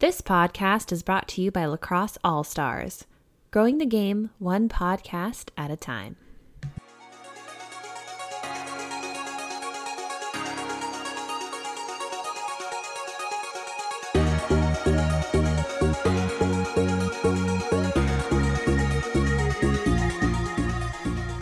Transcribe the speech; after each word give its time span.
This 0.00 0.20
podcast 0.20 0.92
is 0.92 1.02
brought 1.02 1.26
to 1.26 1.42
you 1.42 1.50
by 1.50 1.66
Lacrosse 1.66 2.18
All 2.22 2.44
Stars, 2.44 3.04
growing 3.50 3.78
the 3.78 3.84
game 3.84 4.30
one 4.38 4.68
podcast 4.68 5.48
at 5.56 5.72
a 5.72 5.76
time. 5.76 6.14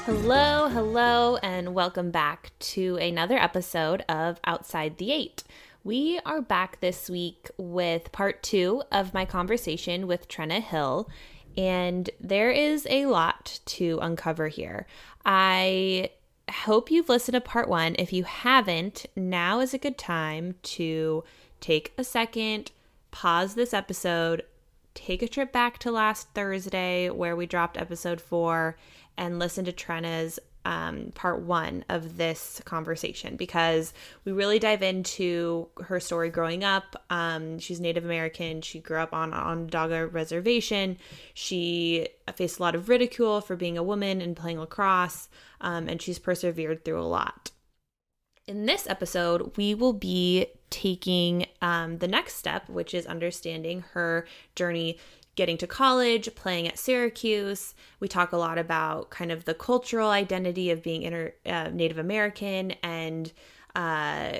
Hello, 0.06 0.70
hello, 0.70 1.36
and 1.42 1.74
welcome 1.74 2.10
back 2.10 2.52
to 2.60 2.96
another 2.96 3.36
episode 3.36 4.02
of 4.08 4.40
Outside 4.46 4.96
the 4.96 5.12
Eight. 5.12 5.44
We 5.86 6.18
are 6.26 6.42
back 6.42 6.80
this 6.80 7.08
week 7.08 7.48
with 7.58 8.10
part 8.10 8.42
two 8.42 8.82
of 8.90 9.14
my 9.14 9.24
conversation 9.24 10.08
with 10.08 10.26
Trenna 10.26 10.60
Hill, 10.60 11.08
and 11.56 12.10
there 12.18 12.50
is 12.50 12.88
a 12.90 13.06
lot 13.06 13.60
to 13.66 14.00
uncover 14.02 14.48
here. 14.48 14.88
I 15.24 16.10
hope 16.50 16.90
you've 16.90 17.08
listened 17.08 17.34
to 17.34 17.40
part 17.40 17.68
one. 17.68 17.94
If 18.00 18.12
you 18.12 18.24
haven't, 18.24 19.06
now 19.14 19.60
is 19.60 19.74
a 19.74 19.78
good 19.78 19.96
time 19.96 20.56
to 20.64 21.22
take 21.60 21.92
a 21.96 22.02
second, 22.02 22.72
pause 23.12 23.54
this 23.54 23.72
episode, 23.72 24.42
take 24.94 25.22
a 25.22 25.28
trip 25.28 25.52
back 25.52 25.78
to 25.78 25.92
last 25.92 26.30
Thursday 26.34 27.10
where 27.10 27.36
we 27.36 27.46
dropped 27.46 27.78
episode 27.78 28.20
four, 28.20 28.76
and 29.16 29.38
listen 29.38 29.64
to 29.64 29.72
Trenna's 29.72 30.40
um, 30.66 31.12
part 31.14 31.42
one 31.42 31.84
of 31.88 32.16
this 32.16 32.60
conversation 32.64 33.36
because 33.36 33.94
we 34.24 34.32
really 34.32 34.58
dive 34.58 34.82
into 34.82 35.68
her 35.84 36.00
story 36.00 36.28
growing 36.28 36.64
up. 36.64 37.04
Um, 37.08 37.60
she's 37.60 37.78
Native 37.78 38.04
American. 38.04 38.62
She 38.62 38.80
grew 38.80 38.98
up 38.98 39.14
on 39.14 39.32
Onondaga 39.32 40.08
Reservation. 40.08 40.98
She 41.34 42.08
faced 42.34 42.58
a 42.58 42.62
lot 42.62 42.74
of 42.74 42.88
ridicule 42.88 43.40
for 43.40 43.54
being 43.54 43.78
a 43.78 43.82
woman 43.82 44.20
and 44.20 44.36
playing 44.36 44.58
lacrosse, 44.58 45.28
um, 45.60 45.88
and 45.88 46.02
she's 46.02 46.18
persevered 46.18 46.84
through 46.84 47.00
a 47.00 47.06
lot. 47.06 47.52
In 48.48 48.66
this 48.66 48.88
episode, 48.88 49.56
we 49.56 49.72
will 49.72 49.92
be 49.92 50.46
taking 50.70 51.46
um, 51.62 51.98
the 51.98 52.08
next 52.08 52.34
step, 52.34 52.68
which 52.68 52.92
is 52.92 53.06
understanding 53.06 53.84
her 53.92 54.26
journey 54.56 54.98
getting 55.36 55.58
to 55.58 55.66
college, 55.66 56.34
playing 56.34 56.66
at 56.66 56.78
Syracuse. 56.78 57.74
We 58.00 58.08
talk 58.08 58.32
a 58.32 58.36
lot 58.36 58.58
about 58.58 59.10
kind 59.10 59.30
of 59.30 59.44
the 59.44 59.54
cultural 59.54 60.10
identity 60.10 60.70
of 60.70 60.82
being 60.82 61.02
inter, 61.02 61.34
uh, 61.44 61.68
Native 61.72 61.98
American 61.98 62.72
and 62.82 63.32
uh, 63.74 64.38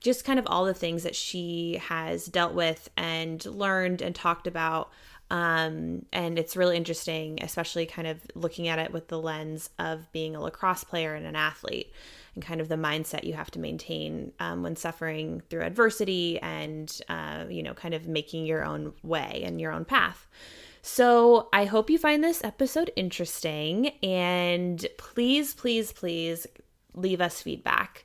just 0.00 0.24
kind 0.24 0.38
of 0.38 0.46
all 0.46 0.64
the 0.64 0.74
things 0.74 1.02
that 1.02 1.16
she 1.16 1.80
has 1.82 2.26
dealt 2.26 2.54
with 2.54 2.88
and 2.96 3.44
learned 3.44 4.00
and 4.00 4.14
talked 4.14 4.46
about. 4.46 4.90
Um, 5.28 6.06
and 6.12 6.38
it's 6.38 6.56
really 6.56 6.76
interesting, 6.76 7.42
especially 7.42 7.84
kind 7.84 8.06
of 8.06 8.18
looking 8.36 8.68
at 8.68 8.78
it 8.78 8.92
with 8.92 9.08
the 9.08 9.18
lens 9.18 9.70
of 9.80 10.10
being 10.12 10.36
a 10.36 10.40
lacrosse 10.40 10.84
player 10.84 11.14
and 11.16 11.26
an 11.26 11.34
athlete 11.34 11.92
and 12.36 12.44
kind 12.44 12.60
of 12.60 12.68
the 12.68 12.76
mindset 12.76 13.24
you 13.24 13.32
have 13.32 13.50
to 13.50 13.58
maintain 13.58 14.30
um, 14.38 14.62
when 14.62 14.76
suffering 14.76 15.42
through 15.50 15.62
adversity 15.62 16.38
and, 16.38 17.00
uh, 17.08 17.46
you 17.48 17.62
know, 17.62 17.74
kind 17.74 17.94
of 17.94 18.06
making 18.06 18.46
your 18.46 18.64
own 18.64 18.92
way 19.02 19.42
and 19.44 19.60
your 19.60 19.72
own 19.72 19.84
path. 19.84 20.28
So 20.82 21.48
I 21.52 21.64
hope 21.64 21.90
you 21.90 21.98
find 21.98 22.22
this 22.22 22.44
episode 22.44 22.92
interesting 22.94 23.88
and 24.04 24.86
please, 24.98 25.52
please, 25.52 25.92
please 25.92 26.46
leave 26.94 27.20
us 27.20 27.42
feedback. 27.42 28.04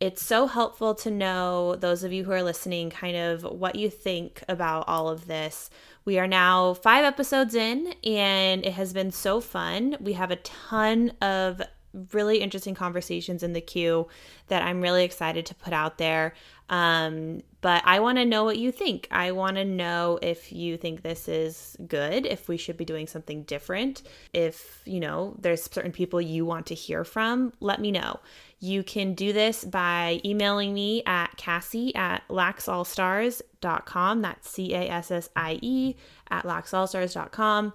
It's 0.00 0.22
so 0.22 0.46
helpful 0.46 0.94
to 0.96 1.10
know, 1.10 1.76
those 1.76 2.02
of 2.02 2.12
you 2.12 2.24
who 2.24 2.32
are 2.32 2.42
listening, 2.42 2.90
kind 2.90 3.16
of 3.16 3.42
what 3.44 3.76
you 3.76 3.88
think 3.88 4.42
about 4.48 4.88
all 4.88 5.08
of 5.08 5.26
this. 5.26 5.70
We 6.04 6.18
are 6.18 6.26
now 6.26 6.74
five 6.74 7.04
episodes 7.04 7.54
in, 7.54 7.94
and 8.02 8.66
it 8.66 8.72
has 8.72 8.92
been 8.92 9.12
so 9.12 9.40
fun. 9.40 9.96
We 10.00 10.14
have 10.14 10.32
a 10.32 10.36
ton 10.36 11.12
of 11.20 11.62
really 12.12 12.38
interesting 12.38 12.74
conversations 12.74 13.42
in 13.42 13.52
the 13.52 13.60
queue 13.60 14.08
that 14.48 14.62
I'm 14.62 14.80
really 14.80 15.04
excited 15.04 15.46
to 15.46 15.54
put 15.54 15.72
out 15.72 15.98
there. 15.98 16.34
Um, 16.68 17.42
but 17.60 17.82
I 17.84 18.00
want 18.00 18.18
to 18.18 18.24
know 18.24 18.44
what 18.44 18.58
you 18.58 18.72
think. 18.72 19.06
I 19.10 19.32
want 19.32 19.56
to 19.56 19.64
know 19.64 20.18
if 20.22 20.52
you 20.52 20.76
think 20.78 21.02
this 21.02 21.28
is 21.28 21.76
good, 21.86 22.24
if 22.24 22.48
we 22.48 22.56
should 22.56 22.76
be 22.76 22.84
doing 22.84 23.06
something 23.06 23.42
different, 23.42 24.02
if, 24.32 24.80
you 24.86 24.98
know, 24.98 25.36
there's 25.38 25.62
certain 25.62 25.92
people 25.92 26.20
you 26.20 26.46
want 26.46 26.66
to 26.66 26.74
hear 26.74 27.04
from, 27.04 27.52
let 27.60 27.80
me 27.80 27.90
know. 27.90 28.20
You 28.58 28.82
can 28.82 29.14
do 29.14 29.32
this 29.32 29.64
by 29.64 30.20
emailing 30.24 30.72
me 30.72 31.02
at 31.04 31.36
Cassie 31.36 31.94
at 31.94 32.22
laxallstars.com. 32.28 34.22
That's 34.22 34.48
C 34.48 34.72
A 34.74 34.88
S 34.88 35.10
S 35.10 35.28
I 35.36 35.58
E 35.60 35.96
at 36.30 36.44
laxallstars.com. 36.44 37.72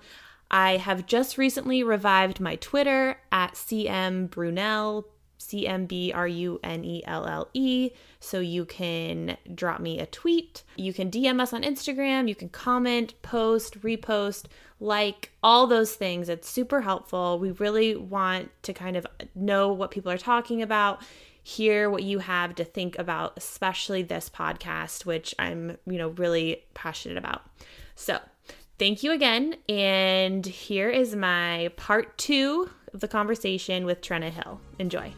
I 0.50 0.78
have 0.78 1.06
just 1.06 1.38
recently 1.38 1.84
revived 1.84 2.40
my 2.40 2.56
Twitter 2.56 3.20
at 3.32 3.54
CM 3.54 4.30
Brunelle, 4.30 5.06
C 5.38 5.68
M 5.68 5.86
B 5.86 6.12
R 6.14 6.28
U 6.28 6.60
N 6.64 6.84
E 6.84 7.04
L 7.06 7.26
L 7.26 7.50
E. 7.54 7.92
So 8.20 8.40
you 8.40 8.66
can 8.66 9.38
drop 9.54 9.80
me 9.80 10.00
a 10.00 10.06
tweet. 10.06 10.64
You 10.76 10.94
can 10.94 11.12
DM 11.12 11.40
us 11.40 11.54
on 11.54 11.64
Instagram. 11.64 12.28
You 12.28 12.36
can 12.36 12.50
comment, 12.50 13.14
post, 13.22 13.82
repost, 13.82 14.46
like 14.80 15.32
all 15.44 15.68
those 15.68 15.96
things. 15.96 16.30
It's 16.30 16.50
super 16.50 16.82
helpful. 16.82 17.40
We 17.40 17.52
really 17.52 17.96
want 17.96 18.52
to 18.64 18.74
kind 18.74 18.98
of 18.98 19.06
know 19.36 19.72
what 19.72 19.92
people 19.92 20.12
are 20.12 20.18
talking 20.18 20.62
about 20.62 21.02
hear 21.44 21.90
what 21.90 22.04
you 22.04 22.20
have 22.20 22.54
to 22.54 22.66
think 22.66 23.00
about 23.00 23.32
especially 23.38 24.04
this 24.04 24.30
podcast 24.30 25.06
which 25.06 25.34
i'm 25.40 25.78
you 25.86 25.98
know 25.98 26.10
really 26.10 26.62
passionate 26.74 27.18
about 27.18 27.42
so 27.96 28.20
Thank 28.80 29.02
you 29.02 29.12
again. 29.12 29.56
And 29.68 30.46
here 30.46 30.90
is 30.90 31.16
my 31.16 31.72
part 31.78 32.16
two 32.18 32.70
of 32.94 33.00
the 33.00 33.08
conversation 33.08 33.86
with 33.86 34.02
Trenna 34.02 34.30
Hill. 34.30 34.62
Enjoy. 34.78 35.14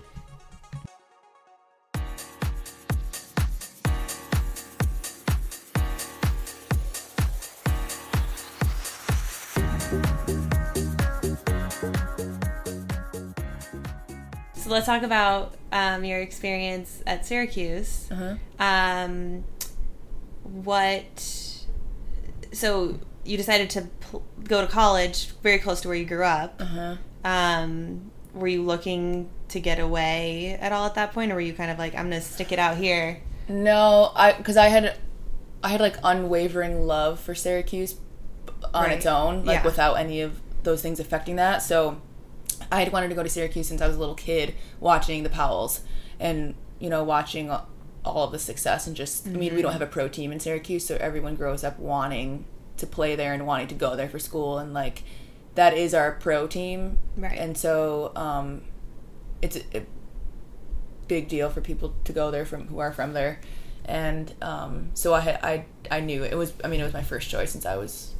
So 14.53 14.69
let's 14.69 14.85
talk 14.85 15.03
about 15.03 15.55
um, 15.73 16.05
your 16.05 16.19
experience 16.19 17.03
at 17.05 17.25
Syracuse. 17.25 18.07
Uh-huh. 18.09 18.35
Um, 18.57 19.43
what? 20.43 21.19
So 22.53 22.99
you 23.29 23.37
decided 23.37 23.69
to 23.69 23.83
pl- 23.99 24.23
go 24.43 24.61
to 24.61 24.67
college 24.67 25.29
very 25.43 25.59
close 25.59 25.81
to 25.81 25.87
where 25.87 25.95
you 25.95 26.05
grew 26.05 26.23
up. 26.23 26.59
Uh-huh. 26.59 26.95
Um, 27.23 28.11
were 28.33 28.47
you 28.47 28.63
looking 28.63 29.29
to 29.49 29.59
get 29.59 29.79
away 29.79 30.57
at 30.59 30.71
all 30.71 30.87
at 30.87 30.95
that 30.95 31.13
point, 31.13 31.31
or 31.31 31.35
were 31.35 31.41
you 31.41 31.53
kind 31.53 31.69
of 31.69 31.77
like, 31.77 31.93
I'm 31.93 32.09
gonna 32.09 32.21
stick 32.21 32.51
it 32.51 32.57
out 32.57 32.77
here? 32.77 33.21
No, 33.47 34.11
I 34.15 34.33
because 34.33 34.57
I 34.57 34.69
had, 34.69 34.97
I 35.63 35.69
had 35.69 35.79
like 35.79 35.97
unwavering 36.03 36.87
love 36.87 37.19
for 37.19 37.35
Syracuse 37.35 37.97
on 38.73 38.85
right. 38.85 38.97
its 38.97 39.05
own, 39.05 39.45
like 39.45 39.59
yeah. 39.59 39.63
without 39.63 39.95
any 39.95 40.21
of 40.21 40.41
those 40.63 40.81
things 40.81 40.99
affecting 40.99 41.35
that. 41.35 41.59
So, 41.59 42.01
I 42.71 42.79
had 42.79 42.91
wanted 42.91 43.09
to 43.09 43.15
go 43.15 43.21
to 43.21 43.29
Syracuse 43.29 43.67
since 43.67 43.81
I 43.81 43.87
was 43.87 43.95
a 43.95 43.99
little 43.99 44.15
kid, 44.15 44.55
watching 44.79 45.21
the 45.21 45.29
Powells, 45.29 45.81
and 46.19 46.55
you 46.79 46.89
know, 46.89 47.03
watching 47.03 47.51
all 47.51 48.23
of 48.23 48.31
the 48.31 48.39
success 48.39 48.87
and 48.87 48.95
just. 48.95 49.25
Mm-hmm. 49.25 49.35
I 49.35 49.39
mean, 49.39 49.55
we 49.55 49.61
don't 49.61 49.71
mm-hmm. 49.71 49.81
have 49.81 49.87
a 49.87 49.91
pro 49.91 50.07
team 50.07 50.31
in 50.31 50.39
Syracuse, 50.39 50.83
so 50.85 50.97
everyone 50.99 51.35
grows 51.35 51.63
up 51.63 51.77
wanting 51.77 52.45
to 52.79 52.87
play 52.87 53.15
there 53.15 53.33
and 53.33 53.45
wanting 53.45 53.67
to 53.67 53.75
go 53.75 53.95
there 53.95 54.09
for 54.09 54.19
school 54.19 54.57
and 54.57 54.73
like 54.73 55.03
that 55.55 55.73
is 55.73 55.93
our 55.93 56.13
pro 56.13 56.47
team. 56.47 56.97
Right. 57.17 57.37
And 57.37 57.57
so 57.57 58.11
um 58.15 58.61
it's 59.41 59.55
a, 59.55 59.77
a 59.79 59.85
big 61.07 61.27
deal 61.27 61.49
for 61.49 61.61
people 61.61 61.93
to 62.03 62.13
go 62.13 62.31
there 62.31 62.45
from 62.45 62.67
who 62.67 62.79
are 62.79 62.91
from 62.91 63.13
there. 63.13 63.39
And 63.85 64.33
um 64.41 64.91
so 64.93 65.13
i 65.13 65.19
had 65.21 65.39
i 65.43 65.65
i 65.89 65.99
knew 65.99 66.23
it 66.23 66.35
was 66.35 66.53
i 66.63 66.67
mean 66.67 66.79
it 66.79 66.83
was 66.83 66.93
my 66.93 67.03
first 67.03 67.29
choice 67.29 67.51
since 67.51 67.65
i 67.65 67.75
was 67.75 68.13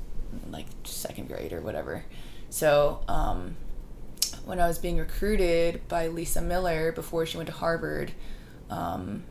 like 0.50 0.66
second 0.84 1.28
grade 1.28 1.54
or 1.54 1.62
whatever. 1.62 2.04
So 2.50 3.02
um 3.08 3.56
when 4.46 4.60
i 4.60 4.68
was 4.68 4.80
being 4.80 4.98
recruited 4.98 5.88
by 5.88 6.08
lisa 6.08 6.42
miller 6.42 6.92
before 6.92 7.26
she 7.26 7.38
went 7.38 7.48
to 7.48 7.54
harvard 7.54 8.12
um 8.70 9.24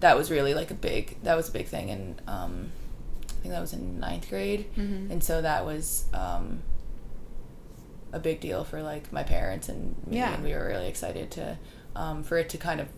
that 0.00 0.16
was 0.16 0.30
really 0.30 0.54
like 0.54 0.70
a 0.70 0.74
big 0.74 1.16
that 1.22 1.36
was 1.36 1.48
a 1.48 1.52
big 1.52 1.66
thing. 1.66 1.90
And 1.90 2.22
um 2.26 2.72
think 3.42 3.52
that 3.54 3.60
was 3.60 3.72
in 3.72 4.00
ninth 4.00 4.28
grade, 4.28 4.66
mm-hmm. 4.76 5.10
and 5.10 5.22
so 5.22 5.42
that 5.42 5.66
was 5.66 6.04
um, 6.14 6.62
a 8.12 8.18
big 8.18 8.40
deal 8.40 8.64
for 8.64 8.82
like 8.82 9.12
my 9.12 9.22
parents 9.22 9.68
and 9.68 9.96
me, 10.06 10.18
yeah. 10.18 10.34
and 10.34 10.44
we 10.44 10.52
were 10.52 10.66
really 10.66 10.88
excited 10.88 11.30
to 11.32 11.58
um, 11.96 12.22
for 12.22 12.38
it 12.38 12.48
to 12.50 12.58
kind 12.58 12.80
of 12.80 12.88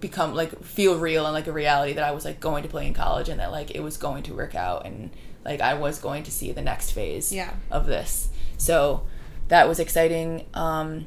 become 0.00 0.34
like 0.34 0.62
feel 0.62 0.98
real 0.98 1.24
and 1.24 1.32
like 1.32 1.46
a 1.46 1.52
reality 1.52 1.94
that 1.94 2.04
I 2.04 2.10
was 2.10 2.24
like 2.24 2.40
going 2.40 2.62
to 2.62 2.68
play 2.68 2.86
in 2.86 2.94
college 2.94 3.28
and 3.28 3.40
that 3.40 3.50
like 3.50 3.70
it 3.70 3.80
was 3.80 3.96
going 3.96 4.22
to 4.24 4.34
work 4.34 4.54
out 4.54 4.84
and 4.84 5.10
like 5.44 5.60
I 5.60 5.74
was 5.74 5.98
going 5.98 6.24
to 6.24 6.30
see 6.30 6.52
the 6.52 6.62
next 6.62 6.90
phase 6.90 7.32
yeah. 7.32 7.54
of 7.70 7.86
this. 7.86 8.28
So 8.58 9.06
that 9.48 9.66
was 9.66 9.78
exciting. 9.78 10.46
Um, 10.52 11.06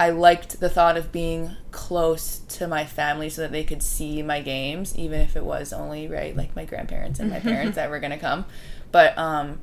I 0.00 0.08
liked 0.08 0.60
the 0.60 0.70
thought 0.70 0.96
of 0.96 1.12
being 1.12 1.56
close 1.72 2.38
to 2.48 2.66
my 2.66 2.86
family 2.86 3.28
so 3.28 3.42
that 3.42 3.52
they 3.52 3.64
could 3.64 3.82
see 3.82 4.22
my 4.22 4.40
games, 4.40 4.96
even 4.96 5.20
if 5.20 5.36
it 5.36 5.44
was 5.44 5.74
only 5.74 6.08
right 6.08 6.34
like 6.34 6.56
my 6.56 6.64
grandparents 6.64 7.20
and 7.20 7.28
my 7.28 7.38
parents 7.50 7.76
that 7.76 7.90
were 7.90 8.00
gonna 8.00 8.16
come. 8.16 8.46
But 8.92 9.16
um, 9.18 9.60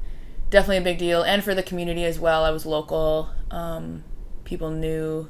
definitely 0.51 0.77
a 0.77 0.81
big 0.81 0.99
deal, 0.99 1.23
and 1.23 1.43
for 1.43 1.55
the 1.55 1.63
community 1.63 2.05
as 2.05 2.19
well. 2.19 2.43
I 2.43 2.51
was 2.51 2.67
local. 2.67 3.31
Um, 3.49 4.03
people 4.43 4.69
knew 4.69 5.27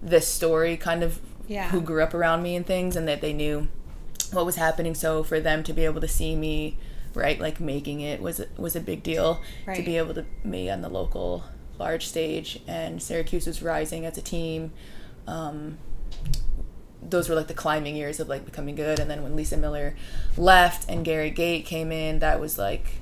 this 0.00 0.28
story, 0.28 0.76
kind 0.76 1.02
of 1.02 1.18
yeah. 1.48 1.70
who 1.70 1.80
grew 1.80 2.04
up 2.04 2.14
around 2.14 2.44
me 2.44 2.54
and 2.54 2.64
things, 2.64 2.94
and 2.94 3.08
that 3.08 3.20
they 3.20 3.32
knew 3.32 3.66
what 4.30 4.46
was 4.46 4.54
happening. 4.54 4.94
So 4.94 5.24
for 5.24 5.40
them 5.40 5.64
to 5.64 5.72
be 5.72 5.84
able 5.84 6.00
to 6.00 6.06
see 6.06 6.36
me, 6.36 6.78
right, 7.12 7.40
like 7.40 7.58
making 7.58 8.02
it 8.02 8.22
was 8.22 8.40
was 8.56 8.76
a 8.76 8.80
big 8.80 9.02
deal. 9.02 9.42
Right. 9.66 9.76
To 9.78 9.82
be 9.82 9.96
able 9.96 10.14
to 10.14 10.24
me 10.44 10.70
on 10.70 10.80
the 10.80 10.88
local 10.88 11.42
large 11.78 12.06
stage, 12.06 12.60
and 12.66 13.02
Syracuse 13.02 13.46
was 13.46 13.62
rising 13.62 14.06
as 14.06 14.18
a 14.18 14.22
team. 14.22 14.72
Um, 15.26 15.78
those 17.02 17.28
were 17.28 17.34
like 17.34 17.48
the 17.48 17.54
climbing 17.54 17.96
years 17.96 18.20
of 18.20 18.28
like 18.28 18.44
becoming 18.44 18.74
good, 18.74 18.98
and 18.98 19.10
then 19.10 19.22
when 19.22 19.36
Lisa 19.36 19.56
Miller 19.56 19.94
left 20.36 20.88
and 20.88 21.04
Gary 21.04 21.30
Gait 21.30 21.64
came 21.64 21.92
in, 21.92 22.18
that 22.20 22.40
was 22.40 22.58
like 22.58 22.96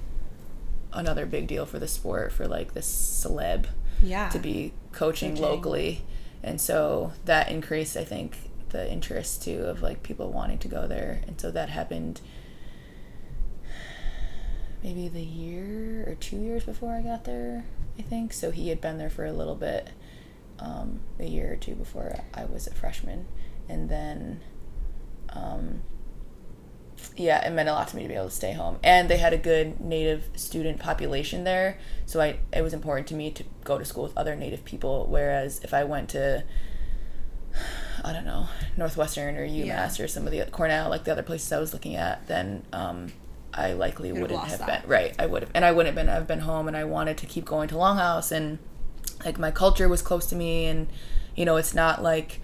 another 0.93 1.27
big 1.27 1.47
deal 1.47 1.67
for 1.67 1.79
the 1.79 1.89
sport 1.89 2.33
for 2.33 2.47
like 2.47 2.75
this 2.75 2.87
celeb 2.87 3.67
yeah. 4.03 4.29
to 4.29 4.39
be 4.39 4.73
coaching, 4.93 5.31
coaching 5.31 5.43
locally 5.43 6.03
and 6.43 6.61
so 6.61 7.13
that 7.25 7.51
increased 7.51 7.97
i 7.97 8.05
think 8.05 8.37
the 8.71 8.91
interest 8.91 9.43
too 9.43 9.65
of 9.65 9.83
like 9.83 10.03
people 10.03 10.31
wanting 10.31 10.59
to 10.59 10.69
go 10.69 10.87
there 10.87 11.21
and 11.27 11.41
so 11.41 11.51
that 11.51 11.69
happened 11.69 12.21
maybe 14.83 15.09
the 15.09 15.23
year 15.23 16.05
or 16.07 16.15
two 16.15 16.37
years 16.37 16.65
before 16.65 16.93
i 16.93 17.03
got 17.03 17.25
there 17.25 17.65
i 17.99 18.03
think 18.03 18.33
so 18.33 18.51
he 18.51 18.69
had 18.69 18.81
been 18.81 18.99
there 18.99 19.11
for 19.11 19.25
a 19.25 19.33
little 19.33 19.55
bit 19.55 19.91
um, 20.59 21.01
a 21.19 21.25
year 21.25 21.53
or 21.53 21.57
two 21.57 21.75
before 21.75 22.15
i 22.35 22.45
was 22.45 22.67
a 22.67 22.75
freshman 22.75 23.27
and 23.69 23.89
then 23.89 24.41
um, 25.31 25.83
yeah, 27.17 27.47
it 27.47 27.53
meant 27.53 27.69
a 27.69 27.73
lot 27.73 27.89
to 27.89 27.97
me 27.97 28.03
to 28.03 28.09
be 28.09 28.15
able 28.15 28.27
to 28.27 28.31
stay 28.31 28.53
home. 28.53 28.79
And 28.83 29.09
they 29.09 29.17
had 29.17 29.33
a 29.33 29.39
good 29.39 29.81
native 29.81 30.29
student 30.35 30.79
population 30.79 31.45
there, 31.45 31.79
so 32.07 32.21
I 32.21 32.39
it 32.53 32.63
was 32.63 32.73
important 32.73 33.07
to 33.09 33.15
me 33.15 33.31
to 33.33 33.45
go 33.65 33.79
to 33.79 33.85
school 33.85 34.05
with 34.05 34.17
other 34.17 34.35
native 34.37 34.65
people. 34.65 35.07
Whereas 35.09 35.61
if 35.63 35.75
I 35.75 35.85
went 35.85 36.11
to 36.11 36.45
I 38.05 38.13
don't 38.13 38.25
know 38.25 38.49
Northwestern 38.77 39.37
or 39.37 39.47
UMass 39.47 39.99
yeah. 39.99 40.05
or 40.05 40.09
some 40.09 40.27
of 40.27 40.33
the 40.33 40.45
Cornell, 40.47 40.89
like 40.89 41.05
the 41.05 41.13
other 41.13 41.23
places 41.23 41.53
I 41.53 41.59
was 41.59 41.73
looking 41.73 41.97
at, 41.97 42.27
then 42.27 42.65
um, 42.73 43.13
I 43.55 43.73
likely 43.73 44.09
You'd 44.09 44.21
wouldn't 44.21 44.41
have, 44.41 44.61
have 44.61 44.67
been 44.83 44.91
right. 44.91 45.15
I 45.19 45.27
would 45.27 45.43
have, 45.43 45.51
and 45.55 45.65
I 45.65 45.73
wouldn't 45.73 45.95
have 45.95 46.07
been. 46.07 46.15
I've 46.15 46.27
been 46.27 46.41
home, 46.41 46.69
and 46.69 46.77
I 46.77 46.85
wanted 46.85 47.19
to 47.19 47.27
keep 47.27 47.45
going 47.45 47.69
to 47.69 47.75
Longhouse, 47.75 48.33
and 48.33 48.59
like 49.25 49.39
my 49.39 49.51
culture 49.51 49.89
was 49.89 50.03
close 50.03 50.27
to 50.27 50.37
me, 50.37 50.67
and 50.67 50.89
you 51.37 51.45
know, 51.45 51.57
it's 51.57 51.75
not 51.75 52.03
like 52.03 52.41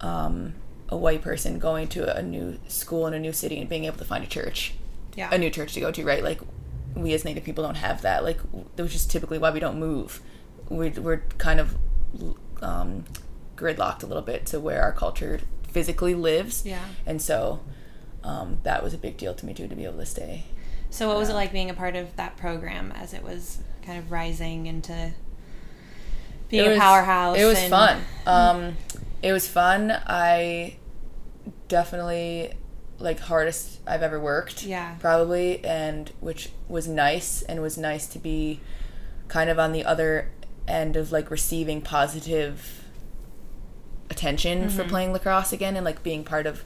um, 0.00 0.54
a 0.88 0.96
white 0.96 1.22
person 1.22 1.58
going 1.58 1.88
to 1.88 2.16
a 2.16 2.22
new 2.22 2.58
school 2.68 3.06
in 3.06 3.14
a 3.14 3.18
new 3.18 3.32
city 3.32 3.58
and 3.58 3.68
being 3.68 3.84
able 3.84 3.98
to 3.98 4.04
find 4.04 4.24
a 4.24 4.26
church, 4.26 4.74
yeah, 5.14 5.28
a 5.32 5.38
new 5.38 5.50
church 5.50 5.72
to 5.74 5.80
go 5.80 5.90
to, 5.92 6.04
right? 6.04 6.22
Like 6.22 6.40
we 6.94 7.12
as 7.14 7.24
Native 7.24 7.44
people 7.44 7.64
don't 7.64 7.76
have 7.76 8.02
that. 8.02 8.24
Like 8.24 8.40
which 8.76 8.94
is 8.94 9.06
typically 9.06 9.38
why 9.38 9.50
we 9.50 9.60
don't 9.60 9.78
move. 9.78 10.20
We, 10.68 10.90
we're 10.90 11.22
kind 11.38 11.60
of 11.60 11.76
um, 12.62 13.04
gridlocked 13.56 14.02
a 14.02 14.06
little 14.06 14.22
bit 14.22 14.46
to 14.46 14.60
where 14.60 14.82
our 14.82 14.92
culture 14.92 15.40
physically 15.68 16.14
lives. 16.14 16.64
Yeah, 16.66 16.84
and 17.06 17.22
so 17.22 17.60
um, 18.24 18.58
that 18.62 18.82
was 18.82 18.94
a 18.94 18.98
big 18.98 19.16
deal 19.16 19.34
to 19.34 19.46
me 19.46 19.54
too 19.54 19.68
to 19.68 19.74
be 19.74 19.84
able 19.84 19.98
to 19.98 20.06
stay. 20.06 20.44
So 20.90 21.08
what 21.08 21.16
was 21.16 21.28
it 21.28 21.34
like 21.34 21.52
being 21.52 21.70
a 21.70 21.74
part 21.74 21.96
of 21.96 22.14
that 22.16 22.36
program 22.36 22.92
as 22.92 23.14
it 23.14 23.22
was 23.22 23.58
kind 23.82 23.98
of 23.98 24.10
rising 24.10 24.66
into 24.66 25.12
being 26.48 26.68
was, 26.68 26.76
a 26.76 26.80
powerhouse? 26.80 27.38
It 27.38 27.44
was 27.44 27.58
and... 27.58 27.70
fun. 27.70 28.00
Um, 28.26 28.76
it 29.22 29.32
was 29.32 29.46
fun. 29.46 29.92
I 30.06 30.76
definitely 31.68 32.54
like 32.98 33.20
hardest 33.20 33.80
I've 33.86 34.02
ever 34.02 34.20
worked. 34.20 34.64
Yeah. 34.64 34.96
Probably 35.00 35.64
and 35.64 36.10
which 36.20 36.50
was 36.68 36.86
nice 36.86 37.42
and 37.42 37.62
was 37.62 37.78
nice 37.78 38.06
to 38.08 38.18
be 38.18 38.60
kind 39.28 39.48
of 39.48 39.58
on 39.58 39.72
the 39.72 39.84
other 39.84 40.30
end 40.68 40.96
of 40.96 41.12
like 41.12 41.30
receiving 41.30 41.80
positive 41.80 42.84
attention 44.10 44.66
mm-hmm. 44.66 44.76
for 44.76 44.84
playing 44.84 45.12
lacrosse 45.12 45.52
again 45.52 45.76
and 45.76 45.84
like 45.84 46.02
being 46.02 46.24
part 46.24 46.46
of 46.46 46.64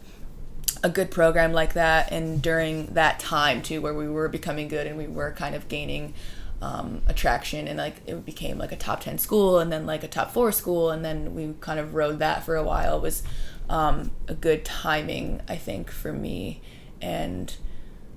a 0.83 0.89
good 0.89 1.11
program 1.11 1.53
like 1.53 1.75
that 1.75 2.11
and 2.13 2.43
during 2.43 2.87
that 2.95 3.19
time 3.21 3.63
too 3.63 3.81
where 3.81 3.95
we 3.95 4.09
were 4.09 4.29
becoming 4.29 4.69
good 4.69 4.87
and 4.87 4.97
we 4.97 5.07
were 5.07 5.33
kind 5.33 5.55
of 5.55 5.69
gaining 5.69 6.15
um, 6.63 7.03
attraction 7.07 7.69
and 7.69 7.79
like 7.79 7.97
it 8.07 8.25
became 8.25 8.59
like 8.59 8.73
a 8.73 8.77
top 8.77 9.01
10 9.01 9.19
school 9.19 9.59
and 9.59 9.71
then 9.71 9.87
like 9.87 10.03
a 10.03 10.09
top 10.09 10.33
4 10.33 10.53
school 10.53 10.91
and 10.91 11.05
then 11.05 11.35
we 11.35 11.55
kind 11.61 11.79
of 11.79 11.95
rode 11.95 12.19
that 12.19 12.45
for 12.45 12.57
a 12.57 12.63
while 12.63 12.97
it 12.99 13.03
was 13.03 13.23
um, 13.69 14.11
a 14.29 14.35
good 14.35 14.65
timing, 14.65 15.41
I 15.49 15.57
think, 15.57 15.91
for 15.91 16.13
me. 16.13 16.61
And 17.01 17.55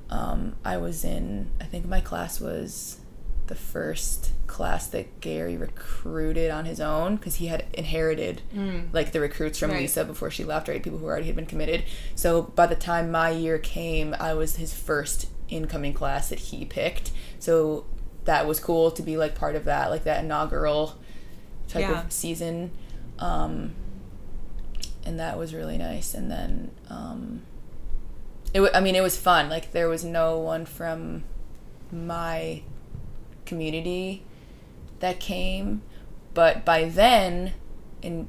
um, 0.09 0.55
I 0.63 0.77
was 0.77 1.03
in, 1.03 1.51
I 1.59 1.65
think 1.65 1.85
my 1.85 2.01
class 2.01 2.39
was 2.39 2.99
the 3.47 3.55
first 3.55 4.31
class 4.47 4.87
that 4.87 5.19
Gary 5.19 5.57
recruited 5.57 6.49
on 6.51 6.65
his 6.65 6.79
own 6.79 7.17
because 7.17 7.35
he 7.35 7.47
had 7.47 7.65
inherited 7.73 8.41
mm. 8.53 8.91
like 8.93 9.11
the 9.11 9.19
recruits 9.19 9.59
from 9.59 9.71
right. 9.71 9.81
Lisa 9.81 10.05
before 10.05 10.31
she 10.31 10.43
left, 10.43 10.67
right? 10.67 10.81
People 10.81 10.99
who 10.99 11.05
already 11.05 11.27
had 11.27 11.35
been 11.35 11.45
committed. 11.45 11.83
So 12.15 12.43
by 12.43 12.67
the 12.67 12.75
time 12.75 13.11
my 13.11 13.29
year 13.29 13.57
came, 13.57 14.15
I 14.19 14.33
was 14.33 14.55
his 14.55 14.73
first 14.73 15.27
incoming 15.49 15.93
class 15.93 16.29
that 16.29 16.39
he 16.39 16.65
picked. 16.65 17.11
So 17.39 17.85
that 18.25 18.47
was 18.47 18.59
cool 18.59 18.91
to 18.91 19.01
be 19.01 19.17
like 19.17 19.35
part 19.35 19.55
of 19.55 19.65
that, 19.65 19.89
like 19.89 20.03
that 20.03 20.23
inaugural 20.23 20.97
type 21.67 21.81
yeah. 21.81 22.05
of 22.05 22.11
season. 22.11 22.71
Um, 23.19 23.75
and 25.05 25.19
that 25.19 25.37
was 25.37 25.53
really 25.53 25.77
nice. 25.77 26.13
And 26.13 26.29
then, 26.29 26.71
um, 26.89 27.41
it 28.53 28.59
w- 28.59 28.73
I 28.73 28.79
mean, 28.79 28.95
it 28.95 29.01
was 29.01 29.17
fun. 29.17 29.49
Like 29.49 29.71
there 29.71 29.87
was 29.87 30.03
no 30.03 30.37
one 30.37 30.65
from 30.65 31.23
my 31.91 32.61
community 33.47 34.23
that 34.99 35.19
came, 35.19 35.81
but 36.33 36.63
by 36.63 36.85
then, 36.85 37.53
in 38.01 38.27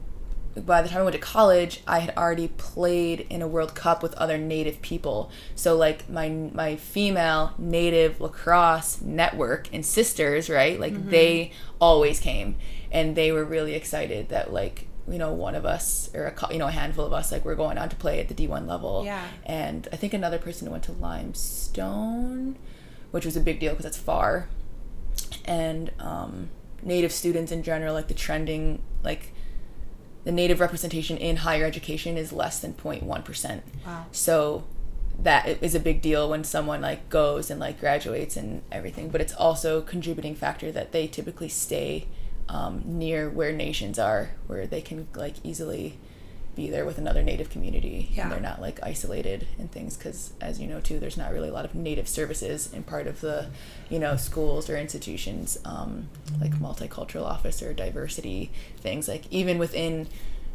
by 0.64 0.82
the 0.82 0.88
time 0.88 1.00
I 1.00 1.04
went 1.04 1.14
to 1.14 1.20
college, 1.20 1.82
I 1.86 2.00
had 2.00 2.16
already 2.16 2.48
played 2.48 3.26
in 3.30 3.42
a 3.42 3.48
World 3.48 3.74
Cup 3.74 4.02
with 4.02 4.14
other 4.14 4.38
Native 4.38 4.82
people. 4.82 5.30
So 5.54 5.76
like 5.76 6.08
my 6.08 6.28
my 6.28 6.76
female 6.76 7.54
Native 7.58 8.20
lacrosse 8.20 9.00
network 9.00 9.68
and 9.72 9.84
sisters, 9.84 10.48
right? 10.50 10.78
Like 10.78 10.94
mm-hmm. 10.94 11.10
they 11.10 11.52
always 11.80 12.20
came, 12.20 12.56
and 12.90 13.16
they 13.16 13.32
were 13.32 13.44
really 13.44 13.74
excited 13.74 14.28
that 14.30 14.52
like 14.52 14.88
you 15.08 15.18
know 15.18 15.32
one 15.32 15.54
of 15.54 15.64
us 15.64 16.10
or 16.14 16.26
a 16.26 16.52
you 16.52 16.58
know 16.58 16.68
a 16.68 16.72
handful 16.72 17.04
of 17.04 17.12
us 17.12 17.32
like 17.32 17.44
we're 17.44 17.54
going 17.54 17.78
on 17.78 17.88
to 17.88 17.96
play 17.96 18.20
at 18.20 18.28
the 18.28 18.34
D1 18.34 18.66
level. 18.66 19.04
Yeah. 19.04 19.24
And 19.44 19.88
I 19.92 19.96
think 19.96 20.14
another 20.14 20.38
person 20.38 20.70
went 20.70 20.84
to 20.84 20.92
Limestone, 20.92 22.56
which 23.10 23.24
was 23.24 23.36
a 23.36 23.40
big 23.40 23.60
deal 23.60 23.72
because 23.72 23.86
it's 23.86 23.98
far. 23.98 24.48
And 25.44 25.92
um, 25.98 26.50
native 26.82 27.12
students 27.12 27.52
in 27.52 27.62
general, 27.62 27.94
like 27.94 28.08
the 28.08 28.14
trending, 28.14 28.82
like 29.02 29.32
the 30.24 30.32
native 30.32 30.60
representation 30.60 31.16
in 31.16 31.36
higher 31.36 31.64
education 31.64 32.16
is 32.16 32.32
less 32.32 32.60
than 32.60 32.74
0.1%. 32.74 33.62
Wow. 33.86 34.06
So 34.12 34.64
that 35.18 35.62
is 35.62 35.74
a 35.74 35.80
big 35.80 36.00
deal 36.00 36.30
when 36.30 36.44
someone 36.44 36.80
like 36.80 37.08
goes 37.08 37.50
and 37.50 37.58
like 37.58 37.80
graduates 37.80 38.36
and 38.36 38.62
everything, 38.70 39.08
but 39.08 39.20
it's 39.20 39.32
also 39.34 39.78
a 39.78 39.82
contributing 39.82 40.34
factor 40.34 40.70
that 40.70 40.92
they 40.92 41.06
typically 41.06 41.48
stay 41.48 42.06
um, 42.48 42.82
near 42.84 43.28
where 43.28 43.52
nations 43.52 43.98
are, 43.98 44.30
where 44.46 44.66
they 44.66 44.80
can 44.80 45.08
like 45.14 45.34
easily 45.44 45.98
be 46.58 46.68
there 46.68 46.84
with 46.84 46.98
another 46.98 47.22
native 47.22 47.48
community 47.48 48.10
yeah. 48.12 48.24
and 48.24 48.32
they're 48.32 48.40
not 48.40 48.60
like 48.60 48.80
isolated 48.82 49.46
and 49.60 49.70
things 49.70 49.96
because 49.96 50.32
as 50.40 50.60
you 50.60 50.66
know 50.66 50.80
too 50.80 50.98
there's 50.98 51.16
not 51.16 51.32
really 51.32 51.48
a 51.48 51.52
lot 51.52 51.64
of 51.64 51.72
native 51.72 52.08
services 52.08 52.70
in 52.72 52.82
part 52.82 53.06
of 53.06 53.20
the 53.20 53.48
you 53.88 53.98
know 53.98 54.16
schools 54.16 54.68
or 54.68 54.76
institutions 54.76 55.56
um, 55.64 56.08
like 56.40 56.50
multicultural 56.58 57.22
office 57.22 57.62
or 57.62 57.72
diversity 57.72 58.50
things 58.76 59.06
like 59.06 59.22
even 59.30 59.56
within 59.56 60.08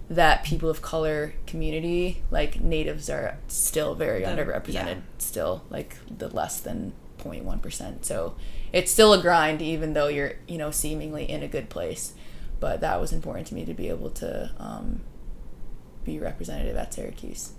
that 0.09 0.43
people 0.43 0.69
of 0.69 0.81
color 0.81 1.33
community 1.47 2.21
like 2.29 2.59
natives 2.59 3.09
are 3.09 3.37
still 3.47 3.95
very 3.95 4.23
the, 4.23 4.27
underrepresented 4.27 4.67
yeah. 4.67 5.01
still 5.17 5.63
like 5.69 5.95
the 6.17 6.27
less 6.27 6.59
than 6.59 6.91
0.1% 7.17 8.03
so 8.03 8.35
it's 8.73 8.91
still 8.91 9.13
a 9.13 9.21
grind 9.21 9.61
even 9.61 9.93
though 9.93 10.09
you're 10.09 10.33
you 10.49 10.57
know 10.57 10.69
seemingly 10.69 11.23
in 11.29 11.41
a 11.41 11.47
good 11.47 11.69
place 11.69 12.11
but 12.59 12.81
that 12.81 12.99
was 12.99 13.13
important 13.13 13.47
to 13.47 13.55
me 13.55 13.63
to 13.63 13.73
be 13.73 13.87
able 13.87 14.09
to 14.09 14.51
um, 14.57 14.99
be 16.03 16.19
representative 16.19 16.75
at 16.75 16.93
syracuse 16.93 17.53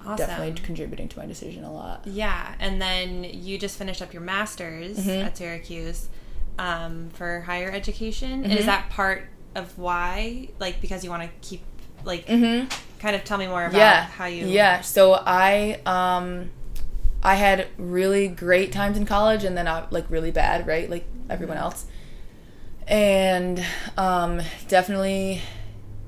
awesome. 0.00 0.16
definitely 0.16 0.62
contributing 0.62 1.08
to 1.08 1.18
my 1.18 1.26
decision 1.26 1.64
a 1.64 1.72
lot 1.72 2.02
yeah 2.06 2.54
and 2.58 2.80
then 2.80 3.24
you 3.24 3.58
just 3.58 3.76
finished 3.76 4.02
up 4.02 4.12
your 4.12 4.22
master's 4.22 4.98
mm-hmm. 4.98 5.26
at 5.26 5.36
syracuse 5.36 6.08
um, 6.58 7.08
for 7.14 7.40
higher 7.40 7.70
education 7.70 8.42
mm-hmm. 8.42 8.52
is 8.52 8.66
that 8.66 8.90
part 8.90 9.24
of 9.54 9.78
why 9.78 10.48
like 10.58 10.80
because 10.80 11.02
you 11.02 11.10
want 11.10 11.22
to 11.22 11.28
keep 11.40 11.62
like 12.04 12.26
mm-hmm. 12.26 12.68
kind 12.98 13.16
of 13.16 13.24
tell 13.24 13.38
me 13.38 13.46
more 13.46 13.64
about 13.64 13.78
yeah. 13.78 14.04
how 14.04 14.26
you 14.26 14.46
yeah 14.46 14.80
so 14.80 15.14
i 15.14 15.80
um 15.86 16.50
I 17.22 17.34
had 17.34 17.68
really 17.76 18.28
great 18.28 18.72
times 18.72 18.96
in 18.96 19.04
college 19.04 19.44
and 19.44 19.56
then 19.56 19.68
I, 19.68 19.86
like 19.90 20.10
really 20.10 20.30
bad, 20.30 20.66
right? 20.66 20.88
Like 20.88 21.04
everyone 21.28 21.58
else. 21.58 21.86
And 22.86 23.64
um, 23.96 24.40
definitely 24.68 25.42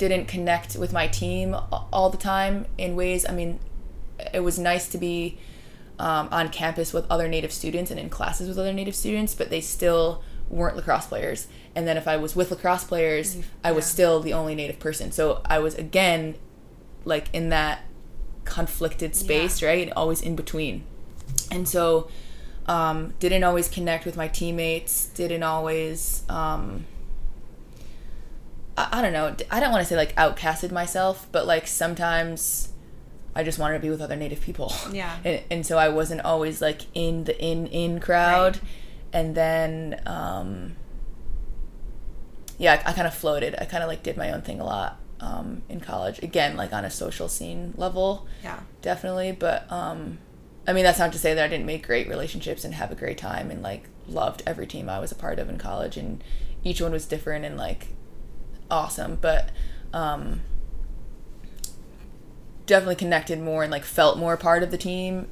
didn't 0.08 0.26
connect 0.26 0.74
with 0.74 0.92
my 0.92 1.06
team 1.06 1.54
all 1.70 2.10
the 2.10 2.18
time 2.18 2.66
in 2.76 2.96
ways. 2.96 3.24
I 3.28 3.32
mean, 3.32 3.60
it 4.34 4.40
was 4.40 4.58
nice 4.58 4.88
to 4.88 4.98
be 4.98 5.38
um, 6.00 6.28
on 6.32 6.48
campus 6.48 6.92
with 6.92 7.06
other 7.08 7.28
Native 7.28 7.52
students 7.52 7.88
and 7.88 8.00
in 8.00 8.10
classes 8.10 8.48
with 8.48 8.58
other 8.58 8.72
Native 8.72 8.96
students, 8.96 9.32
but 9.32 9.48
they 9.48 9.60
still 9.60 10.24
weren't 10.48 10.74
lacrosse 10.74 11.06
players. 11.06 11.46
And 11.76 11.86
then 11.86 11.96
if 11.96 12.08
I 12.08 12.16
was 12.16 12.34
with 12.34 12.50
lacrosse 12.50 12.82
players, 12.82 13.36
yeah. 13.36 13.42
I 13.62 13.70
was 13.70 13.86
still 13.86 14.18
the 14.18 14.32
only 14.32 14.56
Native 14.56 14.80
person. 14.80 15.12
So 15.12 15.40
I 15.44 15.60
was 15.60 15.76
again 15.76 16.34
like 17.04 17.28
in 17.32 17.50
that 17.50 17.82
conflicted 18.44 19.14
space, 19.14 19.62
yeah. 19.62 19.68
right? 19.68 19.92
Always 19.94 20.20
in 20.20 20.34
between. 20.34 20.82
And 21.52 21.68
so 21.68 22.08
um, 22.66 23.14
didn't 23.20 23.44
always 23.44 23.68
connect 23.68 24.04
with 24.04 24.16
my 24.16 24.26
teammates, 24.26 25.06
didn't 25.06 25.44
always 25.44 26.24
um, 26.28 26.86
I, 28.76 28.88
I 28.92 29.02
don't 29.02 29.12
know. 29.12 29.34
I 29.50 29.60
don't 29.60 29.70
want 29.70 29.82
to 29.82 29.88
say 29.88 29.96
like 29.96 30.14
outcasted 30.16 30.70
myself, 30.70 31.26
but 31.32 31.46
like 31.46 31.66
sometimes 31.66 32.72
I 33.34 33.42
just 33.42 33.58
wanted 33.58 33.74
to 33.74 33.80
be 33.80 33.90
with 33.90 34.00
other 34.00 34.16
Native 34.16 34.40
people. 34.40 34.72
Yeah. 34.90 35.16
And, 35.24 35.42
and 35.50 35.66
so 35.66 35.78
I 35.78 35.88
wasn't 35.88 36.22
always 36.22 36.60
like 36.60 36.82
in 36.94 37.24
the 37.24 37.38
in 37.42 37.66
in 37.68 38.00
crowd, 38.00 38.56
right. 38.56 38.64
and 39.12 39.34
then 39.34 40.00
um, 40.06 40.76
yeah, 42.58 42.82
I, 42.84 42.90
I 42.90 42.92
kind 42.92 43.06
of 43.06 43.14
floated. 43.14 43.54
I 43.58 43.64
kind 43.64 43.82
of 43.82 43.88
like 43.88 44.02
did 44.02 44.16
my 44.16 44.30
own 44.32 44.42
thing 44.42 44.60
a 44.60 44.64
lot 44.64 44.98
um, 45.20 45.62
in 45.68 45.80
college. 45.80 46.22
Again, 46.22 46.56
like 46.56 46.72
on 46.72 46.84
a 46.84 46.90
social 46.90 47.28
scene 47.28 47.74
level. 47.76 48.26
Yeah. 48.42 48.60
Definitely, 48.82 49.32
but 49.32 49.70
um, 49.72 50.18
I 50.66 50.72
mean 50.72 50.84
that's 50.84 50.98
not 50.98 51.12
to 51.12 51.18
say 51.18 51.34
that 51.34 51.44
I 51.44 51.48
didn't 51.48 51.66
make 51.66 51.86
great 51.86 52.08
relationships 52.08 52.64
and 52.64 52.74
have 52.74 52.90
a 52.90 52.94
great 52.94 53.18
time 53.18 53.50
and 53.50 53.62
like 53.62 53.88
loved 54.08 54.42
every 54.46 54.66
team 54.66 54.88
I 54.88 54.98
was 54.98 55.12
a 55.12 55.14
part 55.14 55.38
of 55.38 55.48
in 55.48 55.58
college 55.58 55.96
and 55.96 56.22
each 56.64 56.80
one 56.80 56.92
was 56.92 57.06
different 57.06 57.44
and 57.44 57.56
like 57.56 57.88
awesome, 58.72 59.18
but 59.20 59.50
um, 59.92 60.40
definitely 62.66 62.96
connected 62.96 63.38
more 63.38 63.62
and 63.62 63.70
like 63.70 63.84
felt 63.84 64.18
more 64.18 64.36
part 64.36 64.62
of 64.62 64.70
the 64.70 64.78
team 64.78 65.28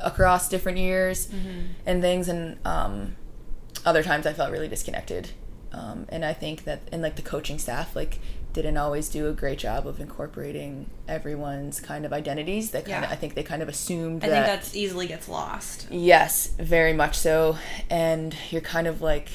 across 0.00 0.48
different 0.48 0.78
years 0.78 1.26
mm-hmm. 1.26 1.72
and 1.84 2.00
things. 2.00 2.28
And 2.28 2.58
um, 2.64 3.16
other 3.84 4.02
times 4.02 4.26
I 4.26 4.32
felt 4.32 4.50
really 4.50 4.68
disconnected. 4.68 5.30
Um, 5.72 6.06
and 6.08 6.24
I 6.24 6.32
think 6.32 6.64
that 6.64 6.88
in 6.92 7.02
like 7.02 7.16
the 7.16 7.22
coaching 7.22 7.58
staff, 7.58 7.96
like 7.96 8.20
didn't 8.52 8.76
always 8.76 9.08
do 9.08 9.28
a 9.28 9.32
great 9.32 9.58
job 9.58 9.84
of 9.84 9.98
incorporating 9.98 10.88
everyone's 11.08 11.80
kind 11.80 12.06
of 12.06 12.12
identities. 12.12 12.70
That 12.70 12.84
kind 12.84 13.02
yeah. 13.02 13.06
of, 13.06 13.12
I 13.12 13.16
think 13.16 13.34
they 13.34 13.42
kind 13.42 13.62
of 13.62 13.68
assumed. 13.68 14.22
I 14.22 14.28
that, 14.28 14.34
think 14.34 14.46
that's 14.46 14.76
easily 14.76 15.08
gets 15.08 15.28
lost. 15.28 15.88
Yes, 15.90 16.52
very 16.58 16.92
much 16.92 17.18
so. 17.18 17.58
And 17.90 18.36
you're 18.50 18.60
kind 18.60 18.86
of 18.86 19.02
like 19.02 19.28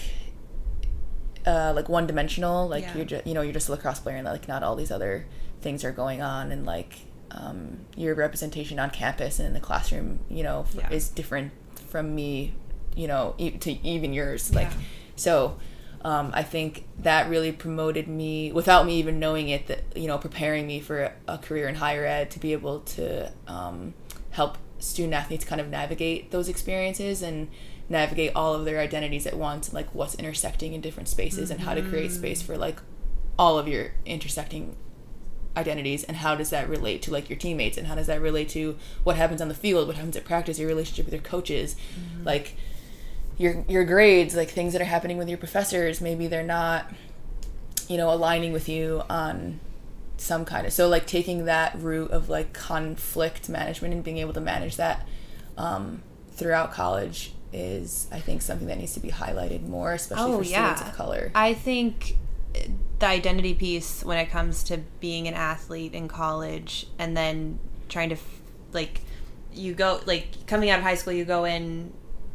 uh, 1.45 1.73
like 1.75 1.89
one 1.89 2.07
dimensional. 2.07 2.67
Like 2.67 2.83
yeah. 2.83 2.95
you're 2.95 3.05
just 3.05 3.27
you 3.27 3.33
know 3.33 3.41
you're 3.41 3.53
just 3.53 3.69
a 3.69 3.71
lacrosse 3.71 3.99
player 3.99 4.17
and 4.17 4.25
like 4.25 4.47
not 4.47 4.63
all 4.63 4.75
these 4.75 4.91
other 4.91 5.25
things 5.61 5.83
are 5.83 5.91
going 5.91 6.21
on 6.21 6.51
and 6.51 6.65
like 6.65 6.99
um, 7.31 7.79
your 7.95 8.15
representation 8.15 8.79
on 8.79 8.89
campus 8.89 9.39
and 9.39 9.47
in 9.47 9.53
the 9.53 9.59
classroom 9.59 10.19
you 10.29 10.43
know 10.43 10.65
yeah. 10.75 10.89
is 10.91 11.09
different 11.09 11.51
from 11.89 12.15
me 12.15 12.53
you 12.95 13.07
know 13.07 13.35
e- 13.37 13.51
to 13.51 13.71
even 13.85 14.13
yours 14.13 14.53
like 14.53 14.69
yeah. 14.69 14.77
so 15.15 15.57
um, 16.01 16.31
I 16.33 16.43
think 16.43 16.85
that 16.99 17.29
really 17.29 17.51
promoted 17.51 18.07
me 18.07 18.53
without 18.53 18.85
me 18.85 18.95
even 18.95 19.19
knowing 19.19 19.49
it 19.49 19.67
that 19.67 19.83
you 19.95 20.07
know 20.07 20.17
preparing 20.17 20.65
me 20.65 20.79
for 20.79 21.03
a, 21.03 21.13
a 21.27 21.37
career 21.37 21.67
in 21.67 21.75
higher 21.75 22.05
ed 22.05 22.31
to 22.31 22.39
be 22.39 22.53
able 22.53 22.81
to 22.81 23.31
um, 23.47 23.93
help 24.31 24.57
student 24.79 25.13
athletes 25.13 25.43
kind 25.43 25.59
of 25.59 25.67
navigate 25.67 26.31
those 26.31 26.47
experiences 26.47 27.21
and 27.21 27.49
navigate 27.89 28.31
all 28.35 28.53
of 28.53 28.65
their 28.65 28.79
identities 28.79 29.25
at 29.25 29.35
once 29.35 29.73
like 29.73 29.93
what's 29.93 30.15
intersecting 30.15 30.73
in 30.73 30.81
different 30.81 31.09
spaces 31.09 31.49
mm-hmm. 31.49 31.53
and 31.53 31.61
how 31.61 31.73
to 31.73 31.81
create 31.81 32.11
space 32.11 32.41
for 32.41 32.55
like 32.55 32.79
all 33.37 33.57
of 33.57 33.67
your 33.67 33.91
intersecting 34.05 34.75
identities 35.57 36.03
and 36.03 36.17
how 36.17 36.35
does 36.35 36.51
that 36.51 36.69
relate 36.69 37.01
to 37.01 37.11
like 37.11 37.29
your 37.29 37.37
teammates 37.37 37.77
and 37.77 37.87
how 37.87 37.95
does 37.95 38.07
that 38.07 38.21
relate 38.21 38.47
to 38.47 38.77
what 39.03 39.15
happens 39.15 39.41
on 39.41 39.47
the 39.47 39.55
field 39.55 39.87
what 39.87 39.95
happens 39.95 40.15
at 40.15 40.23
practice 40.23 40.59
your 40.59 40.67
relationship 40.67 41.05
with 41.05 41.13
your 41.13 41.23
coaches 41.23 41.75
mm-hmm. 41.75 42.23
like 42.23 42.55
your 43.37 43.65
your 43.67 43.83
grades 43.83 44.35
like 44.35 44.49
things 44.49 44.73
that 44.73 44.81
are 44.81 44.85
happening 44.85 45.17
with 45.17 45.27
your 45.27 45.37
professors 45.37 45.99
maybe 45.99 46.27
they're 46.27 46.43
not 46.43 46.91
you 47.87 47.97
know 47.97 48.13
aligning 48.13 48.53
with 48.53 48.69
you 48.69 49.01
on 49.09 49.59
some 50.17 50.45
kind 50.45 50.67
of 50.67 50.73
so 50.73 50.87
like 50.87 51.07
taking 51.07 51.45
that 51.45 51.73
route 51.79 52.11
of 52.11 52.29
like 52.29 52.53
conflict 52.53 53.49
management 53.49 53.93
and 53.93 54.03
being 54.03 54.17
able 54.17 54.33
to 54.33 54.41
manage 54.41 54.75
that 54.75 55.07
um, 55.57 56.03
throughout 56.31 56.71
college 56.71 57.33
is 57.51 58.07
I 58.11 58.19
think 58.19 58.41
something 58.41 58.67
that 58.67 58.77
needs 58.77 58.93
to 58.93 58.99
be 58.99 59.09
highlighted 59.09 59.67
more, 59.67 59.93
especially 59.93 60.31
oh, 60.33 60.37
for 60.39 60.43
yeah. 60.43 60.73
students 60.73 60.91
of 60.91 60.97
color. 60.97 61.31
I 61.35 61.53
think 61.53 62.17
uh, 62.55 62.59
the 62.99 63.07
identity 63.07 63.53
piece 63.53 64.03
when 64.03 64.17
it 64.17 64.29
comes 64.29 64.63
to 64.65 64.79
being 64.99 65.27
an 65.27 65.33
athlete 65.33 65.93
in 65.93 66.07
college 66.07 66.87
and 66.97 67.15
then 67.15 67.59
trying 67.87 68.09
to 68.09 68.17
like 68.73 69.01
you 69.53 69.73
go 69.73 69.99
like 70.05 70.45
coming 70.45 70.69
out 70.69 70.79
of 70.79 70.83
high 70.83 70.95
school 70.95 71.13
you 71.13 71.25
go 71.25 71.45
in 71.45 71.91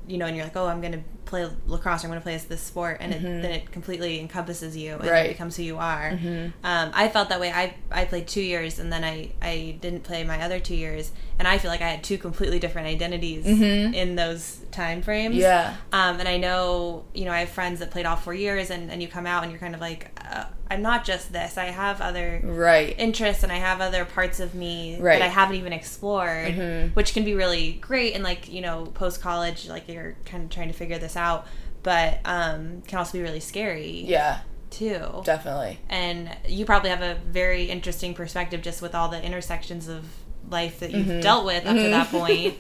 you 0.09 0.19
know 0.19 0.27
and 0.27 0.37
you're 0.37 0.45
like 0.45 0.57
oh 0.57 0.67
i'm 0.67 0.81
gonna 0.81 1.03
play 1.25 1.49
lacrosse. 1.67 2.05
I'm 2.05 2.11
going 2.11 2.21
to 2.21 2.23
play 2.23 2.37
this 2.37 2.61
sport, 2.61 2.99
and 3.01 3.13
mm-hmm. 3.13 3.27
it, 3.27 3.43
then 3.43 3.51
it 3.53 3.73
completely 3.73 4.21
encompasses 4.21 4.77
you 4.77 4.95
and 4.95 5.07
right. 5.07 5.27
it 5.27 5.29
becomes 5.31 5.57
who 5.57 5.63
you 5.63 5.79
are. 5.79 6.11
Mm-hmm. 6.11 6.51
Um, 6.65 6.91
I 6.95 7.09
felt 7.09 7.29
that 7.31 7.41
way. 7.41 7.53
I 7.53 7.75
I 7.91 8.05
played 8.05 8.29
two 8.29 8.43
years, 8.43 8.79
and 8.79 8.93
then 8.93 9.05
I 9.05 9.31
I 9.43 9.77
didn't 9.81 10.03
play 10.05 10.25
my 10.25 10.43
other 10.43 10.61
two 10.61 10.75
years, 10.75 11.13
and 11.39 11.49
I 11.49 11.59
feel 11.59 11.71
like 11.71 11.83
I 11.83 11.89
had 11.89 12.05
two 12.05 12.19
completely 12.19 12.59
different 12.59 12.89
identities 12.89 13.45
mm-hmm. 13.45 13.95
in 13.95 14.17
those 14.17 14.61
time 14.71 15.03
frames. 15.03 15.37
Yeah. 15.37 15.77
Um, 15.93 16.21
and 16.21 16.29
I 16.29 16.37
know 16.37 17.05
you 17.15 17.25
know 17.25 17.33
I 17.33 17.41
have 17.41 17.51
friends 17.51 17.81
that 17.81 17.91
played 17.91 18.07
all 18.07 18.17
four 18.17 18.35
years, 18.35 18.71
and 18.71 18.91
and 18.91 19.03
you 19.03 19.09
come 19.09 19.27
out 19.27 19.43
and 19.43 19.53
you're 19.53 19.61
kind 19.61 19.75
of 19.75 19.81
like. 19.81 20.11
Uh, 20.25 20.45
I'm 20.71 20.83
not 20.83 21.05
just 21.05 21.33
this. 21.33 21.59
I 21.59 21.67
have 21.67 22.01
other 22.01 22.41
right 22.43 22.95
interests 22.99 23.43
and 23.43 23.53
I 23.53 23.57
have 23.57 23.81
other 23.81 24.05
parts 24.05 24.41
of 24.41 24.55
me 24.55 24.99
right. 24.99 25.19
that 25.19 25.23
I 25.23 25.29
haven't 25.29 25.57
even 25.57 25.73
explored, 25.73 26.55
mm-hmm. 26.55 26.95
which 26.95 27.13
can 27.13 27.23
be 27.23 27.35
really 27.35 27.75
great. 27.75 28.15
And 28.15 28.25
like 28.25 28.51
you 28.51 28.61
know, 28.61 28.87
post 28.87 29.21
college, 29.21 29.69
like 29.69 29.89
you're 29.89 30.17
kind 30.25 30.45
of 30.45 30.51
trying 30.51 30.69
to 30.69 30.75
figure 30.75 30.99
this 30.99 31.14
out, 31.17 31.47
but 31.83 32.21
um, 32.25 32.83
can 32.83 32.99
also 32.99 33.13
be 33.13 33.23
really 33.23 33.41
scary. 33.41 34.05
Yeah. 34.07 34.41
Too. 34.71 35.23
Definitely. 35.25 35.79
And 35.89 36.37
you 36.49 36.65
probably 36.65 36.91
have 36.91 37.03
a 37.03 37.15
very 37.27 37.67
interesting 37.67 38.13
perspective 38.15 38.61
just 38.61 38.83
with 38.83 38.95
all 38.95 39.09
the 39.09 39.23
intersections 39.23 39.89
of 39.89 40.05
life 40.51 40.81
that 40.81 40.91
you've 40.91 41.07
mm-hmm. 41.07 41.21
dealt 41.21 41.45
with 41.45 41.65
up 41.65 41.77
mm-hmm. 41.77 41.85
to 41.85 41.91
that 41.91 42.09
mm-hmm. 42.09 42.17
point. 42.19 42.59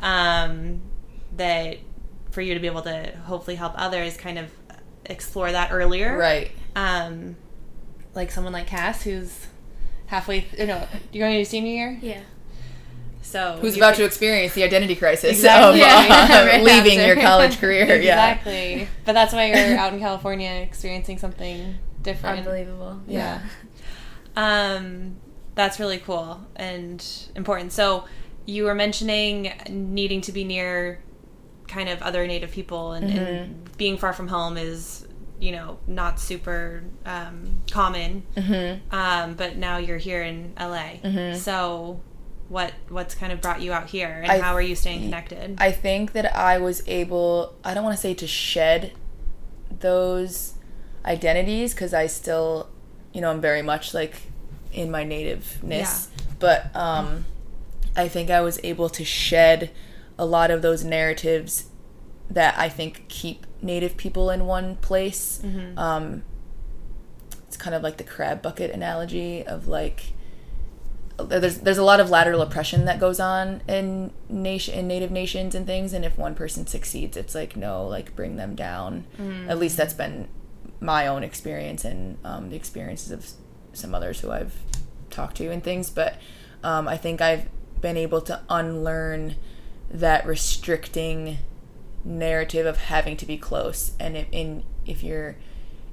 um, 0.00 0.82
that 1.36 1.78
for 2.30 2.40
you 2.40 2.54
to 2.54 2.60
be 2.60 2.66
able 2.66 2.82
to 2.82 3.12
hopefully 3.24 3.56
help 3.56 3.74
others 3.76 4.16
kind 4.16 4.38
of 4.38 4.50
explore 5.06 5.52
that 5.52 5.70
earlier. 5.72 6.16
Right. 6.16 6.50
Um, 6.74 7.36
like 8.14 8.30
someone 8.30 8.52
like 8.52 8.66
Cass, 8.66 9.02
who's 9.02 9.46
halfway. 10.06 10.42
Th- 10.42 10.66
no, 10.66 10.86
you're 11.12 11.26
going 11.26 11.38
to 11.38 11.48
senior 11.48 11.72
year. 11.72 11.98
Yeah. 12.02 12.20
So 13.22 13.58
who's 13.60 13.76
about 13.76 13.94
to 13.96 14.04
experience 14.04 14.54
the 14.54 14.64
identity 14.64 14.94
crisis 14.94 15.30
exactly. 15.30 15.80
of 15.80 15.86
yeah. 15.86 16.58
uh, 16.58 16.62
leaving 16.62 17.00
your 17.00 17.16
college 17.20 17.58
career? 17.58 17.84
exactly. 17.84 18.80
Yeah. 18.80 18.86
But 19.04 19.12
that's 19.12 19.32
why 19.32 19.46
you're 19.46 19.78
out 19.78 19.92
in 19.92 20.00
California 20.00 20.50
experiencing 20.50 21.18
something 21.18 21.76
different. 22.02 22.40
Unbelievable. 22.40 23.00
Yeah. 23.06 23.40
yeah. 24.36 24.74
Um, 24.74 25.16
that's 25.54 25.78
really 25.78 25.98
cool 25.98 26.44
and 26.56 27.04
important. 27.34 27.72
So 27.72 28.04
you 28.44 28.64
were 28.64 28.74
mentioning 28.74 29.52
needing 29.68 30.20
to 30.22 30.32
be 30.32 30.44
near 30.44 31.02
kind 31.68 31.88
of 31.88 32.02
other 32.02 32.26
native 32.26 32.50
people 32.50 32.92
and, 32.92 33.08
mm-hmm. 33.08 33.18
and 33.18 33.76
being 33.78 33.96
far 33.96 34.12
from 34.12 34.28
home 34.28 34.56
is 34.58 35.06
you 35.38 35.50
know 35.50 35.78
not 35.86 36.20
super 36.20 36.84
um, 37.04 37.62
common. 37.70 38.22
Mm-hmm. 38.36 38.94
Um, 38.94 39.34
but 39.34 39.56
now 39.56 39.78
you're 39.78 39.98
here 39.98 40.22
in 40.22 40.54
LA, 40.58 41.00
mm-hmm. 41.02 41.36
so 41.36 42.00
what 42.52 42.74
what's 42.90 43.14
kind 43.14 43.32
of 43.32 43.40
brought 43.40 43.62
you 43.62 43.72
out 43.72 43.88
here, 43.88 44.20
and 44.22 44.30
I, 44.30 44.38
how 44.38 44.52
are 44.52 44.60
you 44.60 44.76
staying 44.76 45.00
connected? 45.00 45.56
I 45.58 45.72
think 45.72 46.12
that 46.12 46.36
I 46.36 46.58
was 46.58 46.86
able. 46.86 47.54
I 47.64 47.72
don't 47.72 47.82
want 47.82 47.96
to 47.96 48.00
say 48.00 48.12
to 48.12 48.26
shed 48.26 48.92
those 49.80 50.52
identities 51.06 51.72
because 51.72 51.94
I 51.94 52.06
still, 52.06 52.68
you 53.14 53.22
know, 53.22 53.30
I'm 53.30 53.40
very 53.40 53.62
much 53.62 53.94
like 53.94 54.24
in 54.70 54.90
my 54.90 55.02
nativeness, 55.02 56.10
yeah. 56.14 56.24
but 56.38 56.76
um, 56.76 57.24
I 57.96 58.06
think 58.06 58.28
I 58.28 58.42
was 58.42 58.60
able 58.62 58.90
to 58.90 59.04
shed 59.04 59.70
a 60.18 60.26
lot 60.26 60.50
of 60.50 60.60
those 60.60 60.84
narratives 60.84 61.70
that 62.28 62.58
I 62.58 62.68
think 62.68 63.08
keep 63.08 63.46
native 63.62 63.96
people 63.96 64.28
in 64.28 64.44
one 64.44 64.76
place. 64.76 65.40
Mm-hmm. 65.42 65.78
Um, 65.78 66.22
it's 67.46 67.56
kind 67.56 67.74
of 67.74 67.82
like 67.82 67.96
the 67.96 68.04
crab 68.04 68.42
bucket 68.42 68.70
analogy 68.70 69.42
of 69.42 69.66
like 69.68 70.12
there's 71.24 71.58
there's 71.58 71.78
a 71.78 71.84
lot 71.84 72.00
of 72.00 72.10
lateral 72.10 72.42
oppression 72.42 72.84
that 72.84 72.98
goes 72.98 73.20
on 73.20 73.62
in 73.68 74.12
nation 74.28 74.74
in 74.74 74.86
native 74.86 75.10
nations 75.10 75.54
and 75.54 75.66
things 75.66 75.92
and 75.92 76.04
if 76.04 76.16
one 76.18 76.34
person 76.34 76.66
succeeds 76.66 77.16
it's 77.16 77.34
like 77.34 77.56
no 77.56 77.86
like 77.86 78.14
bring 78.14 78.36
them 78.36 78.54
down 78.54 79.04
mm. 79.18 79.48
at 79.48 79.58
least 79.58 79.76
that's 79.76 79.94
been 79.94 80.28
my 80.80 81.06
own 81.06 81.22
experience 81.22 81.84
and 81.84 82.18
um, 82.24 82.50
the 82.50 82.56
experiences 82.56 83.10
of 83.10 83.30
some 83.72 83.94
others 83.94 84.20
who 84.20 84.30
I've 84.30 84.54
talked 85.10 85.36
to 85.36 85.50
and 85.50 85.62
things 85.62 85.90
but 85.90 86.16
um, 86.62 86.88
I 86.88 86.96
think 86.96 87.20
I've 87.20 87.48
been 87.80 87.96
able 87.96 88.20
to 88.22 88.40
unlearn 88.48 89.36
that 89.90 90.26
restricting 90.26 91.38
narrative 92.04 92.66
of 92.66 92.76
having 92.78 93.16
to 93.16 93.26
be 93.26 93.36
close 93.36 93.92
and 94.00 94.16
if 94.16 94.26
in 94.32 94.64
if 94.86 95.02
you're 95.02 95.36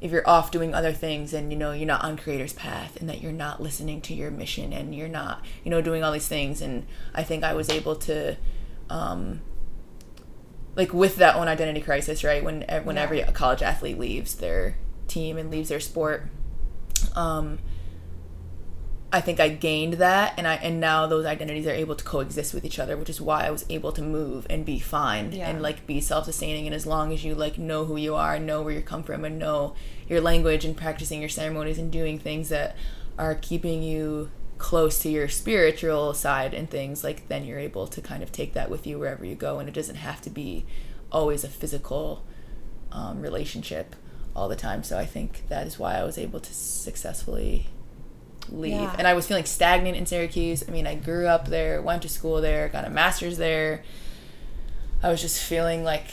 if 0.01 0.11
you're 0.11 0.27
off 0.27 0.51
doing 0.51 0.73
other 0.73 0.93
things 0.93 1.33
and 1.33 1.51
you 1.51 1.57
know 1.57 1.71
you're 1.71 1.87
not 1.87 2.03
on 2.03 2.17
creator's 2.17 2.53
path 2.53 2.97
and 2.99 3.09
that 3.09 3.21
you're 3.21 3.31
not 3.31 3.61
listening 3.61 3.99
to 4.01 4.13
your 4.13 4.31
mission 4.31 4.71
and 4.71 4.95
you're 4.95 5.09
not 5.09 5.43
you 5.63 5.71
know 5.71 5.81
doing 5.81 6.03
all 6.03 6.11
these 6.11 6.27
things 6.27 6.61
and 6.61 6.85
i 7.13 7.21
think 7.23 7.43
i 7.43 7.53
was 7.53 7.69
able 7.69 7.95
to 7.95 8.35
um 8.89 9.41
like 10.75 10.93
with 10.93 11.17
that 11.17 11.35
own 11.35 11.47
identity 11.47 11.81
crisis 11.81 12.23
right 12.23 12.43
when 12.43 12.61
when 12.83 12.95
yeah. 12.95 13.01
every 13.01 13.21
college 13.33 13.61
athlete 13.61 13.99
leaves 13.99 14.35
their 14.35 14.75
team 15.07 15.37
and 15.37 15.51
leaves 15.51 15.69
their 15.69 15.79
sport 15.79 16.27
um 17.15 17.59
I 19.11 19.21
think 19.21 19.39
I 19.39 19.49
gained 19.49 19.93
that 19.93 20.35
and 20.37 20.47
I 20.47 20.55
and 20.55 20.79
now 20.79 21.07
those 21.07 21.25
identities 21.25 21.65
are 21.65 21.71
able 21.71 21.95
to 21.95 22.03
coexist 22.03 22.53
with 22.53 22.63
each 22.63 22.77
other, 22.77 22.95
which 22.95 23.09
is 23.09 23.19
why 23.19 23.47
I 23.47 23.49
was 23.49 23.65
able 23.67 23.91
to 23.93 24.03
move 24.03 24.45
and 24.49 24.63
be 24.63 24.79
fine 24.79 25.31
yeah. 25.31 25.49
and 25.49 25.63
like 25.63 25.87
be 25.87 25.99
self-sustaining. 25.99 26.67
And 26.67 26.75
as 26.75 26.85
long 26.85 27.11
as 27.11 27.23
you 27.23 27.33
like 27.33 27.57
know 27.57 27.85
who 27.85 27.97
you 27.97 28.13
are, 28.13 28.37
know 28.37 28.61
where 28.61 28.73
you 28.73 28.81
come 28.81 29.01
from 29.01 29.25
and 29.25 29.39
know 29.39 29.73
your 30.07 30.21
language 30.21 30.63
and 30.63 30.77
practicing 30.77 31.21
your 31.21 31.29
ceremonies 31.29 31.79
and 31.79 31.91
doing 31.91 32.19
things 32.19 32.49
that 32.49 32.75
are 33.17 33.33
keeping 33.33 33.81
you 33.81 34.29
close 34.59 34.99
to 34.99 35.09
your 35.09 35.27
spiritual 35.27 36.13
side 36.13 36.53
and 36.53 36.69
things 36.69 37.03
like 37.03 37.27
then 37.29 37.45
you're 37.45 37.59
able 37.59 37.87
to 37.87 38.01
kind 38.01 38.21
of 38.21 38.31
take 38.31 38.53
that 38.53 38.69
with 38.69 38.85
you 38.85 38.99
wherever 38.99 39.25
you 39.25 39.33
go. 39.33 39.57
And 39.57 39.67
it 39.67 39.73
doesn't 39.73 39.95
have 39.95 40.21
to 40.21 40.29
be 40.29 40.65
always 41.11 41.43
a 41.43 41.49
physical 41.49 42.23
um, 42.91 43.21
relationship 43.21 43.95
all 44.35 44.47
the 44.47 44.55
time. 44.55 44.83
So 44.83 44.99
i 44.99 45.05
think 45.05 45.47
that 45.49 45.65
is 45.65 45.79
why 45.79 45.95
i 45.95 46.03
was 46.03 46.17
able 46.19 46.39
to 46.39 46.53
successfully 46.53 47.69
leave. 48.51 48.73
Yeah. 48.73 48.95
And 48.97 49.07
I 49.07 49.13
was 49.13 49.27
feeling 49.27 49.45
stagnant 49.45 49.97
in 49.97 50.05
Syracuse. 50.05 50.63
I 50.67 50.71
mean, 50.71 50.87
I 50.87 50.95
grew 50.95 51.27
up 51.27 51.47
there, 51.47 51.81
went 51.81 52.01
to 52.03 52.09
school 52.09 52.41
there, 52.41 52.69
got 52.69 52.85
a 52.85 52.89
master's 52.89 53.37
there. 53.37 53.83
I 55.01 55.09
was 55.09 55.21
just 55.21 55.41
feeling 55.41 55.83
like 55.83 56.05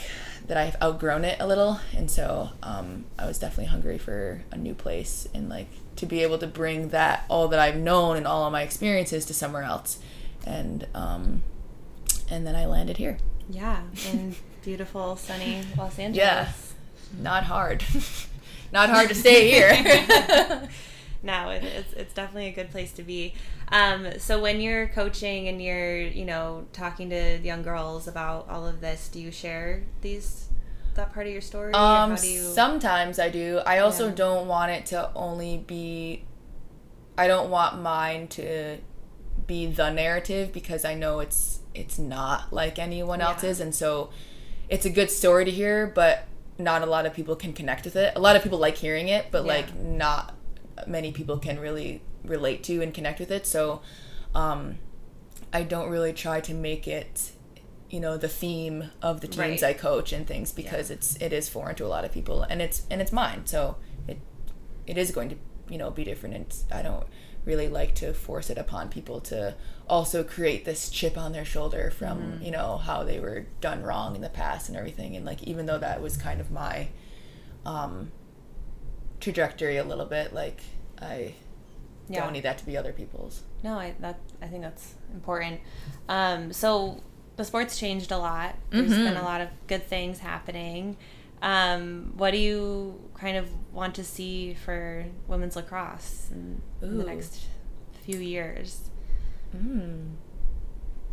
that 0.47 0.57
I've 0.57 0.81
outgrown 0.81 1.25
it 1.25 1.39
a 1.39 1.47
little. 1.47 1.79
And 1.95 2.09
so 2.09 2.49
um, 2.63 3.05
I 3.19 3.25
was 3.25 3.37
definitely 3.37 3.65
hungry 3.65 3.97
for 3.97 4.43
a 4.51 4.57
new 4.57 4.73
place 4.73 5.27
and 5.33 5.49
like 5.49 5.67
to 5.97 6.05
be 6.05 6.23
able 6.23 6.37
to 6.37 6.47
bring 6.47 6.89
that, 6.89 7.25
all 7.27 7.47
that 7.49 7.59
I've 7.59 7.77
known 7.77 8.17
and 8.17 8.25
all 8.25 8.45
of 8.45 8.51
my 8.51 8.61
experiences 8.61 9.25
to 9.25 9.33
somewhere 9.33 9.63
else. 9.63 9.99
And, 10.45 10.87
um, 10.93 11.43
and 12.29 12.47
then 12.47 12.55
I 12.55 12.65
landed 12.65 12.97
here. 12.97 13.17
Yeah, 13.49 13.81
in 14.11 14.35
beautiful, 14.63 15.15
sunny 15.15 15.63
Los 15.77 15.97
Angeles. 15.97 16.17
Yeah, 16.17 16.49
not 17.21 17.43
hard. 17.43 17.83
not 18.71 18.89
hard 18.89 19.09
to 19.09 19.15
stay 19.15 19.49
here. 19.49 20.69
no, 21.23 21.49
it, 21.49 21.63
it's 21.63 21.93
it's 21.93 22.13
definitely 22.13 22.47
a 22.47 22.53
good 22.53 22.71
place 22.71 22.91
to 22.93 23.03
be. 23.03 23.33
Um, 23.69 24.19
so 24.19 24.41
when 24.41 24.61
you're 24.61 24.87
coaching 24.87 25.47
and 25.47 25.61
you're 25.61 25.99
you 25.99 26.25
know 26.25 26.65
talking 26.73 27.09
to 27.09 27.39
young 27.39 27.63
girls 27.63 28.07
about 28.07 28.49
all 28.49 28.67
of 28.67 28.81
this, 28.81 29.07
do 29.09 29.19
you 29.19 29.31
share 29.31 29.83
these 30.01 30.47
that 30.95 31.13
part 31.13 31.27
of 31.27 31.31
your 31.31 31.41
story? 31.41 31.73
Um, 31.73 32.11
you... 32.11 32.41
sometimes 32.41 33.19
I 33.19 33.29
do. 33.29 33.61
I 33.65 33.79
also 33.79 34.09
yeah. 34.09 34.15
don't 34.15 34.47
want 34.47 34.71
it 34.71 34.85
to 34.87 35.11
only 35.15 35.57
be. 35.57 36.25
I 37.17 37.27
don't 37.27 37.49
want 37.49 37.81
mine 37.81 38.27
to 38.29 38.77
be 39.47 39.65
the 39.65 39.89
narrative 39.89 40.51
because 40.51 40.85
I 40.85 40.93
know 40.93 41.19
it's 41.19 41.61
it's 41.73 41.97
not 41.97 42.51
like 42.51 42.77
anyone 42.77 43.19
yeah. 43.19 43.29
else's, 43.29 43.59
and 43.59 43.73
so 43.73 44.09
it's 44.69 44.85
a 44.85 44.89
good 44.89 45.09
story 45.09 45.45
to 45.45 45.51
hear, 45.51 45.87
but 45.87 46.27
not 46.59 46.81
a 46.81 46.85
lot 46.85 47.05
of 47.05 47.13
people 47.13 47.35
can 47.35 47.53
connect 47.53 47.85
with 47.85 47.95
it. 47.95 48.13
A 48.15 48.19
lot 48.19 48.35
of 48.35 48.43
people 48.43 48.59
like 48.59 48.75
hearing 48.75 49.07
it, 49.07 49.27
but 49.31 49.43
yeah. 49.43 49.53
like 49.53 49.75
not 49.75 50.35
many 50.85 51.11
people 51.11 51.37
can 51.37 51.59
really 51.59 52.01
relate 52.23 52.63
to 52.63 52.81
and 52.81 52.93
connect 52.93 53.19
with 53.19 53.31
it. 53.31 53.47
So 53.47 53.81
um, 54.35 54.79
I 55.51 55.63
don't 55.63 55.89
really 55.89 56.13
try 56.13 56.41
to 56.41 56.53
make 56.53 56.87
it 56.87 57.31
you 57.89 58.01
know 58.01 58.17
the 58.17 58.27
theme 58.27 58.91
of 59.01 59.21
the 59.21 59.27
teams 59.29 59.61
right. 59.61 59.63
I 59.63 59.73
coach 59.73 60.11
and 60.11 60.27
things 60.27 60.51
because 60.51 60.89
yeah. 60.89 60.95
it's 60.95 61.15
it 61.21 61.31
is 61.31 61.47
foreign 61.47 61.73
to 61.77 61.85
a 61.85 61.87
lot 61.87 62.03
of 62.03 62.11
people 62.11 62.41
and 62.41 62.61
it's 62.61 62.85
and 62.91 62.99
it's 62.99 63.13
mine 63.13 63.45
so 63.45 63.77
it 64.09 64.19
it 64.85 64.97
is 64.97 65.11
going 65.11 65.29
to 65.29 65.37
you 65.69 65.77
know 65.77 65.89
be 65.89 66.03
different 66.03 66.35
and 66.35 66.53
I 66.69 66.81
don't 66.81 67.07
really 67.45 67.69
like 67.69 67.95
to 67.95 68.13
force 68.13 68.49
it 68.49 68.57
upon 68.57 68.89
people 68.89 69.21
to 69.21 69.55
also 69.87 70.21
create 70.21 70.65
this 70.65 70.89
chip 70.89 71.17
on 71.17 71.31
their 71.31 71.45
shoulder 71.45 71.89
from 71.89 72.19
mm-hmm. 72.19 72.43
you 72.43 72.51
know 72.51 72.75
how 72.75 73.05
they 73.05 73.21
were 73.21 73.47
done 73.61 73.83
wrong 73.83 74.15
in 74.15 74.21
the 74.21 74.27
past 74.27 74.67
and 74.67 74.77
everything 74.77 75.15
and 75.15 75.25
like 75.25 75.41
even 75.43 75.65
though 75.65 75.79
that 75.79 76.01
was 76.01 76.17
kind 76.17 76.41
of 76.41 76.51
my 76.51 76.89
um 77.65 78.11
trajectory 79.19 79.77
a 79.77 79.83
little 79.83 80.05
bit. 80.05 80.33
Like 80.33 80.61
I 81.01 81.35
yeah. 82.09 82.23
don't 82.23 82.33
need 82.33 82.43
that 82.43 82.57
to 82.59 82.65
be 82.65 82.77
other 82.77 82.93
people's. 82.93 83.43
No, 83.63 83.73
I 83.73 83.95
that 83.99 84.19
I 84.41 84.47
think 84.47 84.63
that's 84.63 84.95
important. 85.13 85.61
Um, 86.07 86.53
so 86.53 87.01
the 87.35 87.45
sport's 87.45 87.77
changed 87.77 88.11
a 88.11 88.17
lot. 88.17 88.55
There's 88.69 88.91
mm-hmm. 88.91 89.03
been 89.03 89.17
a 89.17 89.23
lot 89.23 89.41
of 89.41 89.49
good 89.67 89.85
things 89.85 90.19
happening. 90.19 90.97
Um, 91.41 92.13
what 92.17 92.31
do 92.31 92.37
you 92.37 92.99
kind 93.13 93.37
of 93.37 93.47
want 93.71 93.95
to 93.95 94.03
see 94.03 94.55
for 94.55 95.05
women's 95.27 95.55
lacrosse 95.55 96.29
in, 96.31 96.61
in 96.81 96.97
the 96.97 97.03
next 97.03 97.45
few 98.03 98.17
years? 98.17 98.89
Mm. 99.55 100.13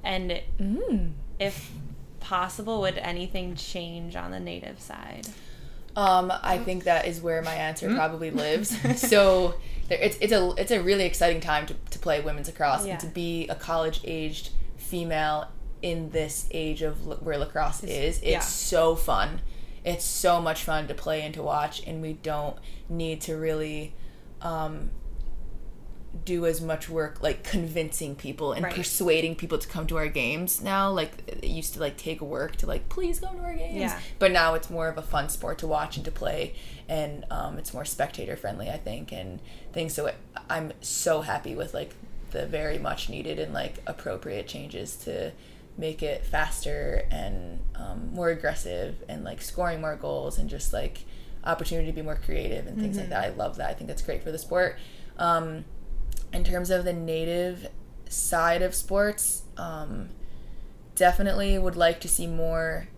And 0.02 0.40
mm. 0.58 1.12
if 1.38 1.70
possible, 2.20 2.80
would 2.80 2.96
anything 2.98 3.54
change 3.54 4.16
on 4.16 4.30
the 4.30 4.40
native 4.40 4.80
side? 4.80 5.26
Um, 5.94 6.32
I 6.42 6.58
think 6.58 6.84
that 6.84 7.06
is 7.06 7.20
where 7.20 7.42
my 7.42 7.54
answer 7.54 7.88
mm. 7.88 7.96
probably 7.96 8.30
lives. 8.30 8.76
so 8.98 9.54
it's 9.90 10.16
it's 10.20 10.32
a 10.32 10.54
it's 10.56 10.70
a 10.70 10.82
really 10.82 11.04
exciting 11.04 11.40
time 11.40 11.66
to, 11.66 11.74
to 11.90 11.98
play 11.98 12.20
women's 12.20 12.48
lacrosse 12.48 12.86
yeah. 12.86 12.92
and 12.92 13.00
to 13.00 13.06
be 13.06 13.46
a 13.48 13.54
college 13.54 14.00
aged 14.04 14.50
female 14.76 15.48
in 15.82 16.10
this 16.10 16.48
age 16.50 16.82
of 16.82 17.22
where 17.22 17.36
lacrosse 17.38 17.84
is. 17.84 18.16
It's 18.18 18.24
yeah. 18.24 18.40
so 18.40 18.96
fun. 18.96 19.42
It's 19.84 20.04
so 20.04 20.40
much 20.40 20.62
fun 20.62 20.88
to 20.88 20.94
play 20.94 21.20
and 21.22 21.34
to 21.34 21.42
watch, 21.42 21.82
and 21.86 22.00
we 22.00 22.14
don't 22.14 22.56
need 22.88 23.20
to 23.22 23.36
really 23.36 23.94
um, 24.40 24.90
do 26.24 26.46
as 26.46 26.60
much 26.60 26.88
work 26.88 27.22
like 27.22 27.42
convincing 27.42 28.14
people 28.14 28.52
and 28.52 28.64
right. 28.64 28.74
persuading 28.74 29.34
people 29.34 29.58
to 29.58 29.66
come 29.66 29.86
to 29.86 29.96
our 29.96 30.06
games 30.06 30.62
now 30.62 30.90
like 30.90 31.10
it 31.26 31.44
used 31.44 31.74
to 31.74 31.80
like 31.80 31.96
take 31.96 32.20
work 32.20 32.54
to 32.56 32.66
like 32.66 32.88
please 32.88 33.18
come 33.18 33.36
to 33.36 33.42
our 33.42 33.54
games 33.54 33.76
yeah. 33.76 33.98
but 34.18 34.30
now 34.30 34.54
it's 34.54 34.70
more 34.70 34.88
of 34.88 34.96
a 34.96 35.02
fun 35.02 35.28
sport 35.28 35.58
to 35.58 35.66
watch 35.66 35.96
and 35.96 36.04
to 36.04 36.12
play 36.12 36.54
and 36.88 37.24
um, 37.30 37.58
it's 37.58 37.74
more 37.74 37.84
spectator 37.84 38.36
friendly 38.36 38.70
i 38.70 38.76
think 38.76 39.12
and 39.12 39.40
things 39.72 39.92
so 39.92 40.06
it, 40.06 40.14
i'm 40.48 40.72
so 40.80 41.22
happy 41.22 41.54
with 41.54 41.74
like 41.74 41.94
the 42.30 42.46
very 42.46 42.78
much 42.78 43.08
needed 43.08 43.38
and 43.38 43.52
like 43.52 43.78
appropriate 43.86 44.46
changes 44.46 44.96
to 44.96 45.32
make 45.76 46.02
it 46.02 46.24
faster 46.24 47.06
and 47.10 47.58
um, 47.74 48.10
more 48.12 48.28
aggressive 48.28 48.94
and 49.08 49.24
like 49.24 49.42
scoring 49.42 49.80
more 49.80 49.96
goals 49.96 50.38
and 50.38 50.48
just 50.48 50.72
like 50.72 51.04
opportunity 51.42 51.88
to 51.88 51.92
be 51.92 52.02
more 52.02 52.14
creative 52.24 52.66
and 52.66 52.78
things 52.78 52.96
mm-hmm. 52.96 53.10
like 53.10 53.22
that 53.22 53.24
i 53.24 53.36
love 53.36 53.56
that 53.56 53.70
i 53.70 53.74
think 53.74 53.88
that's 53.88 54.02
great 54.02 54.22
for 54.22 54.30
the 54.30 54.38
sport 54.38 54.78
um, 55.18 55.64
in 56.34 56.44
terms 56.44 56.70
of 56.70 56.84
the 56.84 56.92
native 56.92 57.68
side 58.08 58.62
of 58.62 58.74
sports, 58.74 59.42
um, 59.56 60.10
definitely 60.94 61.58
would 61.58 61.76
like 61.76 62.00
to 62.00 62.08
see 62.08 62.26
more 62.26 62.88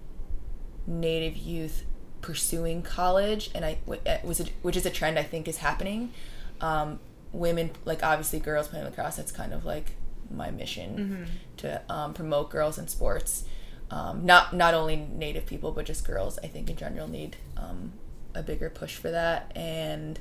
native 0.86 1.36
youth 1.36 1.84
pursuing 2.20 2.82
college, 2.82 3.50
and 3.54 3.64
I 3.64 3.78
was 4.24 4.42
which 4.62 4.76
is 4.76 4.86
a 4.86 4.90
trend 4.90 5.18
I 5.18 5.22
think 5.22 5.46
is 5.46 5.58
happening. 5.58 6.12
Um, 6.60 6.98
women, 7.32 7.70
like 7.84 8.02
obviously 8.02 8.40
girls 8.40 8.68
playing 8.68 8.84
lacrosse, 8.84 9.16
that's 9.16 9.32
kind 9.32 9.52
of 9.52 9.64
like 9.64 9.92
my 10.30 10.50
mission 10.50 10.96
mm-hmm. 10.96 11.24
to 11.58 11.82
um, 11.88 12.14
promote 12.14 12.50
girls 12.50 12.78
in 12.78 12.88
sports. 12.88 13.44
Um, 13.90 14.26
not 14.26 14.52
not 14.52 14.74
only 14.74 14.96
native 14.96 15.46
people, 15.46 15.70
but 15.70 15.86
just 15.86 16.04
girls. 16.04 16.38
I 16.42 16.48
think 16.48 16.68
in 16.68 16.76
general 16.76 17.06
need 17.06 17.36
um, 17.56 17.92
a 18.34 18.42
bigger 18.42 18.70
push 18.70 18.96
for 18.96 19.10
that, 19.10 19.52
and 19.54 20.18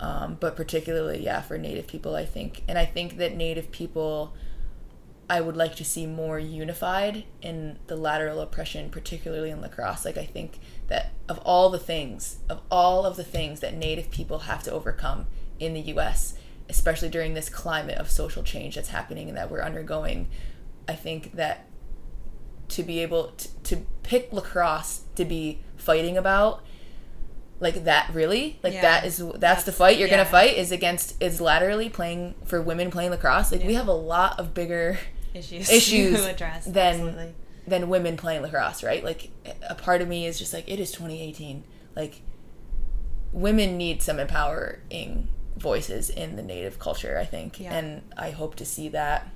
um, 0.00 0.36
but 0.40 0.56
particularly 0.56 1.22
yeah 1.22 1.40
for 1.40 1.56
native 1.58 1.86
people 1.86 2.14
i 2.14 2.24
think 2.24 2.62
and 2.68 2.78
i 2.78 2.84
think 2.84 3.16
that 3.16 3.36
native 3.36 3.70
people 3.70 4.34
i 5.30 5.40
would 5.40 5.56
like 5.56 5.74
to 5.76 5.84
see 5.84 6.06
more 6.06 6.38
unified 6.38 7.24
in 7.40 7.78
the 7.86 7.96
lateral 7.96 8.40
oppression 8.40 8.90
particularly 8.90 9.50
in 9.50 9.60
lacrosse. 9.60 10.04
Like 10.04 10.18
i 10.18 10.24
think 10.24 10.58
that 10.88 11.12
of 11.28 11.38
all 11.38 11.70
the 11.70 11.78
things 11.78 12.38
of 12.48 12.60
all 12.70 13.06
of 13.06 13.16
the 13.16 13.24
things 13.24 13.60
that 13.60 13.74
native 13.74 14.10
people 14.10 14.40
have 14.40 14.62
to 14.64 14.72
overcome 14.72 15.26
in 15.58 15.74
the 15.74 15.82
us 15.82 16.34
especially 16.68 17.08
during 17.08 17.34
this 17.34 17.48
climate 17.48 17.98
of 17.98 18.10
social 18.10 18.42
change 18.42 18.74
that's 18.74 18.88
happening 18.88 19.28
and 19.28 19.36
that 19.36 19.50
we're 19.50 19.62
undergoing 19.62 20.28
i 20.88 20.94
think 20.94 21.32
that 21.32 21.66
to 22.68 22.82
be 22.82 23.00
able 23.00 23.28
to, 23.36 23.48
to 23.62 23.76
pick 24.02 24.32
lacrosse 24.32 25.02
to 25.14 25.24
be 25.24 25.60
fighting 25.76 26.16
about 26.16 26.64
like 27.60 27.84
that 27.84 28.12
really 28.12 28.58
like 28.62 28.74
yeah. 28.74 28.82
that 28.82 29.04
is 29.06 29.18
that's, 29.18 29.38
that's, 29.38 29.64
the 29.64 29.72
fight 29.72 29.98
you're 29.98 30.08
yeah. 30.08 30.18
gonna 30.18 30.28
fight 30.28 30.56
is 30.56 30.72
against 30.72 31.20
is 31.22 31.40
laterally 31.40 31.88
playing 31.88 32.34
for 32.44 32.60
women 32.60 32.90
playing 32.90 33.10
lacrosse 33.10 33.52
like 33.52 33.60
yeah. 33.60 33.66
we 33.66 33.74
have 33.74 33.88
a 33.88 33.92
lot 33.92 34.38
of 34.38 34.54
bigger 34.54 34.98
issues 35.34 35.70
issues 35.70 36.24
address, 36.26 36.64
than 36.64 36.94
absolutely. 36.94 37.34
than 37.66 37.88
women 37.88 38.16
playing 38.16 38.42
lacrosse 38.42 38.82
right 38.82 39.04
like 39.04 39.30
a 39.68 39.74
part 39.74 40.02
of 40.02 40.08
me 40.08 40.26
is 40.26 40.38
just 40.38 40.52
like 40.52 40.68
it 40.68 40.80
is 40.80 40.90
2018 40.92 41.64
like 41.94 42.20
women 43.32 43.76
need 43.76 44.02
some 44.02 44.18
empowering 44.18 45.28
voices 45.56 46.10
in 46.10 46.36
the 46.36 46.42
native 46.42 46.78
culture 46.78 47.16
i 47.18 47.24
think 47.24 47.60
and 47.60 48.02
i 48.16 48.30
hope 48.30 48.56
to 48.56 48.64
see 48.64 48.88
that 48.88 49.28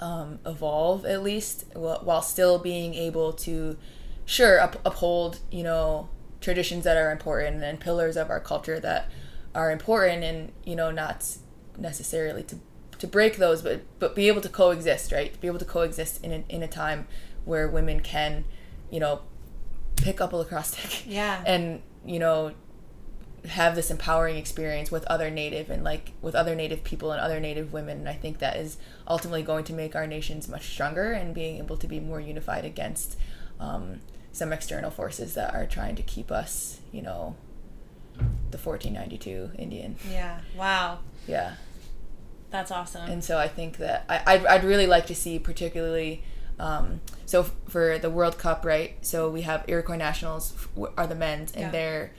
um, 0.00 0.40
evolve 0.44 1.06
at 1.06 1.22
least 1.22 1.66
while 1.74 2.22
still 2.22 2.58
being 2.58 2.94
able 2.94 3.32
to 3.32 3.76
sure 4.24 4.60
up- 4.60 4.80
uphold 4.84 5.38
you 5.50 5.62
know 5.62 6.08
traditions 6.44 6.84
that 6.84 6.98
are 6.98 7.10
important 7.10 7.64
and 7.64 7.80
pillars 7.80 8.18
of 8.18 8.28
our 8.28 8.38
culture 8.38 8.78
that 8.78 9.10
are 9.54 9.70
important 9.70 10.22
and 10.22 10.52
you 10.62 10.76
know 10.76 10.90
not 10.90 11.26
necessarily 11.78 12.42
to 12.42 12.56
to 12.98 13.06
break 13.06 13.38
those 13.38 13.62
but 13.62 13.80
but 13.98 14.14
be 14.14 14.28
able 14.28 14.42
to 14.42 14.48
coexist 14.50 15.10
right? 15.10 15.32
To 15.32 15.40
be 15.40 15.46
able 15.46 15.58
to 15.58 15.64
coexist 15.64 16.22
in 16.22 16.32
a, 16.32 16.44
in 16.50 16.62
a 16.62 16.68
time 16.68 17.08
where 17.46 17.66
women 17.66 18.00
can 18.00 18.44
you 18.90 19.00
know 19.00 19.22
pick 19.96 20.20
up 20.20 20.34
a 20.34 20.36
lacrosse 20.36 20.68
stick 20.68 21.06
yeah. 21.06 21.42
and 21.46 21.80
you 22.04 22.18
know 22.18 22.52
have 23.46 23.74
this 23.74 23.90
empowering 23.90 24.36
experience 24.36 24.90
with 24.90 25.04
other 25.04 25.30
native 25.30 25.70
and 25.70 25.82
like 25.82 26.12
with 26.20 26.34
other 26.34 26.54
native 26.54 26.84
people 26.84 27.10
and 27.10 27.22
other 27.22 27.40
native 27.40 27.72
women. 27.72 28.00
And 28.00 28.08
i 28.08 28.14
think 28.14 28.38
that 28.40 28.56
is 28.58 28.76
ultimately 29.08 29.42
going 29.42 29.64
to 29.64 29.72
make 29.72 29.96
our 29.96 30.06
nations 30.06 30.46
much 30.46 30.68
stronger 30.68 31.12
and 31.12 31.34
being 31.34 31.56
able 31.56 31.78
to 31.78 31.86
be 31.86 32.00
more 32.00 32.20
unified 32.20 32.66
against 32.66 33.16
um, 33.58 34.00
some 34.34 34.52
external 34.52 34.90
forces 34.90 35.34
that 35.34 35.54
are 35.54 35.64
trying 35.64 35.94
to 35.94 36.02
keep 36.02 36.30
us 36.30 36.80
you 36.92 37.00
know 37.00 37.36
the 38.50 38.58
1492 38.58 39.50
indian. 39.58 39.96
Yeah 40.10 40.40
wow. 40.56 40.98
Yeah. 41.26 41.54
That's 42.50 42.70
awesome. 42.70 43.10
And 43.10 43.24
so 43.24 43.38
i 43.38 43.48
think 43.48 43.78
that 43.78 44.04
I, 44.08 44.22
I'd, 44.26 44.46
I'd 44.46 44.64
really 44.64 44.86
like 44.86 45.06
to 45.06 45.14
see 45.14 45.38
particularly 45.38 46.22
um, 46.58 47.00
so 47.26 47.40
f- 47.40 47.52
for 47.68 47.98
the 47.98 48.10
world 48.10 48.38
cup 48.38 48.64
right? 48.64 48.96
So 49.02 49.30
we 49.30 49.42
have 49.42 49.64
iroquois 49.68 49.96
nationals 49.96 50.52
f- 50.54 50.88
are 50.96 51.06
the 51.06 51.16
men's 51.16 51.52
and 51.52 51.62
yeah. 51.62 51.70
they're 51.70 52.10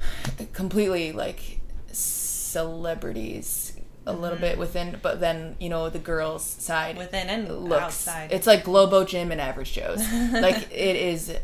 completely 0.52 1.12
like 1.12 1.60
celebrities 1.92 3.67
a 4.08 4.12
mm-hmm. 4.12 4.22
little 4.22 4.38
bit 4.38 4.52
mm-hmm. 4.52 4.60
within 4.60 4.98
but 5.02 5.20
then 5.20 5.56
you 5.60 5.68
know 5.68 5.88
the 5.88 5.98
girls 5.98 6.44
side 6.44 6.96
within 6.96 7.28
and 7.28 7.48
looks 7.64 8.08
outside 8.08 8.32
it's 8.32 8.46
like 8.46 8.64
globo 8.64 9.04
gym 9.04 9.30
and 9.30 9.40
average 9.40 9.72
joe's 9.72 10.00
like 10.32 10.68
it 10.72 10.96
is 10.96 11.34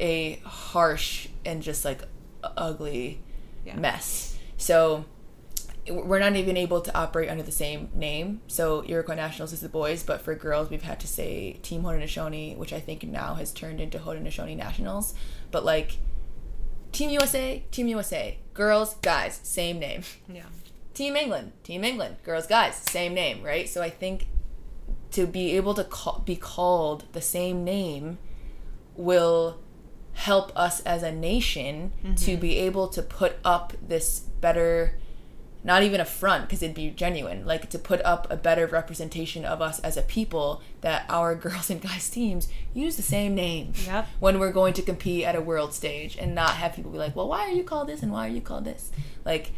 a 0.00 0.34
harsh 0.44 1.28
and 1.44 1.62
just 1.62 1.84
like 1.84 2.02
ugly 2.56 3.20
yeah. 3.64 3.76
mess 3.76 4.36
so 4.56 5.04
we're 5.90 6.18
not 6.18 6.34
even 6.36 6.56
able 6.56 6.80
to 6.80 6.96
operate 6.96 7.28
under 7.28 7.42
the 7.42 7.52
same 7.52 7.90
name. 7.94 8.40
So 8.46 8.84
Iroquois 8.86 9.16
Nationals 9.16 9.52
is 9.52 9.60
the 9.60 9.68
boys, 9.68 10.02
but 10.02 10.22
for 10.22 10.34
girls 10.34 10.70
we've 10.70 10.82
had 10.82 10.98
to 11.00 11.06
say 11.06 11.58
Team 11.62 11.82
Haudenosaunee, 11.82 12.56
which 12.56 12.72
I 12.72 12.80
think 12.80 13.02
now 13.02 13.34
has 13.34 13.52
turned 13.52 13.80
into 13.80 13.98
Haudenosaunee 13.98 14.56
Nationals. 14.56 15.12
But 15.50 15.64
like 15.64 15.98
Team 16.92 17.10
USA, 17.10 17.62
Team 17.70 17.88
USA. 17.88 18.38
Girls, 18.54 18.94
guys, 19.02 19.40
same 19.42 19.78
name. 19.78 20.02
Yeah. 20.32 20.44
Team 20.94 21.16
England, 21.16 21.52
Team 21.62 21.84
England. 21.84 22.16
Girls, 22.22 22.46
guys, 22.46 22.76
same 22.76 23.14
name, 23.14 23.42
right? 23.42 23.68
So 23.68 23.82
I 23.82 23.90
think 23.90 24.28
to 25.10 25.26
be 25.26 25.56
able 25.56 25.74
to 25.74 25.84
call, 25.84 26.22
be 26.24 26.36
called 26.36 27.04
the 27.12 27.20
same 27.20 27.64
name 27.64 28.18
will 28.96 29.58
help 30.14 30.52
us 30.56 30.80
as 30.80 31.02
a 31.02 31.12
nation 31.12 31.92
mm-hmm. 32.02 32.14
to 32.14 32.36
be 32.36 32.56
able 32.58 32.88
to 32.88 33.02
put 33.02 33.36
up 33.44 33.72
this 33.86 34.20
better 34.40 34.96
not 35.66 35.82
even 35.82 35.98
a 35.98 36.04
front 36.04 36.44
because 36.44 36.62
it'd 36.62 36.76
be 36.76 36.90
genuine 36.90 37.44
like 37.46 37.70
to 37.70 37.78
put 37.78 38.00
up 38.04 38.30
a 38.30 38.36
better 38.36 38.66
representation 38.66 39.44
of 39.44 39.62
us 39.62 39.80
as 39.80 39.96
a 39.96 40.02
people 40.02 40.62
that 40.82 41.04
our 41.08 41.34
girls 41.46 41.70
and 41.70 41.80
guys 41.80 42.08
teams 42.08 42.48
use 42.72 42.96
the 42.96 43.02
same 43.02 43.34
name 43.34 43.72
yep. 43.86 44.06
when 44.20 44.38
we're 44.38 44.52
going 44.52 44.72
to 44.74 44.82
compete 44.82 45.24
at 45.24 45.34
a 45.34 45.40
world 45.40 45.72
stage 45.72 46.16
and 46.16 46.34
not 46.34 46.50
have 46.50 46.74
people 46.74 46.92
be 46.92 46.98
like 46.98 47.16
well 47.16 47.28
why 47.28 47.40
are 47.40 47.52
you 47.52 47.64
called 47.64 47.88
this 47.88 48.02
and 48.02 48.12
why 48.12 48.26
are 48.26 48.30
you 48.32 48.40
called 48.40 48.64
this 48.64 48.92
like 49.24 49.52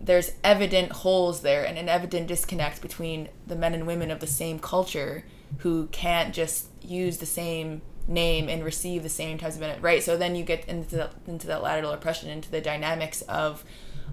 there's 0.00 0.32
evident 0.42 0.90
holes 0.90 1.42
there 1.42 1.64
and 1.64 1.78
an 1.78 1.88
evident 1.88 2.26
disconnect 2.26 2.82
between 2.82 3.28
the 3.46 3.56
men 3.56 3.74
and 3.74 3.86
women 3.86 4.10
of 4.10 4.20
the 4.20 4.26
same 4.26 4.58
culture 4.58 5.24
who 5.58 5.86
can't 5.88 6.34
just 6.34 6.66
use 6.82 7.18
the 7.18 7.26
same 7.26 7.82
name 8.06 8.48
and 8.48 8.64
receive 8.64 9.02
the 9.02 9.08
same 9.08 9.38
types 9.38 9.54
of 9.54 9.60
benefit, 9.60 9.82
right? 9.82 10.02
So 10.02 10.16
then 10.16 10.34
you 10.34 10.42
get 10.42 10.66
into 10.66 10.96
the, 10.96 11.10
into 11.26 11.46
that 11.46 11.62
lateral 11.62 11.92
oppression, 11.92 12.28
into 12.30 12.50
the 12.50 12.60
dynamics 12.60 13.22
of 13.22 13.64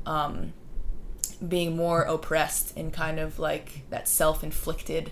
um, 0.05 0.53
being 1.45 1.75
more 1.75 2.03
oppressed 2.03 2.75
and 2.77 2.93
kind 2.93 3.19
of 3.19 3.39
like 3.39 3.81
that 3.89 4.07
self-inflictedness 4.07 5.11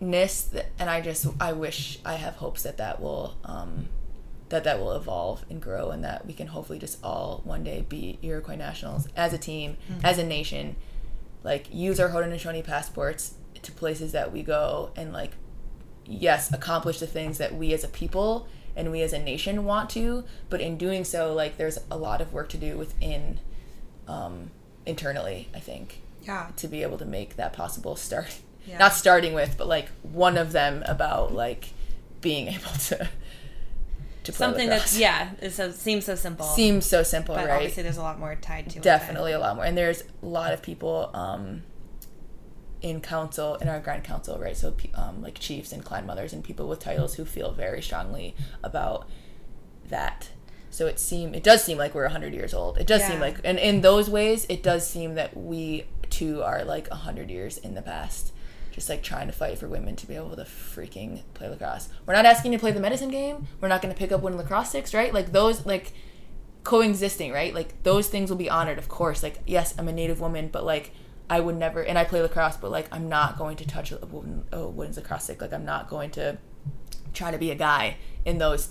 and 0.00 0.90
i 0.90 1.00
just 1.00 1.26
i 1.40 1.52
wish 1.52 1.98
i 2.04 2.14
have 2.14 2.36
hopes 2.36 2.62
that 2.62 2.78
that 2.78 3.00
will 3.00 3.36
um, 3.44 3.88
that 4.50 4.64
that 4.64 4.78
will 4.78 4.92
evolve 4.92 5.44
and 5.48 5.60
grow 5.60 5.90
and 5.90 6.04
that 6.04 6.26
we 6.26 6.32
can 6.32 6.48
hopefully 6.48 6.78
just 6.78 7.02
all 7.02 7.40
one 7.44 7.64
day 7.64 7.84
be 7.88 8.18
iroquois 8.22 8.56
nationals 8.56 9.08
as 9.16 9.32
a 9.32 9.38
team 9.38 9.76
mm-hmm. 9.90 10.04
as 10.04 10.18
a 10.18 10.24
nation 10.24 10.76
like 11.42 11.72
use 11.72 11.98
our 11.98 12.10
haudenosaunee 12.10 12.64
passports 12.64 13.34
to 13.62 13.72
places 13.72 14.12
that 14.12 14.32
we 14.32 14.42
go 14.42 14.90
and 14.96 15.12
like 15.12 15.32
yes 16.04 16.52
accomplish 16.52 16.98
the 16.98 17.06
things 17.06 17.38
that 17.38 17.54
we 17.54 17.72
as 17.72 17.84
a 17.84 17.88
people 17.88 18.46
and 18.76 18.90
we 18.90 19.02
as 19.02 19.12
a 19.12 19.18
nation 19.18 19.64
want 19.64 19.88
to 19.90 20.24
but 20.48 20.60
in 20.60 20.76
doing 20.76 21.04
so 21.04 21.32
like 21.32 21.56
there's 21.56 21.78
a 21.90 21.96
lot 21.96 22.20
of 22.20 22.32
work 22.32 22.48
to 22.48 22.56
do 22.56 22.76
within 22.76 23.38
um, 24.10 24.50
internally, 24.86 25.48
I 25.54 25.60
think. 25.60 26.02
Yeah. 26.22 26.48
To 26.56 26.68
be 26.68 26.82
able 26.82 26.98
to 26.98 27.06
make 27.06 27.36
that 27.36 27.52
possible 27.52 27.96
start 27.96 28.40
yeah. 28.66 28.78
not 28.78 28.92
starting 28.92 29.32
with, 29.32 29.56
but 29.56 29.66
like 29.66 29.88
one 30.02 30.36
of 30.36 30.52
them 30.52 30.82
about 30.86 31.32
like 31.32 31.68
being 32.20 32.48
able 32.54 32.72
to 32.88 33.08
to 34.24 34.32
something 34.32 34.68
that 34.68 34.92
yeah, 34.94 35.30
it 35.40 35.50
so, 35.50 35.70
seems 35.70 36.04
so 36.04 36.14
simple. 36.14 36.46
Seems 36.46 36.86
so 36.86 37.02
simple, 37.02 37.34
but 37.34 37.46
right? 37.46 37.56
Obviously, 37.56 37.82
there's 37.82 37.96
a 37.96 38.02
lot 38.02 38.18
more 38.18 38.34
tied 38.36 38.70
to 38.70 38.80
Definitely 38.80 38.80
it. 38.80 38.84
Definitely 38.84 39.32
a 39.32 39.38
lot 39.38 39.56
more, 39.56 39.64
and 39.64 39.76
there's 39.76 40.02
a 40.22 40.26
lot 40.26 40.52
of 40.52 40.62
people 40.62 41.10
um, 41.14 41.62
in 42.82 43.00
council 43.00 43.56
in 43.56 43.68
our 43.68 43.80
grand 43.80 44.04
council, 44.04 44.38
right? 44.38 44.56
So 44.56 44.74
um, 44.94 45.22
like 45.22 45.38
chiefs 45.38 45.72
and 45.72 45.84
clan 45.84 46.06
mothers 46.06 46.32
and 46.32 46.44
people 46.44 46.68
with 46.68 46.80
titles 46.80 47.14
who 47.14 47.24
feel 47.24 47.52
very 47.52 47.82
strongly 47.82 48.34
about 48.62 49.08
that 49.88 50.30
so 50.70 50.86
it 50.86 51.00
seem 51.00 51.34
it 51.34 51.42
does 51.42 51.62
seem 51.62 51.76
like 51.76 51.94
we're 51.94 52.04
100 52.04 52.32
years 52.32 52.54
old. 52.54 52.78
It 52.78 52.86
does 52.86 53.00
yeah. 53.00 53.08
seem 53.10 53.20
like 53.20 53.38
and 53.44 53.58
in 53.58 53.80
those 53.80 54.08
ways 54.08 54.46
it 54.48 54.62
does 54.62 54.88
seem 54.88 55.16
that 55.16 55.36
we 55.36 55.84
too 56.08 56.42
are 56.42 56.64
like 56.64 56.88
100 56.88 57.28
years 57.28 57.58
in 57.58 57.74
the 57.74 57.82
past. 57.82 58.32
Just 58.80 58.88
like 58.88 59.02
trying 59.02 59.26
to 59.26 59.32
fight 59.34 59.58
for 59.58 59.68
women 59.68 59.94
to 59.96 60.06
be 60.06 60.14
able 60.14 60.34
to 60.34 60.44
freaking 60.44 61.20
play 61.34 61.50
lacrosse. 61.50 61.90
We're 62.06 62.14
not 62.14 62.24
asking 62.24 62.52
you 62.52 62.56
to 62.58 62.62
play 62.62 62.72
the 62.72 62.80
medicine 62.80 63.10
game. 63.10 63.46
We're 63.60 63.68
not 63.68 63.82
going 63.82 63.92
to 63.92 63.98
pick 63.98 64.10
up 64.10 64.22
one 64.22 64.38
lacrosse 64.38 64.70
sticks, 64.70 64.94
right? 64.94 65.12
Like 65.12 65.32
those 65.32 65.66
like 65.66 65.92
coexisting, 66.64 67.30
right? 67.30 67.54
Like 67.54 67.82
those 67.82 68.08
things 68.08 68.30
will 68.30 68.38
be 68.38 68.48
honored, 68.48 68.78
of 68.78 68.88
course. 68.88 69.22
Like 69.22 69.40
yes, 69.46 69.74
I'm 69.78 69.86
a 69.86 69.92
native 69.92 70.18
woman, 70.18 70.48
but 70.50 70.64
like 70.64 70.92
I 71.28 71.40
would 71.40 71.56
never 71.56 71.84
and 71.84 71.98
I 71.98 72.04
play 72.04 72.22
lacrosse, 72.22 72.56
but 72.56 72.70
like 72.70 72.88
I'm 72.90 73.06
not 73.06 73.36
going 73.36 73.58
to 73.58 73.66
touch 73.66 73.92
a, 73.92 73.98
wooden, 73.98 74.44
a 74.50 74.66
wooden 74.66 74.94
lacrosse 74.94 75.24
stick. 75.24 75.42
Like 75.42 75.52
I'm 75.52 75.66
not 75.66 75.90
going 75.90 76.10
to 76.12 76.38
try 77.12 77.30
to 77.30 77.36
be 77.36 77.50
a 77.50 77.54
guy 77.54 77.98
in 78.24 78.38
those 78.38 78.70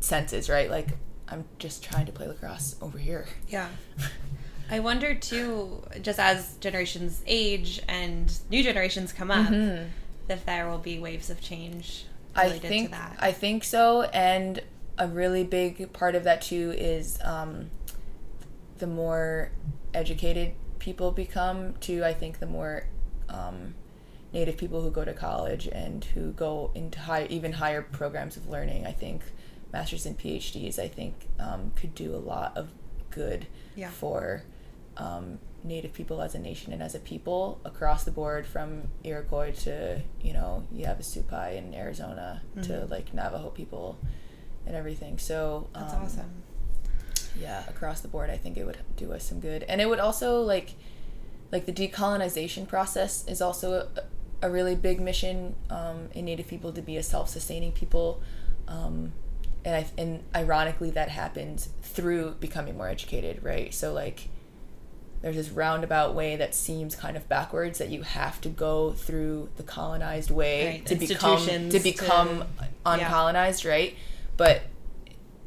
senses, 0.00 0.48
right? 0.48 0.70
Like 0.70 0.88
I'm 1.28 1.44
just 1.58 1.84
trying 1.84 2.06
to 2.06 2.12
play 2.12 2.28
lacrosse 2.28 2.76
over 2.80 2.96
here. 2.96 3.26
Yeah. 3.46 3.68
I 4.70 4.78
wonder 4.78 5.14
too, 5.14 5.82
just 6.00 6.18
as 6.18 6.56
generations 6.60 7.22
age 7.26 7.80
and 7.88 8.32
new 8.50 8.62
generations 8.62 9.12
come 9.12 9.30
up, 9.30 9.48
mm-hmm. 9.48 9.88
if 10.28 10.46
there 10.46 10.68
will 10.68 10.78
be 10.78 10.98
waves 10.98 11.28
of 11.28 11.40
change. 11.40 12.04
I 12.34 12.50
think 12.50 12.94
I 13.18 13.32
think 13.32 13.64
so, 13.64 14.02
and 14.02 14.62
a 14.96 15.08
really 15.08 15.42
big 15.42 15.92
part 15.92 16.14
of 16.14 16.24
that 16.24 16.42
too 16.42 16.72
is 16.76 17.18
um, 17.24 17.70
the 18.78 18.86
more 18.86 19.50
educated 19.92 20.52
people 20.78 21.10
become. 21.10 21.74
Too, 21.80 22.04
I 22.04 22.14
think 22.14 22.38
the 22.38 22.46
more 22.46 22.86
um, 23.28 23.74
Native 24.32 24.56
people 24.56 24.82
who 24.82 24.90
go 24.92 25.04
to 25.04 25.12
college 25.12 25.66
and 25.66 26.04
who 26.04 26.30
go 26.32 26.70
into 26.76 27.00
high, 27.00 27.26
even 27.26 27.52
higher 27.52 27.82
programs 27.82 28.36
of 28.36 28.48
learning. 28.48 28.86
I 28.86 28.92
think 28.92 29.22
masters 29.72 30.06
and 30.06 30.16
PhDs, 30.16 30.78
I 30.78 30.86
think 30.86 31.26
um, 31.40 31.72
could 31.74 31.94
do 31.96 32.14
a 32.14 32.18
lot 32.18 32.56
of 32.56 32.68
good 33.10 33.48
yeah. 33.74 33.90
for 33.90 34.44
um, 34.96 35.38
Native 35.62 35.92
people 35.92 36.22
as 36.22 36.34
a 36.34 36.38
nation 36.38 36.72
and 36.72 36.82
as 36.82 36.94
a 36.94 36.98
people 36.98 37.60
across 37.64 38.04
the 38.04 38.10
board, 38.10 38.46
from 38.46 38.84
Iroquois 39.04 39.52
to 39.64 40.00
you 40.22 40.32
know 40.32 40.66
Havasupai 40.74 41.56
in 41.56 41.74
Arizona 41.74 42.42
mm-hmm. 42.56 42.62
to 42.62 42.86
like 42.86 43.12
Navajo 43.12 43.50
people 43.50 43.98
and 44.66 44.74
everything. 44.74 45.18
So 45.18 45.68
that's 45.74 45.92
um, 45.94 46.02
awesome. 46.02 46.30
Yeah, 47.38 47.62
across 47.68 48.00
the 48.00 48.08
board, 48.08 48.30
I 48.30 48.36
think 48.36 48.56
it 48.56 48.64
would 48.64 48.78
do 48.96 49.12
us 49.12 49.24
some 49.24 49.40
good, 49.40 49.64
and 49.64 49.80
it 49.80 49.88
would 49.88 50.00
also 50.00 50.40
like 50.40 50.74
like 51.52 51.66
the 51.66 51.72
decolonization 51.72 52.66
process 52.66 53.26
is 53.26 53.42
also 53.42 53.88
a, 54.42 54.46
a 54.46 54.50
really 54.50 54.74
big 54.74 55.00
mission 55.00 55.54
um, 55.68 56.08
in 56.14 56.24
Native 56.24 56.46
people 56.48 56.72
to 56.72 56.82
be 56.82 56.96
a 56.96 57.02
self-sustaining 57.02 57.72
people. 57.72 58.22
Um, 58.66 59.12
and 59.64 59.76
I 59.76 59.86
and 59.98 60.22
ironically 60.34 60.90
that 60.92 61.10
happens 61.10 61.68
through 61.82 62.36
becoming 62.40 62.76
more 62.76 62.88
educated, 62.88 63.42
right? 63.42 63.74
So 63.74 63.92
like 63.92 64.29
there's 65.22 65.36
this 65.36 65.50
roundabout 65.50 66.14
way 66.14 66.36
that 66.36 66.54
seems 66.54 66.94
kind 66.96 67.16
of 67.16 67.28
backwards 67.28 67.78
that 67.78 67.90
you 67.90 68.02
have 68.02 68.40
to 68.40 68.48
go 68.48 68.92
through 68.92 69.50
the 69.56 69.62
colonized 69.62 70.30
way 70.30 70.66
right. 70.66 70.86
to 70.86 70.94
become 70.94 71.46
to 71.70 71.78
become 71.78 72.38
to, 72.38 72.46
uncolonized, 72.86 73.64
yeah. 73.64 73.70
right? 73.70 73.94
But 74.36 74.62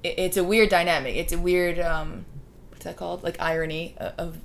it, 0.03 0.19
it's 0.19 0.37
a 0.37 0.43
weird 0.43 0.69
dynamic. 0.69 1.15
It's 1.15 1.33
a 1.33 1.39
weird 1.39 1.79
um, 1.79 2.25
what's 2.69 2.85
that 2.85 2.97
called? 2.97 3.23
Like 3.23 3.39
irony 3.39 3.95
of, 3.97 4.13
of 4.17 4.37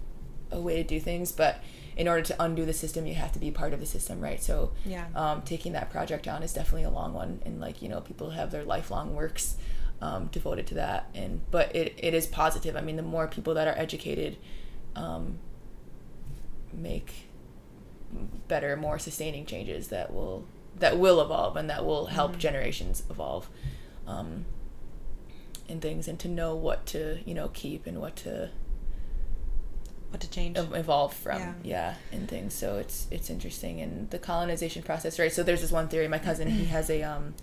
a 0.51 0.61
way 0.61 0.77
to 0.77 0.85
do 0.85 0.99
things, 0.99 1.33
but 1.33 1.63
in 1.97 2.07
order 2.07 2.23
to 2.23 2.43
undo 2.43 2.65
the 2.65 2.73
system, 2.73 3.07
you 3.07 3.15
have 3.15 3.33
to 3.33 3.41
be 3.41 3.51
part 3.51 3.73
of 3.73 3.81
the 3.81 3.87
system, 3.87 4.21
right? 4.21 4.41
So, 4.41 4.71
yeah, 4.87 5.07
um, 5.17 5.43
taking 5.43 5.73
that 5.73 5.91
project 5.91 6.29
on 6.29 6.43
is 6.43 6.55
definitely 6.55 6.85
a 6.85 6.91
long 6.91 7.13
one, 7.13 7.43
and 7.45 7.61
like 7.61 7.83
you 7.83 7.89
know, 7.89 8.01
people 8.01 8.31
have 8.31 8.51
their 8.51 8.65
lifelong 8.65 9.15
works 9.15 9.57
um, 10.01 10.29
devoted 10.29 10.67
to 10.69 10.75
that. 10.75 11.11
And 11.15 11.41
but 11.51 11.75
it, 11.75 11.95
it 11.99 12.15
is 12.15 12.27
positive. 12.27 12.77
I 12.77 12.81
mean, 12.81 12.97
the 12.97 13.03
more 13.03 13.27
people 13.27 13.53
that 13.55 13.69
are 13.69 13.77
educated 13.77 14.39
um, 14.97 15.39
make 16.73 17.29
better, 18.47 18.77
more 18.77 18.99
sustaining 18.99 19.47
changes 19.47 19.89
that 19.89 20.13
will 20.13 20.45
that 20.77 20.99
will 20.99 21.21
evolve 21.21 21.57
and 21.57 21.69
that 21.69 21.85
will 21.85 22.07
help 22.07 22.33
mm-hmm. 22.33 22.41
generations 22.41 23.03
evolve. 23.11 23.49
Um, 24.07 24.45
and 25.69 25.83
things 25.83 26.09
and 26.09 26.19
to 26.19 26.29
know 26.29 26.55
what 26.55 26.87
to 26.87 27.19
you 27.25 27.35
know 27.35 27.49
keep 27.49 27.87
and 27.87 28.01
what 28.01 28.17
to 28.17 28.51
what 30.11 30.21
to 30.21 30.31
change 30.31 30.57
evolve 30.57 31.13
from 31.13 31.39
yeah. 31.39 31.53
yeah 31.63 31.95
and 32.11 32.29
things 32.29 32.55
so 32.55 32.79
it's 32.79 33.07
it's 33.11 33.29
interesting 33.29 33.81
and 33.81 34.09
the 34.11 34.19
colonization 34.19 34.83
process 34.83 35.19
right 35.19 35.33
so 35.33 35.43
there's 35.43 35.61
this 35.61 35.71
one 35.71 35.89
theory 35.89 36.09
my 36.09 36.19
cousin 36.19 36.49
he 36.49 36.65
has 36.77 36.89
a 36.89 37.03
um 37.03 37.35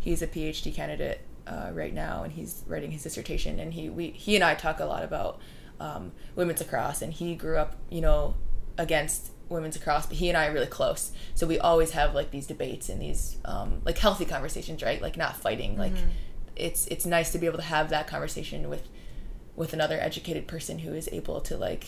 he's 0.00 0.20
a 0.20 0.26
phd 0.26 0.74
candidate 0.74 1.20
uh, 1.46 1.70
right 1.72 1.94
now 1.94 2.22
and 2.22 2.32
he's 2.34 2.62
writing 2.66 2.90
his 2.90 3.02
dissertation 3.02 3.58
and 3.58 3.74
he 3.74 3.88
we 3.88 4.10
he 4.10 4.34
and 4.34 4.44
i 4.44 4.54
talk 4.54 4.80
a 4.80 4.84
lot 4.84 5.02
about 5.02 5.40
um, 5.80 6.12
women's 6.36 6.60
lacrosse 6.60 7.02
and 7.02 7.12
he 7.12 7.34
grew 7.34 7.56
up 7.56 7.76
you 7.90 8.00
know 8.00 8.34
against 8.78 9.32
women's 9.48 9.76
lacrosse 9.76 10.06
but 10.06 10.16
he 10.16 10.28
and 10.28 10.38
i 10.38 10.46
are 10.46 10.52
really 10.52 10.66
close. 10.66 11.12
So 11.34 11.46
we 11.46 11.58
always 11.58 11.90
have 11.90 12.14
like 12.14 12.30
these 12.30 12.46
debates 12.46 12.88
and 12.88 13.02
these 13.02 13.36
um, 13.44 13.82
like 13.84 13.98
healthy 13.98 14.24
conversations 14.24 14.82
right? 14.82 15.02
Like 15.02 15.16
not 15.16 15.36
fighting. 15.36 15.76
Like 15.76 15.92
mm-hmm. 15.92 16.08
it's 16.56 16.86
it's 16.86 17.04
nice 17.04 17.32
to 17.32 17.38
be 17.38 17.46
able 17.46 17.58
to 17.58 17.64
have 17.64 17.90
that 17.90 18.06
conversation 18.06 18.70
with 18.70 18.88
with 19.56 19.72
another 19.72 19.98
educated 20.00 20.46
person 20.46 20.78
who 20.78 20.94
is 20.94 21.08
able 21.12 21.40
to 21.42 21.56
like 21.56 21.84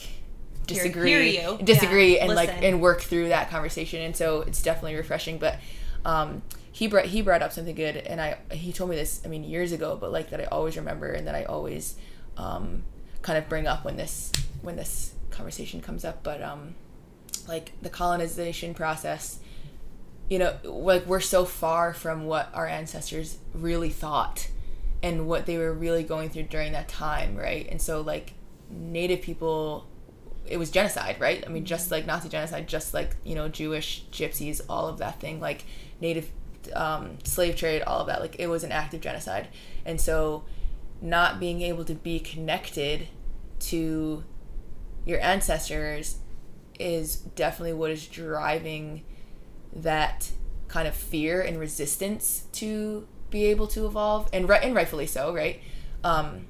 disagree 0.66 1.10
hear, 1.10 1.22
hear 1.22 1.56
disagree 1.58 2.16
yeah, 2.16 2.24
and 2.24 2.34
listen. 2.34 2.54
like 2.54 2.62
and 2.62 2.80
work 2.80 3.00
through 3.00 3.28
that 3.28 3.48
conversation. 3.48 4.00
And 4.02 4.16
so 4.16 4.42
it's 4.42 4.62
definitely 4.62 4.96
refreshing. 4.96 5.38
But 5.38 5.58
um 6.04 6.42
he 6.72 6.88
brought 6.88 7.04
he 7.04 7.22
brought 7.22 7.42
up 7.42 7.52
something 7.52 7.74
good 7.74 7.96
and 7.96 8.20
i 8.20 8.36
he 8.50 8.72
told 8.72 8.88
me 8.90 8.96
this 8.96 9.20
i 9.24 9.28
mean 9.28 9.44
years 9.44 9.72
ago 9.72 9.96
but 10.00 10.10
like 10.10 10.30
that 10.30 10.40
i 10.40 10.44
always 10.46 10.76
remember 10.76 11.12
and 11.12 11.28
that 11.28 11.34
i 11.34 11.44
always 11.44 11.96
um 12.38 12.82
kind 13.22 13.38
of 13.38 13.48
bring 13.48 13.66
up 13.66 13.84
when 13.84 13.96
this 13.96 14.30
when 14.62 14.76
this 14.76 15.14
conversation 15.30 15.80
comes 15.80 16.04
up 16.04 16.22
but 16.22 16.42
um 16.42 16.74
like 17.48 17.72
the 17.80 17.88
colonization 17.88 18.74
process 18.74 19.38
you 20.28 20.38
know 20.38 20.54
like 20.64 21.06
we're 21.06 21.20
so 21.20 21.44
far 21.44 21.94
from 21.94 22.26
what 22.26 22.50
our 22.52 22.66
ancestors 22.66 23.38
really 23.54 23.90
thought 23.90 24.48
and 25.02 25.26
what 25.26 25.46
they 25.46 25.58
were 25.58 25.72
really 25.72 26.04
going 26.04 26.30
through 26.30 26.44
during 26.44 26.72
that 26.72 26.88
time, 26.88 27.36
right? 27.36 27.66
And 27.68 27.82
so 27.82 28.00
like 28.00 28.34
native 28.70 29.20
people 29.20 29.86
it 30.46 30.56
was 30.56 30.70
genocide, 30.70 31.20
right? 31.20 31.44
I 31.46 31.50
mean, 31.50 31.64
just 31.64 31.90
like 31.90 32.04
Nazi 32.04 32.28
genocide, 32.28 32.68
just 32.68 32.94
like 32.94 33.16
you 33.24 33.34
know 33.34 33.48
Jewish 33.48 34.04
gypsies, 34.12 34.60
all 34.68 34.88
of 34.88 34.98
that 34.98 35.20
thing, 35.20 35.40
like 35.40 35.64
native 36.00 36.30
um, 36.74 37.18
slave 37.24 37.56
trade, 37.56 37.82
all 37.82 38.00
of 38.00 38.06
that, 38.08 38.20
like 38.20 38.36
it 38.38 38.48
was 38.48 38.64
an 38.64 38.72
active 38.72 39.00
genocide, 39.00 39.48
and 39.84 40.00
so 40.00 40.44
not 41.02 41.40
being 41.40 41.60
able 41.60 41.84
to 41.84 41.94
be 41.94 42.20
connected 42.20 43.08
to 43.58 44.24
your 45.04 45.20
ancestors 45.20 46.18
is 46.78 47.16
definitely 47.16 47.72
what 47.72 47.90
is 47.90 48.06
driving 48.06 49.04
that 49.74 50.30
kind 50.68 50.86
of 50.86 50.94
fear 50.94 51.42
and 51.42 51.58
resistance 51.58 52.46
to 52.52 53.06
be 53.30 53.44
able 53.46 53.66
to 53.66 53.86
evolve, 53.86 54.28
and 54.32 54.48
right 54.48 54.62
and 54.62 54.74
rightfully 54.74 55.06
so, 55.06 55.34
right? 55.34 55.60
Um, 56.04 56.46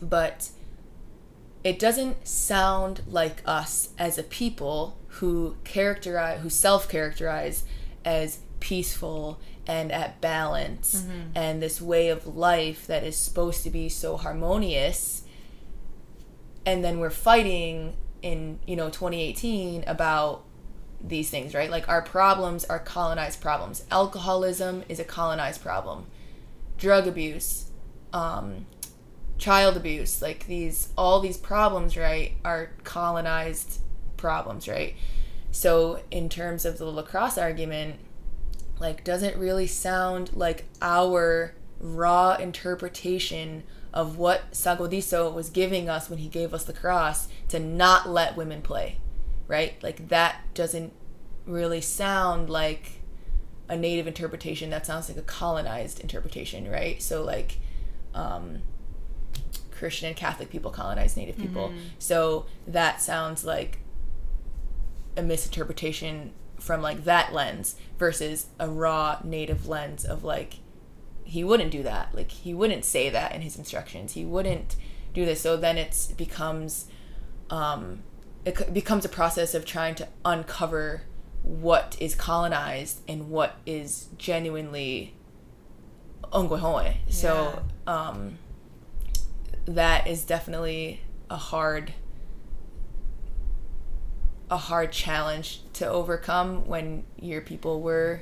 but 0.00 0.50
it 1.64 1.78
doesn't 1.78 2.26
sound 2.26 3.02
like 3.06 3.42
us 3.46 3.90
as 3.98 4.18
a 4.18 4.22
people 4.22 4.98
who 5.08 5.56
characterize 5.64 6.40
who 6.40 6.50
self-characterize 6.50 7.64
as 8.04 8.40
peaceful 8.62 9.40
and 9.66 9.92
at 9.92 10.20
balance 10.20 11.02
mm-hmm. 11.02 11.30
and 11.34 11.62
this 11.62 11.80
way 11.80 12.08
of 12.08 12.26
life 12.26 12.86
that 12.86 13.04
is 13.04 13.16
supposed 13.16 13.62
to 13.62 13.70
be 13.70 13.88
so 13.88 14.16
harmonious 14.16 15.24
and 16.64 16.84
then 16.84 16.98
we're 16.98 17.10
fighting 17.10 17.94
in 18.22 18.58
you 18.66 18.76
know 18.76 18.88
2018 18.88 19.84
about 19.86 20.44
these 21.02 21.30
things, 21.30 21.54
right? 21.54 21.70
Like 21.70 21.88
our 21.88 22.02
problems 22.02 22.64
are 22.64 22.78
colonized 22.78 23.40
problems. 23.40 23.84
Alcoholism 23.90 24.84
is 24.88 25.00
a 25.00 25.04
colonized 25.04 25.62
problem. 25.62 26.06
Drug 26.78 27.06
abuse, 27.06 27.70
um, 28.12 28.66
child 29.38 29.76
abuse, 29.76 30.22
like 30.22 30.46
these, 30.46 30.90
all 30.96 31.20
these 31.20 31.36
problems, 31.36 31.96
right, 31.96 32.34
are 32.44 32.70
colonized 32.84 33.80
problems, 34.16 34.68
right? 34.68 34.94
So, 35.50 36.00
in 36.10 36.28
terms 36.28 36.64
of 36.64 36.78
the 36.78 36.86
lacrosse 36.86 37.36
argument, 37.36 37.96
like, 38.78 39.04
doesn't 39.04 39.36
really 39.36 39.66
sound 39.66 40.32
like 40.34 40.64
our 40.80 41.54
raw 41.80 42.34
interpretation 42.34 43.62
of 43.92 44.16
what 44.16 44.52
Sagodiso 44.52 45.32
was 45.32 45.50
giving 45.50 45.88
us 45.88 46.08
when 46.08 46.18
he 46.18 46.28
gave 46.28 46.54
us 46.54 46.64
the 46.64 46.72
cross 46.72 47.28
to 47.48 47.58
not 47.58 48.08
let 48.08 48.36
women 48.36 48.62
play 48.62 48.98
right? 49.52 49.74
Like 49.82 50.08
that 50.08 50.54
doesn't 50.54 50.94
really 51.44 51.82
sound 51.82 52.48
like 52.48 53.02
a 53.68 53.76
native 53.76 54.06
interpretation. 54.06 54.70
That 54.70 54.86
sounds 54.86 55.10
like 55.10 55.18
a 55.18 55.22
colonized 55.22 56.00
interpretation, 56.00 56.70
right? 56.70 57.02
So 57.02 57.22
like 57.22 57.58
um, 58.14 58.62
Christian 59.70 60.08
and 60.08 60.16
Catholic 60.16 60.48
people 60.48 60.70
colonize 60.70 61.18
native 61.18 61.36
people. 61.36 61.68
Mm-hmm. 61.68 61.80
So 61.98 62.46
that 62.66 63.02
sounds 63.02 63.44
like 63.44 63.80
a 65.18 65.22
misinterpretation 65.22 66.32
from 66.62 66.80
like 66.80 67.04
that 67.04 67.32
lens 67.32 67.76
versus 67.98 68.46
a 68.58 68.68
raw 68.68 69.18
native 69.24 69.66
lens 69.66 70.04
of 70.04 70.22
like 70.24 70.54
he 71.24 71.42
wouldn't 71.42 71.70
do 71.70 71.82
that. 71.82 72.14
Like 72.14 72.30
he 72.30 72.54
wouldn't 72.54 72.84
say 72.84 73.08
that 73.10 73.34
in 73.34 73.40
his 73.40 73.56
instructions. 73.56 74.12
He 74.12 74.24
wouldn't 74.24 74.76
do 75.12 75.24
this. 75.24 75.40
So 75.40 75.56
then 75.56 75.78
it 75.78 76.14
becomes 76.16 76.86
um, 77.50 78.02
it 78.44 78.72
becomes 78.72 79.04
a 79.04 79.08
process 79.08 79.54
of 79.54 79.64
trying 79.64 79.94
to 79.96 80.08
uncover 80.24 81.02
what 81.42 81.96
is 82.00 82.14
colonized 82.14 83.00
and 83.08 83.28
what 83.28 83.56
is 83.66 84.08
genuinely 84.16 85.14
Ongwehoe. 86.32 86.96
So 87.08 87.62
um, 87.86 88.38
that 89.66 90.06
is 90.06 90.24
definitely 90.24 91.00
a 91.28 91.36
hard 91.36 91.92
a 94.52 94.58
hard 94.58 94.92
challenge 94.92 95.62
to 95.72 95.88
overcome 95.88 96.66
when 96.66 97.04
your 97.18 97.40
people 97.40 97.80
were 97.80 98.20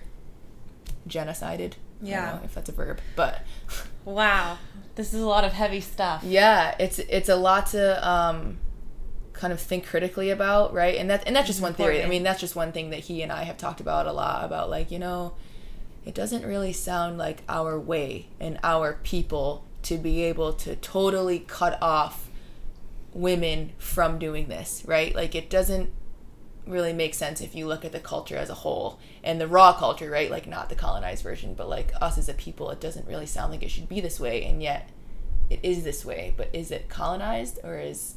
genocided. 1.09 1.73
Yeah, 2.01 2.39
if 2.45 2.55
that's 2.55 2.69
a 2.71 2.73
verb, 2.73 3.01
but 3.17 3.43
wow, 4.05 4.57
this 4.95 5.13
is 5.13 5.21
a 5.21 5.27
lot 5.27 5.45
of 5.45 5.53
heavy 5.53 5.81
stuff. 5.81 6.23
Yeah, 6.25 6.75
it's 6.79 7.01
it's 7.01 7.29
a 7.29 7.37
lot 7.37 7.67
to 7.69 8.09
um, 8.09 8.59
kind 9.33 9.53
of 9.53 9.61
think 9.61 9.85
critically 9.87 10.31
about, 10.31 10.73
right? 10.73 10.97
And 10.97 11.11
that 11.11 11.25
and 11.27 11.35
that's 11.35 11.49
just 11.49 11.61
one 11.61 11.75
theory. 11.75 12.03
I 12.03 12.07
mean, 12.07 12.23
that's 12.23 12.41
just 12.41 12.55
one 12.55 12.71
thing 12.71 12.91
that 12.91 13.01
he 13.01 13.23
and 13.23 13.33
I 13.33 13.43
have 13.43 13.59
talked 13.59 13.81
about 13.81 14.07
a 14.07 14.13
lot 14.13 14.45
about 14.45 14.71
like, 14.71 14.91
you 14.91 15.01
know, 15.01 15.35
it 16.07 16.15
doesn't 16.15 16.47
really 16.47 16.73
sound 16.73 17.19
like 17.19 17.43
our 17.49 17.79
way 17.79 18.29
and 18.39 18.59
our 18.63 18.95
people 19.03 19.65
to 19.83 19.99
be 19.99 20.23
able 20.23 20.53
to 20.53 20.77
totally 20.77 21.41
cut 21.41 21.77
off 21.83 22.31
women 23.13 23.73
from 23.79 24.19
doing 24.19 24.49
this, 24.49 24.85
right? 24.87 25.15
Like 25.15 25.35
it 25.35 25.51
doesn't 25.51 25.91
really 26.71 26.93
make 26.93 27.15
sense 27.15 27.41
if 27.41 27.55
you 27.55 27.67
look 27.67 27.85
at 27.85 27.93
the 27.93 28.01
culture 28.01 28.37
as 28.37 28.51
a 28.51 28.55
whole 28.55 28.99
and 29.23 29.41
the 29.41 29.47
raw 29.47 29.73
culture, 29.73 30.11
right? 30.11 30.31
Like 30.31 30.47
not 30.47 30.69
the 30.69 30.75
colonized 30.75 31.23
version, 31.23 31.55
but 31.55 31.69
like 31.69 31.93
us 32.01 32.19
as 32.19 32.29
a 32.29 32.35
people, 32.35 32.71
it 32.71 32.81
doesn't 32.81 33.07
really 33.07 33.27
sound 33.27 33.53
like 33.53 33.63
it 33.63 33.71
should 33.71 33.89
be 33.89 34.01
this 34.01 34.21
way 34.21 34.45
and 34.45 34.63
yet 34.63 34.91
it 35.49 35.61
is 35.63 35.85
this 35.85 36.05
way. 36.05 36.35
But 36.37 36.51
is 36.53 36.71
it 36.71 36.89
colonized 36.89 37.59
or 37.65 37.79
is 37.79 38.15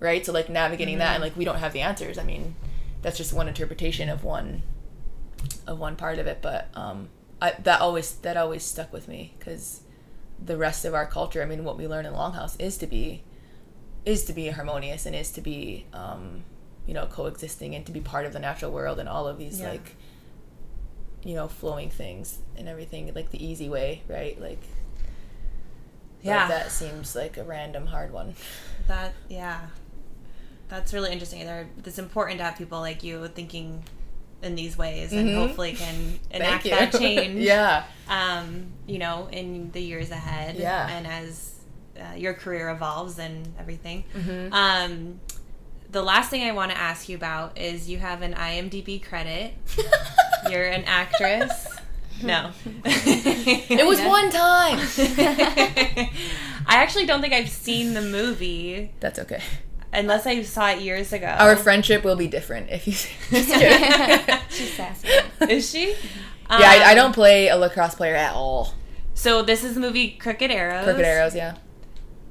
right? 0.00 0.24
So 0.24 0.32
like 0.32 0.48
navigating 0.48 0.94
mm-hmm. 0.94 1.00
that 1.00 1.14
and 1.14 1.22
like 1.22 1.36
we 1.36 1.44
don't 1.44 1.58
have 1.58 1.72
the 1.72 1.80
answers. 1.80 2.18
I 2.18 2.24
mean, 2.24 2.54
that's 3.02 3.18
just 3.18 3.32
one 3.32 3.48
interpretation 3.48 4.08
of 4.08 4.24
one 4.24 4.62
of 5.66 5.78
one 5.78 5.96
part 5.96 6.18
of 6.18 6.26
it, 6.26 6.38
but 6.42 6.68
um 6.74 7.08
I, 7.40 7.52
that 7.62 7.80
always 7.80 8.14
that 8.16 8.36
always 8.36 8.62
stuck 8.62 8.92
with 8.92 9.08
me 9.08 9.34
cuz 9.40 9.80
the 10.42 10.56
rest 10.56 10.84
of 10.84 10.94
our 10.94 11.06
culture, 11.06 11.42
I 11.42 11.46
mean, 11.46 11.64
what 11.64 11.78
we 11.78 11.86
learn 11.86 12.06
in 12.06 12.12
Longhouse 12.12 12.56
is 12.58 12.76
to 12.78 12.86
be 12.86 13.22
is 14.04 14.24
to 14.24 14.32
be 14.32 14.48
harmonious 14.48 15.06
and 15.06 15.14
is 15.14 15.30
to 15.32 15.40
be 15.40 15.86
um 15.92 16.44
you 16.86 16.94
know, 16.94 17.06
coexisting 17.06 17.74
and 17.74 17.86
to 17.86 17.92
be 17.92 18.00
part 18.00 18.26
of 18.26 18.32
the 18.32 18.38
natural 18.38 18.70
world 18.70 18.98
and 18.98 19.08
all 19.08 19.26
of 19.26 19.38
these 19.38 19.60
yeah. 19.60 19.70
like 19.70 19.96
you 21.22 21.34
know, 21.34 21.48
flowing 21.48 21.88
things 21.88 22.38
and 22.56 22.68
everything 22.68 23.10
like 23.14 23.30
the 23.30 23.42
easy 23.42 23.68
way, 23.68 24.02
right? 24.08 24.38
Like 24.38 24.62
yeah. 26.20 26.48
that 26.48 26.70
seems 26.70 27.16
like 27.16 27.38
a 27.38 27.44
random 27.44 27.86
hard 27.86 28.12
one. 28.12 28.34
That 28.86 29.14
yeah 29.30 29.60
that's 30.68 30.92
really 30.92 31.12
interesting. 31.12 31.40
It's 31.84 31.98
important 31.98 32.38
to 32.38 32.44
have 32.44 32.56
people 32.56 32.80
like 32.80 33.02
you 33.02 33.26
thinking 33.28 33.84
in 34.42 34.54
these 34.54 34.76
ways 34.76 35.12
and 35.12 35.28
mm-hmm. 35.28 35.38
hopefully 35.38 35.72
can 35.72 36.18
enact 36.30 36.64
that 36.64 36.92
change. 36.98 37.40
yeah. 37.40 37.84
Um, 38.08 38.66
you 38.86 38.98
know, 38.98 39.28
in 39.30 39.70
the 39.72 39.80
years 39.80 40.10
ahead. 40.10 40.56
Yeah. 40.56 40.88
And 40.88 41.06
as 41.06 41.54
uh, 41.98 42.14
your 42.16 42.34
career 42.34 42.70
evolves 42.70 43.18
and 43.18 43.54
everything. 43.58 44.04
Mm-hmm. 44.14 44.52
Um, 44.52 45.20
the 45.94 46.02
last 46.02 46.28
thing 46.28 46.42
I 46.42 46.50
want 46.50 46.72
to 46.72 46.76
ask 46.76 47.08
you 47.08 47.16
about 47.16 47.56
is 47.56 47.88
you 47.88 47.98
have 47.98 48.20
an 48.20 48.34
IMDb 48.34 49.02
credit. 49.02 49.54
You're 50.50 50.66
an 50.66 50.82
actress. 50.84 51.68
No. 52.20 52.50
it 52.84 53.86
was 53.86 54.00
one 54.02 54.28
time. 54.30 54.80
I 56.66 56.76
actually 56.76 57.06
don't 57.06 57.20
think 57.20 57.32
I've 57.32 57.48
seen 57.48 57.94
the 57.94 58.02
movie. 58.02 58.90
That's 58.98 59.20
okay. 59.20 59.40
Unless 59.92 60.26
I 60.26 60.42
saw 60.42 60.70
it 60.70 60.80
years 60.80 61.12
ago. 61.12 61.28
Our 61.28 61.54
friendship 61.54 62.02
will 62.02 62.16
be 62.16 62.26
different 62.26 62.70
if 62.70 62.88
you. 62.88 62.92
She's 62.92 64.72
sassy. 64.74 65.08
Is 65.48 65.70
she? 65.70 65.90
yeah, 65.90 65.94
I, 66.50 66.90
I, 66.90 66.94
don't 66.96 67.12
play 67.12 67.48
a 67.48 67.56
lacrosse 67.56 67.94
player 67.94 68.16
at 68.16 68.34
all. 68.34 68.74
So 69.14 69.42
this 69.42 69.62
is 69.62 69.76
the 69.76 69.80
movie 69.80 70.10
Crooked 70.10 70.50
Arrows. 70.50 70.84
Crooked 70.84 71.04
Arrows, 71.04 71.36
yeah. 71.36 71.54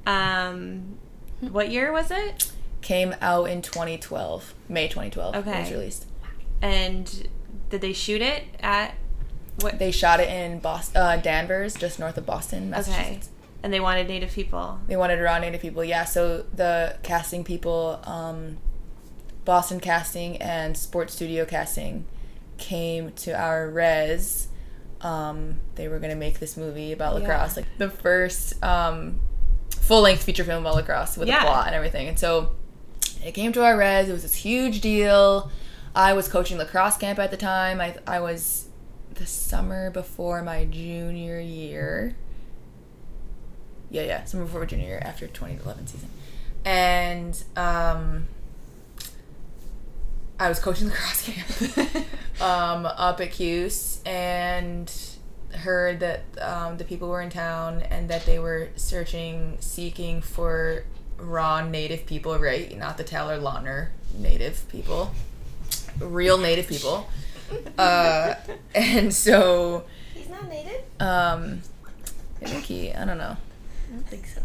Um, 0.06 0.98
what 1.40 1.70
year 1.70 1.90
was 1.90 2.10
it? 2.10 2.50
Came 2.84 3.14
out 3.22 3.48
in 3.48 3.62
2012, 3.62 4.52
May 4.68 4.88
2012. 4.88 5.36
Okay, 5.36 5.50
it 5.50 5.60
was 5.60 5.70
released. 5.70 6.06
And 6.60 7.28
did 7.70 7.80
they 7.80 7.94
shoot 7.94 8.20
it 8.20 8.44
at? 8.60 8.94
What? 9.60 9.78
They 9.78 9.90
shot 9.90 10.20
it 10.20 10.28
in 10.28 10.58
Boston, 10.58 11.00
uh, 11.00 11.16
Danvers, 11.16 11.72
just 11.72 11.98
north 11.98 12.18
of 12.18 12.26
Boston, 12.26 12.68
Massachusetts. 12.68 13.28
Okay. 13.28 13.48
And 13.62 13.72
they 13.72 13.80
wanted 13.80 14.06
Native 14.06 14.32
people. 14.32 14.80
They 14.86 14.96
wanted 14.96 15.18
raw 15.22 15.38
Native 15.38 15.62
people, 15.62 15.82
yeah. 15.82 16.04
So 16.04 16.44
the 16.54 16.98
casting 17.02 17.42
people, 17.42 18.00
um, 18.04 18.58
Boston 19.46 19.80
casting 19.80 20.36
and 20.42 20.76
Sports 20.76 21.14
Studio 21.14 21.46
casting, 21.46 22.04
came 22.58 23.12
to 23.12 23.32
our 23.32 23.70
res. 23.70 24.48
Um, 25.00 25.60
they 25.76 25.88
were 25.88 26.00
gonna 26.00 26.16
make 26.16 26.38
this 26.38 26.58
movie 26.58 26.92
about 26.92 27.14
lacrosse, 27.14 27.56
yeah. 27.56 27.62
like 27.62 27.78
the 27.78 27.88
first 27.88 28.62
um, 28.62 29.20
full 29.70 30.02
length 30.02 30.22
feature 30.22 30.44
film 30.44 30.66
about 30.66 30.74
lacrosse 30.74 31.16
with 31.16 31.28
yeah. 31.28 31.44
a 31.44 31.46
plot 31.46 31.66
and 31.68 31.74
everything. 31.74 32.08
And 32.08 32.18
so 32.18 32.50
it 33.24 33.32
came 33.32 33.52
to 33.52 33.64
our 33.64 33.76
res. 33.76 34.08
It 34.08 34.12
was 34.12 34.22
this 34.22 34.34
huge 34.34 34.80
deal. 34.80 35.50
I 35.94 36.12
was 36.12 36.28
coaching 36.28 36.58
lacrosse 36.58 36.96
camp 36.96 37.18
at 37.18 37.30
the 37.30 37.36
time. 37.36 37.80
I 37.80 37.96
I 38.06 38.20
was 38.20 38.68
the 39.14 39.26
summer 39.26 39.90
before 39.90 40.42
my 40.42 40.64
junior 40.64 41.40
year 41.40 42.16
yeah, 43.94 44.02
yeah, 44.02 44.24
summer 44.24 44.44
before 44.44 44.66
junior 44.66 44.86
year 44.86 45.02
after 45.04 45.28
2011 45.28 45.86
season, 45.86 46.08
and 46.64 47.44
um, 47.56 48.26
I 50.38 50.48
was 50.48 50.58
coaching 50.58 50.88
lacrosse 50.90 51.28
camp 51.28 52.06
um, 52.40 52.86
up 52.86 53.20
at 53.20 53.30
Cuse 53.30 54.00
and 54.04 54.92
heard 55.52 56.00
that 56.00 56.24
um, 56.40 56.76
the 56.76 56.84
people 56.84 57.08
were 57.08 57.22
in 57.22 57.30
town 57.30 57.82
and 57.82 58.08
that 58.10 58.26
they 58.26 58.40
were 58.40 58.70
searching, 58.74 59.58
seeking 59.60 60.20
for 60.20 60.82
raw 61.18 61.66
native 61.66 62.06
people, 62.06 62.38
right? 62.38 62.76
Not 62.76 62.96
the 62.96 63.04
Taylor 63.04 63.38
Lautner 63.38 63.88
native 64.16 64.68
people, 64.68 65.12
real 65.98 66.38
native 66.38 66.68
people. 66.68 67.08
Uh, 67.78 68.34
and 68.74 69.12
so. 69.12 69.84
He's 70.14 70.28
not 70.28 70.48
native? 70.48 70.82
Um, 71.00 71.62
I 72.42 72.46
think 72.46 72.64
he, 72.64 72.92
I 72.92 73.04
don't 73.04 73.18
know 73.18 73.36
I 73.94 73.96
don't 73.96 74.06
think 74.08 74.26
so. 74.26 74.40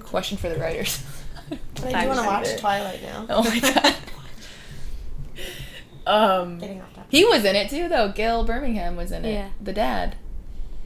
Question 0.00 0.38
for 0.38 0.48
the 0.48 0.56
writers. 0.56 1.04
But 1.48 1.94
I 1.94 2.02
do 2.02 2.08
want 2.08 2.20
to 2.20 2.26
watch 2.26 2.60
Twilight 2.60 3.02
now. 3.02 3.26
Oh 3.28 3.42
my 3.42 3.60
god. 3.60 3.94
um, 6.06 6.60
he 7.08 7.24
was 7.24 7.44
in 7.44 7.54
it 7.54 7.70
too, 7.70 7.88
though. 7.88 8.10
Gil 8.10 8.44
Birmingham 8.44 8.96
was 8.96 9.12
in 9.12 9.24
it. 9.24 9.32
Yeah. 9.32 9.48
The 9.60 9.72
dad, 9.72 10.16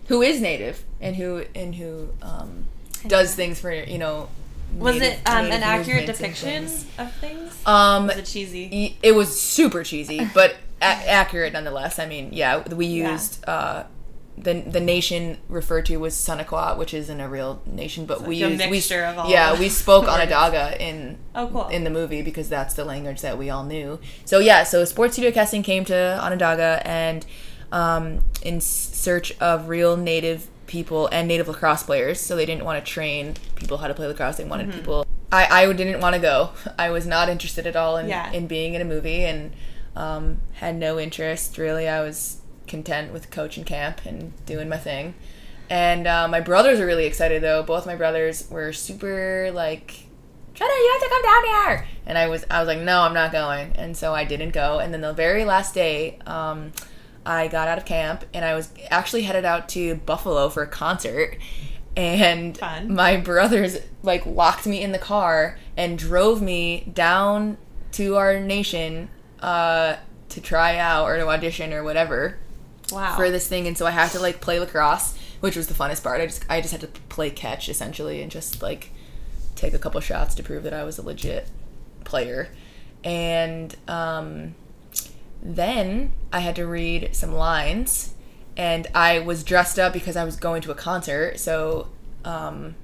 who 0.09 0.21
is 0.21 0.41
native 0.41 0.85
and 1.01 1.17
who 1.17 1.45
and 1.55 1.75
who 1.75 2.11
um, 2.21 2.67
does 3.07 3.35
things 3.35 3.59
for 3.61 3.73
you 3.73 3.99
know. 3.99 4.29
Was 4.79 4.99
native, 4.99 5.19
it 5.19 5.29
um, 5.29 5.47
an 5.47 5.63
accurate 5.63 6.07
depiction 6.07 6.67
things. 6.67 6.87
of 6.99 7.13
things? 7.15 7.67
Um, 7.67 8.07
was 8.07 8.17
it 8.17 8.27
cheesy? 8.27 8.97
It 9.03 9.13
was 9.13 9.39
super 9.41 9.83
cheesy, 9.85 10.29
but 10.35 10.57
a- 10.81 10.85
accurate 10.85 11.53
nonetheless. 11.53 11.99
I 11.99 12.07
mean, 12.07 12.31
yeah, 12.33 12.67
we 12.69 12.87
used. 12.87 13.45
Yeah. 13.47 13.55
Uh, 13.55 13.87
the 14.43 14.55
the 14.55 14.81
nation 14.81 15.39
referred 15.49 15.85
to 15.87 15.97
was 15.99 16.15
Sunaquot, 16.15 16.79
which 16.79 16.95
isn't 16.95 17.21
a 17.21 17.29
real 17.29 17.61
nation, 17.67 18.07
but 18.07 18.23
we 18.23 18.37
used 18.37 18.71
we 18.71 18.81
yeah 19.31 19.59
we 19.59 19.69
spoke 19.69 20.05
Onondaga 20.09 20.81
in 20.81 21.19
oh 21.35 21.47
cool 21.49 21.69
in 21.69 21.85
the 21.85 21.91
movie 21.91 22.23
because 22.23 22.49
that's 22.49 22.75
the 22.75 22.85
language 22.85 23.21
that 23.21 23.37
we 23.37 23.51
all 23.51 23.65
knew. 23.65 23.99
So 24.25 24.39
yeah, 24.39 24.65
so 24.65 24.85
sports 24.85 25.15
studio 25.15 25.31
casting 25.31 25.63
came 25.63 25.85
to 25.87 26.19
Onondaga 26.23 26.81
and 26.87 27.27
um, 27.73 28.21
in 28.43 28.61
search 28.61 29.33
of 29.41 29.69
real 29.69 29.97
native 29.97 30.49
people 30.71 31.09
and 31.09 31.27
native 31.27 31.49
lacrosse 31.49 31.83
players. 31.83 32.21
So 32.21 32.37
they 32.37 32.47
didn't 32.47 32.65
want 32.65 32.83
to 32.83 32.91
train 32.91 33.35
people 33.57 33.79
how 33.79 33.89
to 33.89 33.95
play 33.95 34.07
lacrosse. 34.07 34.37
They 34.37 34.45
wanted 34.45 34.69
mm-hmm. 34.69 34.79
people. 34.79 35.07
I, 35.33 35.65
I 35.65 35.73
didn't 35.73 36.01
want 36.01 36.15
to 36.15 36.21
go. 36.21 36.51
I 36.79 36.91
was 36.91 37.07
not 37.07 37.29
interested 37.29 37.67
at 37.67 37.77
all 37.77 37.97
in 37.97 38.09
yeah. 38.09 38.33
in 38.33 38.47
being 38.47 38.75
in 38.75 38.81
a 38.81 38.85
movie 38.85 39.25
and 39.25 39.53
um, 39.95 40.41
had 40.55 40.77
no 40.77 40.99
interest 40.99 41.59
really. 41.59 41.89
I 41.89 42.01
was 42.01 42.41
content 42.67 43.13
with 43.13 43.31
coaching 43.31 43.65
camp 43.65 44.07
and 44.07 44.33
doing 44.47 44.69
my 44.69 44.79
thing. 44.79 45.15
And 45.69 46.07
uh, 46.07 46.27
my 46.29 46.41
brothers 46.41 46.81
are 46.81 46.87
really 46.87 47.07
excited 47.07 47.43
though. 47.43 47.63
Both 47.63 47.85
my 47.85 47.97
brothers 47.97 48.49
were 48.51 48.73
super 48.73 49.51
like, 49.53 50.07
Jenna, 50.55 50.71
you 50.71 50.91
have 50.93 51.03
to 51.03 51.09
come 51.09 51.23
down 51.23 51.45
here. 51.45 51.89
And 52.07 52.19
I 52.19 52.29
was, 52.29 52.45
I 52.51 52.61
was 52.61 52.67
like, 52.67 52.81
no, 52.81 53.03
I'm 53.03 53.15
not 53.15 53.33
going. 53.33 53.73
And 53.77 53.97
so 53.97 54.15
I 54.15 54.25
didn't 54.25 54.51
go. 54.51 54.79
And 54.79 54.93
then 54.93 55.01
the 55.01 55.13
very 55.13 55.45
last 55.45 55.75
day, 55.75 56.19
um, 56.27 56.73
I 57.25 57.49
got 57.49 57.69
out 57.69 57.79
of 57.79 57.85
camp 57.85 58.25
and 58.33 58.45
I 58.45 58.55
was 58.55 58.71
actually 58.91 59.23
headed 59.23 59.45
out 59.45 59.69
to 59.71 59.97
Buffalo 59.97 60.49
for 60.49 60.63
a 60.63 60.67
concert. 60.67 61.37
And 61.97 62.57
Fun. 62.57 62.95
my 62.95 63.17
brothers 63.17 63.79
like 64.03 64.25
locked 64.25 64.67
me 64.67 64.81
in 64.83 64.93
the 64.93 64.99
car 64.99 65.59
and 65.77 65.99
drove 65.99 66.41
me 66.41 66.91
down 66.93 67.59
to 67.93 68.17
our 68.17 68.39
nation 68.39 69.11
uh, 69.41 69.97
to 70.29 70.41
try 70.41 70.77
out 70.77 71.07
or 71.07 71.17
to 71.17 71.29
audition 71.29 71.73
or 71.73 71.83
whatever 71.83 72.39
wow. 72.93 73.17
for 73.17 73.31
this 73.31 73.47
thing, 73.49 73.67
and 73.67 73.77
so 73.77 73.87
I 73.87 73.91
had 73.91 74.11
to 74.13 74.21
like 74.21 74.41
play 74.41 74.59
lacrosse, 74.59 75.17
which 75.41 75.57
was 75.57 75.67
the 75.67 75.75
funnest 75.75 76.03
part. 76.03 76.21
I 76.21 76.27
just 76.27 76.45
I 76.49 76.61
just 76.61 76.73
had 76.73 76.81
to 76.83 76.89
play 77.09 77.31
catch 77.31 77.69
essentially, 77.69 78.23
and 78.23 78.31
just 78.31 78.63
like 78.63 78.93
take 79.55 79.75
a 79.75 79.79
couple 79.79 80.01
shots 80.01 80.35
to 80.37 80.43
prove 80.43 80.63
that 80.65 80.73
I 80.73 80.85
was 80.85 80.99
a 80.99 81.03
legit 81.03 81.49
player, 82.05 82.49
and 83.05 83.75
um, 83.89 84.55
then 85.43 86.13
I 86.33 86.41
had 86.41 86.57
to 86.57 86.67
read 86.67 87.11
some 87.13 87.33
lines, 87.33 88.15
and 88.57 88.87
I 88.95 89.21
was 89.21 89.43
dressed 89.43 89.79
up 89.79 89.93
because 89.93 90.17
I 90.17 90.25
was 90.25 90.37
going 90.37 90.63
to 90.63 90.71
a 90.71 90.75
concert, 90.75 91.39
so 91.39 91.89
um, 92.25 92.75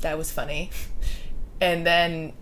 that 0.00 0.16
was 0.16 0.30
funny, 0.30 0.70
and 1.60 1.86
then 1.86 2.32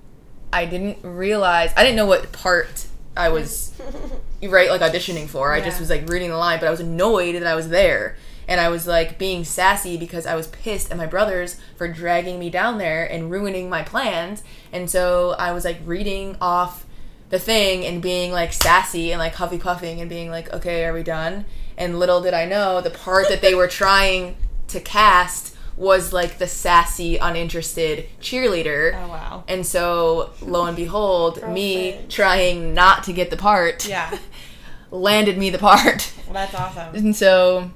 I 0.53 0.65
didn't 0.65 0.99
realize 1.03 1.73
I 1.77 1.83
didn't 1.83 1.97
know 1.97 2.07
what 2.07 2.33
part 2.33 2.87
I 3.17 3.29
was 3.29 3.73
right 4.43 4.71
like 4.71 4.81
auditioning 4.81 5.29
for. 5.29 5.55
Yeah. 5.55 5.63
I 5.63 5.65
just 5.65 5.81
was 5.81 5.91
like 5.91 6.09
reading 6.09 6.31
the 6.31 6.37
line, 6.37 6.59
but 6.59 6.67
I 6.67 6.71
was 6.71 6.81
annoyed 6.81 7.35
that 7.37 7.47
I 7.47 7.55
was 7.55 7.69
there. 7.69 8.17
And 8.49 8.61
I 8.61 8.69
was 8.69 8.85
like 8.85 9.17
being 9.17 9.45
sassy 9.45 9.97
because 9.97 10.27
I 10.27 10.35
was 10.35 10.49
pissed 10.49 10.91
at 10.91 10.97
my 10.97 11.07
brothers 11.07 11.61
for 11.77 11.87
dragging 11.87 12.41
me 12.41 12.51
down 12.51 12.79
there 12.79 13.05
and 13.05 13.31
ruining 13.31 13.69
my 13.69 13.83
plans. 13.83 14.43
And 14.73 14.91
so 14.91 15.37
I 15.39 15.53
was 15.53 15.65
like 15.65 15.79
reading 15.85 16.37
off 16.41 16.85
the 17.31 17.39
thing 17.39 17.87
and 17.87 18.03
being 18.03 18.33
like 18.33 18.53
sassy 18.53 19.13
and 19.13 19.19
like 19.19 19.35
huffy 19.35 19.59
puffing 19.59 20.01
and 20.01 20.11
being 20.11 20.31
like, 20.31 20.53
okay, 20.53 20.85
are 20.85 20.93
we 20.93 21.03
done? 21.03 21.47
And 21.79 21.99
little 21.99 22.21
did 22.21 22.35
I 22.35 22.45
know 22.45 22.81
the 22.81 22.91
part 22.91 23.29
that 23.29 23.41
they 23.41 23.55
were 23.55 23.69
trying 23.83 24.37
to 24.69 24.81
cast 24.81 25.57
was 25.77 26.13
like 26.13 26.39
the 26.39 26.47
sassy, 26.47 27.17
uninterested 27.17 28.07
cheerleader. 28.21 28.95
Oh 28.95 29.09
wow! 29.09 29.45
And 29.49 29.67
so, 29.67 30.31
lo 30.43 30.67
and 30.67 30.77
behold, 30.77 31.49
me 31.49 32.01
trying 32.11 32.75
not 32.75 33.05
to 33.05 33.15
get 33.15 33.31
the 33.31 33.37
part, 33.37 33.89
yeah, 33.89 34.19
landed 34.91 35.39
me 35.39 35.49
the 35.49 35.59
part. 35.59 36.13
Well, 36.27 36.35
that's 36.35 36.55
awesome. 36.55 36.95
And 36.95 37.17
so, 37.17 37.71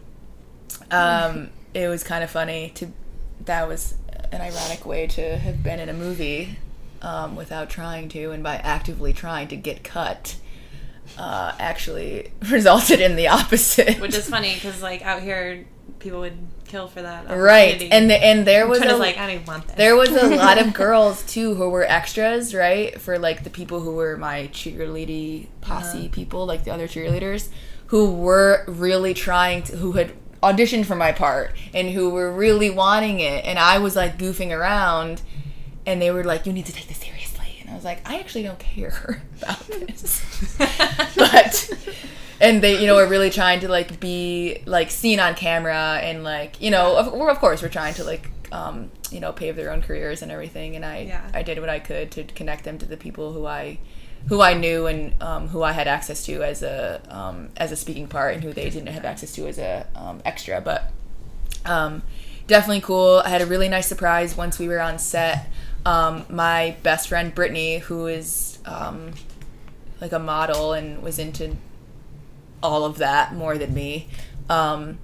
um, 0.91 1.49
it 1.73 1.89
was 1.89 2.05
kind 2.05 2.23
of 2.23 2.31
funny 2.31 2.73
to. 2.75 2.89
That 3.47 3.69
was 3.69 3.95
an 4.33 4.41
ironic 4.41 4.85
way 4.85 5.07
to 5.07 5.39
have 5.39 5.63
been 5.63 5.79
in 5.79 5.89
a 5.89 5.93
movie 5.93 6.59
um, 7.05 7.37
without 7.37 7.69
trying 7.69 8.09
to, 8.09 8.31
and 8.31 8.43
by 8.43 8.57
actively 8.57 9.13
trying 9.13 9.49
to 9.49 9.57
get 9.57 9.85
cut. 9.85 10.37
Uh, 11.19 11.55
actually 11.59 12.33
resulted 12.51 12.99
in 12.99 13.15
the 13.15 13.29
opposite. 13.29 14.01
Which 14.01 14.15
is 14.15 14.29
funny 14.29 14.55
because, 14.55 14.83
like, 14.83 15.03
out 15.03 15.21
here, 15.21 15.67
people 15.99 16.21
would 16.21 16.39
kill 16.67 16.89
for 16.89 17.03
that. 17.03 17.29
Right, 17.29 17.83
and 17.91 18.11
the, 18.11 18.25
and 18.25 18.47
there 18.47 18.67
was 18.67 18.81
a, 18.81 18.97
like 18.97 19.19
I 19.19 19.35
don't 19.35 19.47
want 19.47 19.69
this. 19.69 19.77
There 19.77 19.97
was 19.97 20.09
a 20.11 20.29
lot 20.37 20.59
of 20.59 20.73
girls 20.73 21.23
too 21.25 21.55
who 21.55 21.69
were 21.69 21.85
extras, 21.85 22.55
right, 22.55 22.99
for 23.01 23.19
like 23.19 23.45
the 23.45 23.51
people 23.51 23.81
who 23.81 23.95
were 23.95 24.17
my 24.17 24.49
cheerleading 24.53 25.49
posse 25.61 25.99
uh-huh. 25.99 26.09
people, 26.11 26.47
like 26.47 26.65
the 26.65 26.73
other 26.73 26.89
cheerleaders, 26.89 27.49
who 27.89 28.13
were 28.13 28.65
really 28.67 29.15
trying 29.15 29.63
to, 29.65 29.77
who 29.77 29.93
had 29.93 30.13
auditioned 30.43 30.87
for 30.87 30.95
my 30.95 31.13
part 31.13 31.55
and 31.73 31.91
who 31.91 32.11
were 32.11 32.33
really 32.33 32.71
wanting 32.71 33.21
it, 33.21 33.45
and 33.45 33.59
I 33.59 33.79
was 33.79 33.95
like 33.95 34.19
goofing 34.19 34.51
around, 34.51 35.23
and 35.87 36.01
they 36.01 36.11
were 36.11 36.25
like, 36.25 36.47
"You 36.47 36.53
need 36.53 36.67
to 36.67 36.73
take 36.73 36.89
this 36.89 36.99
seriously," 36.99 37.59
and 37.61 37.71
I 37.71 37.75
was 37.75 37.85
like, 37.85 38.09
"I 38.09 38.19
actually 38.19 38.43
don't 38.43 38.59
care 38.59 39.23
about 39.43 39.67
this," 39.67 40.57
but 41.17 41.71
and 42.41 42.63
they 42.63 42.81
you 42.81 42.87
know 42.87 42.97
are 42.99 43.07
really 43.07 43.31
trying 43.31 43.61
to 43.61 43.69
like 43.69 44.01
be 44.01 44.63
like 44.67 44.91
seen 44.91 45.21
on 45.21 45.35
camera 45.35 46.01
and 46.03 46.25
like 46.25 46.61
you 46.61 46.71
know 46.71 46.97
of, 46.97 47.09
of 47.09 47.39
course 47.39 47.63
we're 47.63 47.69
trying 47.69 47.95
to 47.95 48.05
like 48.05 48.31
um, 48.53 48.91
you 49.11 49.21
know 49.21 49.33
pave 49.33 49.57
their 49.57 49.71
own 49.71 49.83
careers 49.83 50.23
and 50.23 50.31
everything 50.31 50.77
and 50.77 50.85
i 50.85 50.99
yeah. 50.99 51.29
i 51.33 51.43
did 51.43 51.59
what 51.59 51.69
i 51.69 51.79
could 51.79 52.11
to 52.13 52.25
connect 52.25 52.65
them 52.65 52.79
to 52.79 52.87
the 52.87 52.97
people 52.97 53.33
who 53.33 53.47
i 53.47 53.79
who 54.29 54.41
I 54.41 54.55
knew 54.55 54.87
and 54.87 55.15
um, 55.23 55.49
who 55.49 55.63
I 55.63 55.73
had 55.73 55.87
access 55.87 56.25
to 56.27 56.43
as 56.43 56.63
a 56.63 57.03
um, 57.09 57.51
as 57.57 57.73
a 57.73 57.77
speaking 57.77 58.09
part, 58.09 58.35
and 58.35 58.43
who 58.43 58.53
they 58.53 58.71
didn't 58.71 58.89
have 58.89 59.05
access 59.05 59.35
to 59.35 59.47
as 59.47 59.59
a 59.59 59.87
um, 59.95 60.23
extra. 60.25 60.61
But 60.61 60.91
um, 61.65 62.03
definitely 62.47 62.81
cool. 62.81 63.23
I 63.25 63.29
had 63.29 63.43
a 63.43 63.47
really 63.47 63.69
nice 63.69 63.87
surprise 63.87 64.37
once 64.37 64.59
we 64.59 64.69
were 64.69 64.81
on 64.81 64.99
set. 64.99 65.51
Um, 65.87 66.25
my 66.31 66.77
best 66.83 67.09
friend 67.09 67.35
Brittany, 67.35 67.79
who 67.79 68.07
is 68.07 68.59
um, 68.65 69.13
like 70.01 70.13
a 70.13 70.19
model 70.19 70.73
and 70.73 71.03
was 71.03 71.19
into 71.19 71.57
all 72.63 72.85
of 72.85 72.99
that 72.99 73.35
more 73.35 73.59
than 73.59 73.75
me. 73.75 74.09
Um, 74.49 74.99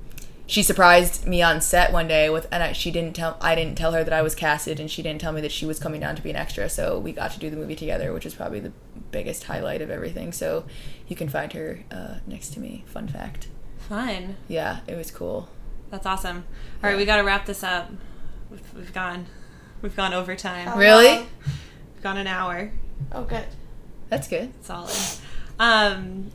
she 0.46 0.62
surprised 0.64 1.26
me 1.26 1.42
on 1.42 1.60
set 1.60 1.92
one 1.92 2.08
day 2.08 2.28
with, 2.28 2.48
and 2.50 2.62
I, 2.62 2.72
she 2.72 2.90
didn't 2.90 3.14
tell. 3.14 3.36
I 3.40 3.54
didn't 3.54 3.76
tell 3.76 3.92
her 3.92 4.02
that 4.02 4.12
I 4.12 4.22
was 4.22 4.34
casted, 4.34 4.80
and 4.80 4.90
she 4.90 5.00
didn't 5.00 5.20
tell 5.20 5.32
me 5.32 5.40
that 5.42 5.52
she 5.52 5.64
was 5.64 5.78
coming 5.78 6.00
down 6.00 6.16
to 6.16 6.22
be 6.22 6.30
an 6.30 6.36
extra. 6.36 6.68
So 6.68 6.98
we 6.98 7.12
got 7.12 7.30
to 7.32 7.38
do 7.38 7.50
the 7.50 7.56
movie 7.56 7.76
together, 7.76 8.12
which 8.12 8.26
is 8.26 8.34
probably 8.34 8.58
the 8.58 8.72
biggest 9.12 9.44
highlight 9.44 9.80
of 9.80 9.90
everything. 9.90 10.32
So 10.32 10.64
you 11.06 11.14
can 11.14 11.28
find 11.28 11.52
her 11.52 11.84
uh, 11.92 12.16
next 12.26 12.52
to 12.54 12.60
me. 12.60 12.82
Fun 12.86 13.06
fact. 13.06 13.48
Fun. 13.78 14.36
Yeah, 14.48 14.80
it 14.88 14.96
was 14.96 15.10
cool. 15.10 15.48
That's 15.90 16.06
awesome. 16.06 16.44
All 16.82 16.90
right, 16.90 16.96
we 16.96 17.04
got 17.04 17.16
to 17.16 17.22
wrap 17.22 17.46
this 17.46 17.62
up. 17.62 17.90
We've, 18.50 18.74
we've 18.74 18.92
gone, 18.92 19.26
we've 19.82 19.96
gone 19.96 20.12
overtime. 20.12 20.68
Oh, 20.72 20.78
really? 20.78 21.18
We've 21.18 22.02
gone 22.02 22.16
an 22.16 22.26
hour. 22.26 22.72
Oh, 23.12 23.24
good. 23.24 23.46
That's 24.08 24.28
good. 24.28 24.52
Solid. 24.64 24.94
Um, 25.58 26.30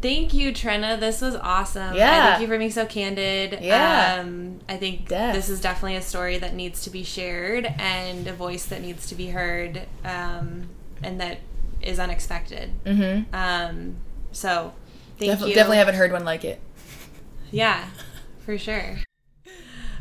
thank 0.00 0.34
you, 0.34 0.52
Trina. 0.52 0.96
This 0.96 1.20
was 1.20 1.34
awesome. 1.34 1.96
Yeah. 1.96 2.30
thank 2.30 2.42
you 2.42 2.46
for 2.48 2.58
being 2.58 2.70
so 2.70 2.86
candid. 2.86 3.58
Yeah. 3.60 4.18
Um, 4.20 4.60
I 4.68 4.76
think 4.76 5.08
Death. 5.08 5.34
this 5.34 5.48
is 5.48 5.60
definitely 5.60 5.96
a 5.96 6.02
story 6.02 6.38
that 6.38 6.54
needs 6.54 6.82
to 6.84 6.90
be 6.90 7.02
shared 7.02 7.66
and 7.78 8.26
a 8.26 8.32
voice 8.32 8.66
that 8.66 8.82
needs 8.82 9.08
to 9.08 9.14
be 9.14 9.28
heard 9.28 9.82
um, 10.04 10.68
and 11.02 11.20
that 11.20 11.38
is 11.82 11.98
unexpected. 11.98 12.70
Mm-hmm. 12.84 13.34
Um, 13.34 13.96
so 14.32 14.72
thank 15.18 15.30
Definitely, 15.30 15.50
you. 15.50 15.54
definitely 15.56 15.76
haven't 15.78 15.94
heard 15.96 16.12
one 16.12 16.24
like 16.24 16.44
it. 16.44 16.60
Yeah, 17.50 17.88
for 18.40 18.58
sure. 18.58 18.98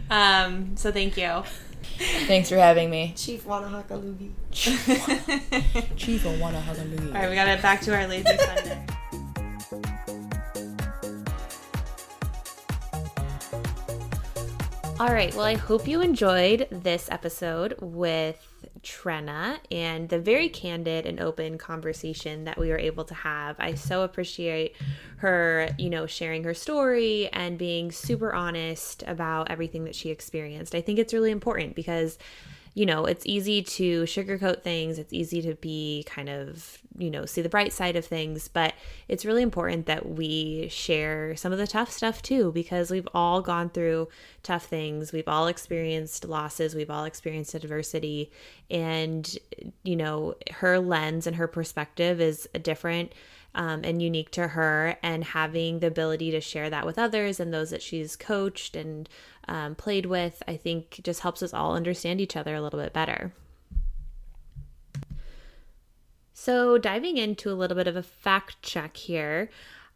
Um, 0.09 0.75
so 0.75 0.91
thank 0.91 1.17
you. 1.17 1.43
Thanks 2.27 2.49
for 2.49 2.55
having 2.55 2.89
me. 2.89 3.13
Chief 3.15 3.43
Wanahaka 3.45 4.01
Chief 5.95 6.25
of 6.25 6.39
All 6.39 6.51
right, 6.51 7.29
we 7.29 7.35
got 7.35 7.47
it 7.47 7.61
back 7.61 7.81
to 7.81 7.95
our 7.95 8.07
lazy 8.07 8.37
Sunday. 8.37 8.85
All 14.99 15.13
right, 15.13 15.33
well, 15.35 15.45
I 15.45 15.55
hope 15.55 15.87
you 15.87 16.01
enjoyed 16.01 16.67
this 16.71 17.09
episode 17.11 17.75
with 17.81 18.52
Trenna 18.83 19.59
and 19.71 20.09
the 20.09 20.19
very 20.19 20.49
candid 20.49 21.05
and 21.05 21.19
open 21.19 21.57
conversation 21.57 22.43
that 22.43 22.57
we 22.57 22.69
were 22.69 22.77
able 22.77 23.05
to 23.05 23.13
have. 23.13 23.55
I 23.59 23.73
so 23.75 24.03
appreciate 24.03 24.75
her, 25.17 25.69
you 25.77 25.89
know, 25.89 26.05
sharing 26.05 26.43
her 26.43 26.53
story 26.53 27.29
and 27.31 27.57
being 27.57 27.91
super 27.91 28.33
honest 28.33 29.03
about 29.07 29.49
everything 29.49 29.85
that 29.85 29.95
she 29.95 30.09
experienced. 30.09 30.75
I 30.75 30.81
think 30.81 30.99
it's 30.99 31.13
really 31.13 31.31
important 31.31 31.75
because 31.75 32.17
you 32.73 32.85
know, 32.85 33.05
it's 33.05 33.25
easy 33.25 33.61
to 33.61 34.03
sugarcoat 34.03 34.63
things. 34.63 34.97
It's 34.97 35.13
easy 35.13 35.41
to 35.43 35.53
be 35.55 36.03
kind 36.07 36.27
of, 36.27 36.79
you 36.97 37.11
know, 37.11 37.25
see 37.25 37.41
the 37.41 37.49
bright 37.49 37.71
side 37.71 37.95
of 37.95 38.05
things. 38.05 38.47
But 38.47 38.73
it's 39.07 39.25
really 39.25 39.43
important 39.43 39.85
that 39.85 40.09
we 40.09 40.67
share 40.69 41.35
some 41.35 41.51
of 41.51 41.59
the 41.59 41.67
tough 41.67 41.91
stuff 41.91 42.21
too, 42.21 42.51
because 42.51 42.89
we've 42.89 43.07
all 43.13 43.41
gone 43.41 43.69
through 43.69 44.09
tough 44.41 44.65
things. 44.65 45.13
We've 45.13 45.27
all 45.27 45.47
experienced 45.47 46.25
losses. 46.25 46.73
We've 46.73 46.89
all 46.89 47.05
experienced 47.05 47.53
adversity. 47.53 48.31
And, 48.71 49.37
you 49.83 49.95
know, 49.95 50.35
her 50.51 50.79
lens 50.79 51.27
and 51.27 51.35
her 51.35 51.47
perspective 51.47 52.19
is 52.19 52.49
a 52.55 52.59
different. 52.59 53.13
Um, 53.55 53.81
and 53.83 54.01
unique 54.01 54.31
to 54.31 54.47
her, 54.47 54.97
and 55.03 55.23
having 55.23 55.77
the 55.77 55.85
ability 55.85 56.31
to 56.31 56.41
share 56.41 56.71
that 56.71 56.87
with 56.87 56.97
others 56.97 57.39
and 57.39 57.53
those 57.53 57.69
that 57.69 57.83
she's 57.83 58.15
coached 58.15 58.75
and 58.75 59.07
um, 59.47 59.75
played 59.75 60.05
with, 60.05 60.41
I 60.47 60.57
think 60.57 60.99
just 61.03 61.21
helps 61.21 61.43
us 61.43 61.53
all 61.53 61.75
understand 61.75 62.21
each 62.21 62.35
other 62.35 62.55
a 62.55 62.61
little 62.61 62.79
bit 62.79 62.93
better. 62.93 63.33
So, 66.33 66.77
diving 66.77 67.17
into 67.17 67.51
a 67.51 67.53
little 67.53 67.77
bit 67.77 67.87
of 67.87 67.95
a 67.95 68.03
fact 68.03 68.61
check 68.61 68.97
here. 68.97 69.49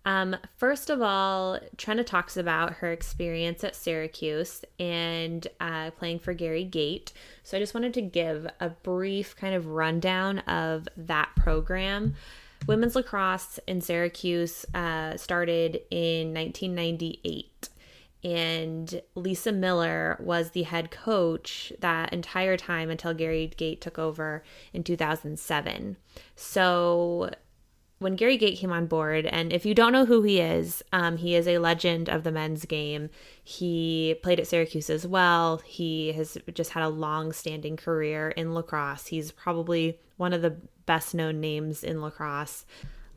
Um, 0.06 0.38
first 0.56 0.89
of 0.89 1.02
all, 1.02 1.60
Trenna 1.76 2.06
talks 2.06 2.38
about 2.38 2.74
her 2.76 2.91
experience 2.91 3.64
at 3.64 3.76
Syracuse 3.76 4.64
and 4.80 5.45
uh, 5.60 5.91
playing 5.91 6.20
for 6.20 6.34
Gary 6.34 6.64
Gait. 6.64 7.12
So, 7.43 7.58
I 7.58 7.60
just 7.60 7.74
wanted 7.74 7.93
to 7.95 8.02
give 8.02 8.48
a 8.60 8.70
brief 8.70 9.36
kind 9.36 9.56
of 9.56 9.68
rundown 9.68 10.39
of 10.39 10.88
that 10.95 11.30
program. 11.36 12.16
Women's 12.66 12.95
lacrosse 12.95 13.60
in 13.68 13.82
Syracuse 13.82 14.66
uh, 14.74 15.18
started 15.18 15.82
in 15.91 16.34
1998 16.34 17.70
and 18.28 19.01
Lisa 19.15 19.53
Miller 19.53 20.17
was 20.19 20.51
the 20.51 20.63
head 20.63 20.91
coach 20.91 21.71
that 21.80 22.11
entire 22.11 22.57
time 22.57 22.89
until 22.89 23.13
Gary 23.13 23.49
Gait 23.55 23.80
took 23.80 23.97
over 23.97 24.43
in 24.73 24.84
2007. 24.84 25.95
So 26.36 27.30
when 27.99 28.17
Gary 28.17 28.36
Gait 28.36 28.57
came 28.57 28.73
on 28.73 28.86
board, 28.86 29.25
and 29.28 29.53
if 29.53 29.65
you 29.65 29.73
don't 29.73 29.93
know 29.93 30.03
who 30.03 30.23
he 30.23 30.41
is, 30.41 30.84
um, 30.91 31.15
he 31.15 31.36
is 31.36 31.47
a 31.47 31.59
legend 31.59 32.09
of 32.09 32.25
the 32.25 32.32
men's 32.34 32.65
game. 32.65 33.09
He 33.41 34.19
played 34.21 34.41
at 34.41 34.47
Syracuse 34.47 34.89
as 34.89 35.07
well. 35.07 35.61
He 35.63 36.11
has 36.11 36.38
just 36.53 36.71
had 36.71 36.84
a 36.84 36.89
long 36.89 37.32
standing 37.32 37.78
career 37.78 38.32
in 38.32 38.53
lacrosse. 38.53 39.07
He's 39.07 39.32
probably 39.32 40.01
one 40.17 40.34
of 40.34 40.41
the 40.41 40.57
best 40.86 41.15
known 41.15 41.39
names 41.39 41.82
in 41.82 42.01
lacrosse. 42.01 42.65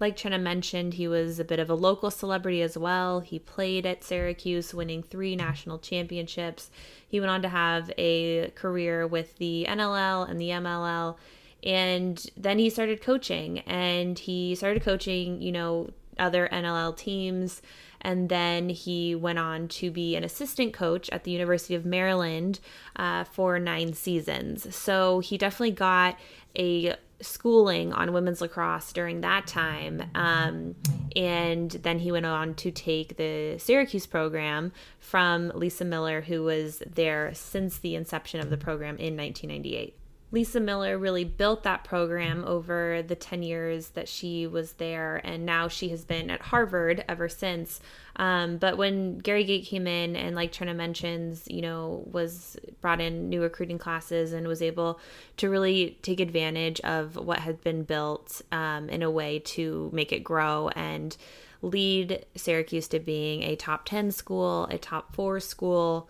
Like 0.01 0.17
Trenna 0.17 0.41
mentioned, 0.41 0.95
he 0.95 1.07
was 1.07 1.39
a 1.39 1.45
bit 1.45 1.59
of 1.59 1.69
a 1.69 1.75
local 1.75 2.11
celebrity 2.11 2.63
as 2.63 2.79
well. 2.79 3.21
He 3.21 3.39
played 3.39 3.85
at 3.85 4.03
Syracuse, 4.03 4.73
winning 4.73 5.03
three 5.03 5.37
national 5.37 5.79
championships. 5.79 6.71
He 7.07 7.21
went 7.21 7.31
on 7.31 7.43
to 7.43 7.51
have 7.51 7.93
a 7.99 8.51
career 8.55 9.07
with 9.07 9.37
the 9.37 9.67
NLL 9.69 10.29
and 10.29 10.41
the 10.41 10.49
MLL. 10.49 11.17
And 11.63 12.31
then 12.35 12.59
he 12.59 12.71
started 12.71 13.03
coaching, 13.03 13.59
and 13.61 14.19
he 14.19 14.55
started 14.55 14.83
coaching, 14.83 15.43
you 15.43 15.53
know, 15.53 15.91
other 16.19 16.49
NLL 16.51 16.97
teams. 16.97 17.61
And 18.01 18.31
then 18.31 18.71
he 18.71 19.15
went 19.15 19.39
on 19.39 19.69
to 19.69 19.91
be 19.91 20.17
an 20.17 20.25
assistant 20.25 20.73
coach 20.73 21.11
at 21.11 21.25
the 21.25 21.31
University 21.31 21.75
of 21.75 21.85
Maryland 21.85 22.59
uh, 22.97 23.25
for 23.25 23.59
nine 23.59 23.93
seasons. 23.93 24.75
So 24.75 25.21
he 25.21 25.37
definitely 25.37 25.73
got 25.73 26.19
a 26.57 26.95
schooling 27.21 27.93
on 27.93 28.13
women's 28.13 28.41
lacrosse 28.41 28.93
during 28.93 29.21
that 29.21 29.47
time. 29.47 30.03
Um, 30.15 30.75
and 31.17 31.71
then 31.71 31.99
he 31.99 32.13
went 32.13 32.27
on 32.27 32.55
to 32.55 32.71
take 32.71 33.17
the 33.17 33.57
Syracuse 33.59 34.07
program 34.07 34.73
from 34.99 35.53
Lisa 35.55 35.85
Miller, 35.85 36.23
who 36.23 36.43
was 36.45 36.83
there 36.87 37.33
since 37.35 37.79
the 37.79 37.95
inception 37.95 38.41
of 38.41 38.51
the 38.51 38.57
program 38.57 38.97
in 38.97 39.17
1998. 39.17 39.97
Lisa 40.33 40.61
Miller 40.61 40.97
really 40.97 41.25
built 41.25 41.65
that 41.65 41.83
program 41.83 42.45
over 42.47 43.03
the 43.03 43.17
10 43.17 43.43
years 43.43 43.89
that 43.91 44.09
she 44.09 44.47
was 44.47 44.75
there, 44.75 45.21
and 45.25 45.45
now 45.45 45.67
she 45.67 45.89
has 45.89 46.05
been 46.05 46.31
at 46.31 46.41
Harvard 46.41 47.05
ever 47.09 47.29
since. 47.29 47.81
Um, 48.15 48.59
but 48.59 48.77
when 48.77 49.19
Gary 49.19 49.43
Gait 49.43 49.65
came 49.65 49.89
in, 49.89 50.15
and 50.15 50.37
like 50.37 50.53
Trina 50.53 50.75
mentions, 50.75 51.49
you 51.49 51.63
know, 51.63 52.05
was 52.13 52.57
brought 52.81 53.01
in 53.01 53.29
new 53.29 53.43
recruiting 53.43 53.79
classes 53.79 54.33
and 54.33 54.47
was 54.47 54.63
able 54.63 55.01
to 55.39 55.51
really 55.51 55.99
take 56.03 56.21
advantage 56.21 56.81
of 56.81 57.17
what 57.17 57.41
had 57.41 57.61
been 57.63 57.83
built 57.83 58.41
um, 58.53 58.89
in 58.89 59.03
a 59.03 59.11
way 59.11 59.41
to 59.41 59.91
make 59.93 60.13
it 60.13 60.23
grow 60.23 60.69
and 60.77 61.17
lead 61.63 62.25
Syracuse 62.37 62.89
to 62.89 63.01
being 63.01 63.43
a 63.43 63.57
top 63.57 63.85
10 63.85 64.13
school, 64.13 64.67
a 64.71 64.79
top 64.79 65.15
four 65.15 65.41
school. 65.41 66.09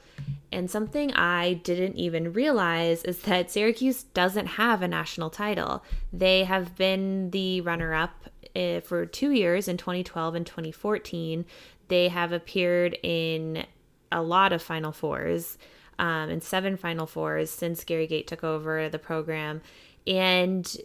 And 0.53 0.70
something 0.70 1.12
I 1.14 1.55
didn't 1.55 1.96
even 1.96 2.32
realize 2.32 3.05
is 3.05 3.20
that 3.20 3.51
Syracuse 3.51 4.03
doesn't 4.03 4.46
have 4.46 4.82
a 4.82 4.88
national 4.88 5.30
title. 5.30 5.84
They 6.12 6.44
have 6.44 6.76
been 6.76 7.30
the 7.30 7.61
runner 7.61 7.94
up 7.94 8.24
uh, 8.57 8.80
for 8.80 9.07
two 9.07 9.30
years 9.30 9.68
in 9.68 9.76
2012 9.76 10.34
and 10.34 10.46
2014. 10.46 11.44
They 11.88 12.09
have 12.09 12.32
appeared 12.32 12.98
in 13.03 13.64
a 14.11 14.22
lot 14.22 14.53
of 14.53 14.61
Final 14.61 14.90
Fours 14.90 15.57
um, 16.01 16.30
and 16.30 16.42
seven 16.42 16.76
Final 16.76 17.07
Fours 17.07 17.51
since 17.51 17.84
Gary 17.84 18.09
Gait 18.09 18.26
took 18.26 18.42
over 18.42 18.88
the 18.88 18.98
program. 18.98 19.61
And 20.07 20.76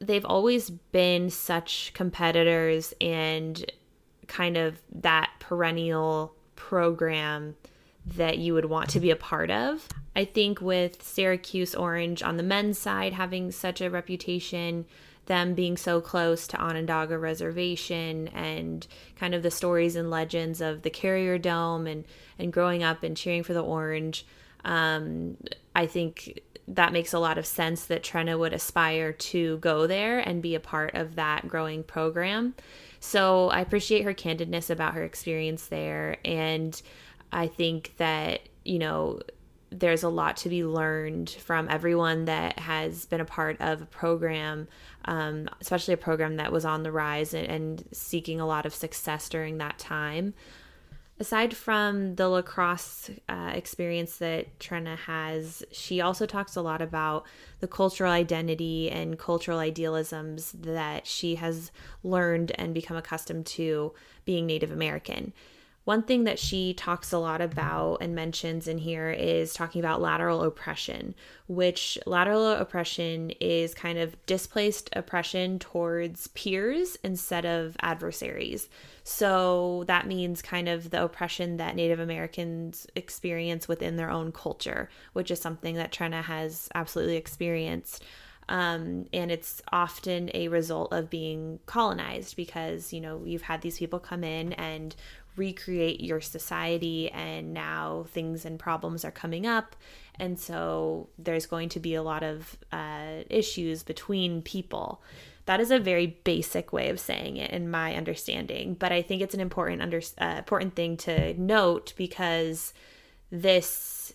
they've 0.00 0.24
always 0.24 0.70
been 0.70 1.30
such 1.30 1.92
competitors 1.94 2.94
and 3.00 3.70
kind 4.26 4.56
of 4.56 4.80
that 4.90 5.30
perennial 5.38 6.34
program 6.56 7.54
that 8.04 8.38
you 8.38 8.54
would 8.54 8.64
want 8.64 8.88
to 8.90 9.00
be 9.00 9.10
a 9.10 9.16
part 9.16 9.50
of. 9.50 9.88
I 10.16 10.24
think 10.24 10.60
with 10.60 11.02
Syracuse 11.02 11.74
Orange 11.74 12.22
on 12.22 12.36
the 12.36 12.42
men's 12.42 12.78
side 12.78 13.12
having 13.12 13.52
such 13.52 13.80
a 13.80 13.90
reputation, 13.90 14.86
them 15.26 15.54
being 15.54 15.76
so 15.76 16.00
close 16.00 16.46
to 16.48 16.60
Onondaga 16.60 17.16
Reservation 17.18 18.28
and 18.28 18.86
kind 19.16 19.34
of 19.34 19.42
the 19.42 19.50
stories 19.50 19.96
and 19.96 20.10
legends 20.10 20.60
of 20.60 20.82
the 20.82 20.90
Carrier 20.90 21.38
Dome 21.38 21.86
and, 21.86 22.04
and 22.38 22.52
growing 22.52 22.82
up 22.82 23.02
and 23.02 23.16
cheering 23.16 23.42
for 23.42 23.54
the 23.54 23.62
Orange, 23.62 24.26
um, 24.64 25.36
I 25.74 25.86
think 25.86 26.40
that 26.66 26.92
makes 26.92 27.12
a 27.12 27.18
lot 27.18 27.38
of 27.38 27.46
sense 27.46 27.86
that 27.86 28.02
Trena 28.02 28.38
would 28.38 28.52
aspire 28.52 29.12
to 29.12 29.58
go 29.58 29.86
there 29.86 30.18
and 30.20 30.42
be 30.42 30.54
a 30.54 30.60
part 30.60 30.94
of 30.94 31.16
that 31.16 31.48
growing 31.48 31.82
program. 31.82 32.54
So 33.00 33.48
I 33.48 33.60
appreciate 33.60 34.04
her 34.04 34.14
candidness 34.14 34.70
about 34.70 34.94
her 34.94 35.04
experience 35.04 35.66
there. 35.66 36.18
And 36.24 36.80
I 37.32 37.46
think 37.46 37.94
that, 37.96 38.48
you 38.64 38.78
know, 38.78 39.20
there's 39.70 40.02
a 40.02 40.08
lot 40.08 40.36
to 40.38 40.48
be 40.48 40.64
learned 40.64 41.30
from 41.30 41.68
everyone 41.70 42.24
that 42.24 42.58
has 42.58 43.06
been 43.06 43.20
a 43.20 43.24
part 43.24 43.56
of 43.60 43.82
a 43.82 43.86
program, 43.86 44.66
um, 45.04 45.48
especially 45.60 45.94
a 45.94 45.98
program 45.98 46.36
that 46.36 46.50
was 46.50 46.64
on 46.64 46.82
the 46.82 46.90
rise 46.90 47.34
and, 47.34 47.46
and 47.46 47.84
seeking 47.92 48.40
a 48.40 48.46
lot 48.46 48.66
of 48.66 48.74
success 48.74 49.28
during 49.28 49.58
that 49.58 49.78
time 49.78 50.34
aside 51.20 51.54
from 51.54 52.14
the 52.14 52.28
lacrosse 52.28 53.10
uh, 53.28 53.52
experience 53.54 54.16
that 54.16 54.58
Trena 54.58 54.96
has, 54.96 55.62
she 55.70 56.00
also 56.00 56.24
talks 56.24 56.56
a 56.56 56.62
lot 56.62 56.80
about 56.80 57.26
the 57.60 57.68
cultural 57.68 58.10
identity 58.10 58.90
and 58.90 59.18
cultural 59.18 59.58
idealisms 59.58 60.52
that 60.52 61.06
she 61.06 61.34
has 61.34 61.70
learned 62.02 62.52
and 62.54 62.72
become 62.72 62.96
accustomed 62.96 63.44
to 63.46 63.92
being 64.24 64.46
Native 64.46 64.72
American. 64.72 65.34
One 65.84 66.02
thing 66.02 66.24
that 66.24 66.38
she 66.38 66.74
talks 66.74 67.10
a 67.10 67.18
lot 67.18 67.40
about 67.40 67.96
and 68.02 68.14
mentions 68.14 68.68
in 68.68 68.78
here 68.78 69.10
is 69.10 69.54
talking 69.54 69.80
about 69.80 70.00
lateral 70.00 70.42
oppression, 70.42 71.14
which 71.48 71.98
lateral 72.06 72.52
oppression 72.52 73.30
is 73.40 73.74
kind 73.74 73.98
of 73.98 74.14
displaced 74.26 74.90
oppression 74.92 75.58
towards 75.58 76.28
peers 76.28 76.96
instead 77.02 77.46
of 77.46 77.76
adversaries. 77.80 78.68
So 79.04 79.84
that 79.86 80.06
means 80.06 80.42
kind 80.42 80.68
of 80.68 80.90
the 80.90 81.02
oppression 81.02 81.56
that 81.56 81.76
Native 81.76 81.98
Americans 81.98 82.86
experience 82.94 83.66
within 83.66 83.96
their 83.96 84.10
own 84.10 84.32
culture, 84.32 84.90
which 85.14 85.30
is 85.30 85.40
something 85.40 85.76
that 85.76 85.92
Trena 85.92 86.22
has 86.22 86.68
absolutely 86.74 87.16
experienced. 87.16 88.04
Um, 88.50 89.06
and 89.12 89.30
it's 89.30 89.62
often 89.72 90.28
a 90.34 90.48
result 90.48 90.92
of 90.92 91.08
being 91.08 91.60
colonized 91.66 92.34
because 92.34 92.92
you 92.92 93.00
know 93.00 93.22
you've 93.24 93.42
had 93.42 93.62
these 93.62 93.78
people 93.78 94.00
come 94.00 94.24
in 94.24 94.54
and 94.54 94.96
recreate 95.36 96.00
your 96.00 96.20
society 96.20 97.10
and 97.10 97.52
now 97.52 98.06
things 98.08 98.44
and 98.44 98.58
problems 98.58 99.04
are 99.04 99.10
coming 99.10 99.46
up 99.46 99.76
and 100.18 100.38
so 100.38 101.08
there's 101.18 101.46
going 101.46 101.68
to 101.68 101.80
be 101.80 101.94
a 101.94 102.02
lot 102.02 102.22
of 102.22 102.58
uh, 102.72 103.22
issues 103.28 103.82
between 103.82 104.42
people 104.42 105.02
that 105.46 105.60
is 105.60 105.70
a 105.70 105.78
very 105.78 106.06
basic 106.24 106.72
way 106.72 106.90
of 106.90 107.00
saying 107.00 107.36
it 107.36 107.50
in 107.50 107.70
my 107.70 107.94
understanding 107.94 108.74
but 108.74 108.92
i 108.92 109.02
think 109.02 109.22
it's 109.22 109.34
an 109.34 109.40
important 109.40 109.82
under, 109.82 110.00
uh, 110.18 110.34
important 110.38 110.74
thing 110.74 110.96
to 110.96 111.34
note 111.40 111.92
because 111.96 112.72
this 113.30 114.14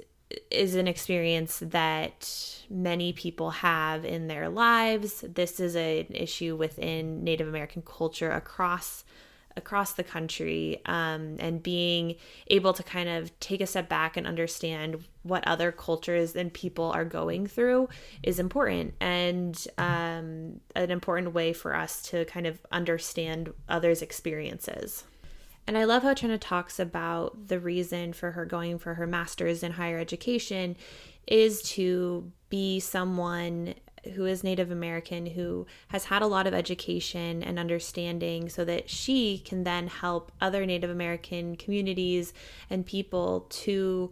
is 0.50 0.76
an 0.76 0.88
experience 0.88 1.60
that 1.60 2.64
many 2.70 3.14
people 3.14 3.52
have 3.52 4.06
in 4.06 4.28
their 4.28 4.50
lives. 4.50 5.22
This 5.22 5.60
is 5.60 5.76
a, 5.76 6.02
an 6.02 6.16
issue 6.16 6.56
within 6.56 7.24
Native 7.24 7.48
American 7.48 7.82
culture 7.84 8.32
across 8.32 9.04
across 9.58 9.94
the 9.94 10.04
country 10.04 10.82
um, 10.86 11.38
and 11.40 11.64
being 11.64 12.16
able 12.48 12.74
to 12.74 12.84
kind 12.84 13.08
of 13.08 13.38
take 13.40 13.62
a 13.62 13.68
step 13.68 13.88
back 13.88 14.18
and 14.18 14.28
understand 14.28 15.04
what 15.24 15.48
other 15.48 15.72
cultures 15.72 16.36
and 16.36 16.54
people 16.54 16.92
are 16.92 17.06
going 17.06 17.48
through 17.48 17.88
is 18.22 18.38
important 18.38 18.94
and 19.00 19.68
um, 19.78 20.60
an 20.76 20.92
important 20.92 21.34
way 21.34 21.54
for 21.54 21.76
us 21.76 22.02
to 22.02 22.26
kind 22.26 22.46
of 22.46 22.60
understand 22.72 23.54
others' 23.70 24.02
experiences. 24.02 25.06
And 25.68 25.78
I 25.78 25.86
love 25.86 26.04
how 26.04 26.14
Trena 26.14 26.38
talks 26.40 26.80
about 26.80 27.48
the 27.48 27.60
reason 27.60 28.14
for 28.14 28.32
her 28.32 28.46
going 28.46 28.78
for 28.78 28.94
her 28.96 29.08
master's 29.08 29.64
in 29.64 29.72
higher 29.72 29.98
education 29.98 30.78
is 31.26 31.64
to 31.64 32.32
be 32.50 32.80
someone 32.80 33.74
who 34.14 34.26
is 34.26 34.44
Native 34.44 34.72
American, 34.72 35.26
who 35.26 35.66
has 35.90 36.06
had 36.06 36.22
a 36.22 36.28
lot 36.28 36.48
of 36.48 36.54
education 36.54 37.44
and 37.44 37.58
understanding, 37.58 38.50
so 38.50 38.64
that 38.66 38.90
she 38.90 39.40
can 39.40 39.64
then 39.64 39.88
help 39.88 40.32
other 40.40 40.66
Native 40.66 40.90
American 40.90 41.56
communities 41.56 42.34
and 42.70 42.86
people 42.86 43.48
to 43.50 44.12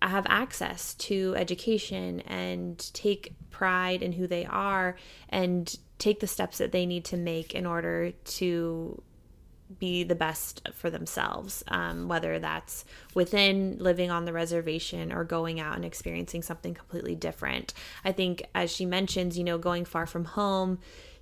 have 0.00 0.26
access 0.28 0.94
to 0.94 1.34
education 1.36 2.20
and 2.20 2.92
take 2.92 3.34
pride 3.50 4.02
in 4.02 4.12
who 4.12 4.26
they 4.26 4.44
are 4.44 4.96
and 5.28 5.76
take 5.98 6.20
the 6.20 6.26
steps 6.26 6.58
that 6.58 6.72
they 6.72 6.84
need 6.84 7.04
to 7.04 7.16
make 7.16 7.54
in 7.54 7.64
order 7.64 8.10
to 8.24 9.00
be 9.78 10.04
the 10.04 10.14
best 10.14 10.68
for 10.74 10.90
themselves, 10.90 11.62
um, 11.68 12.08
whether 12.08 12.38
that's 12.38 12.84
within 13.14 13.76
living 13.78 14.10
on 14.10 14.24
the 14.24 14.32
reservation 14.32 15.12
or 15.12 15.24
going 15.24 15.60
out 15.60 15.76
and 15.76 15.84
experiencing 15.84 16.42
something 16.42 16.74
completely 16.74 17.14
different. 17.14 17.74
I 18.04 18.12
think, 18.12 18.42
as 18.54 18.70
she 18.70 18.86
mentions, 18.86 19.38
you 19.38 19.44
know, 19.44 19.58
going 19.58 19.84
far 19.84 20.06
from 20.06 20.24
home, 20.24 20.78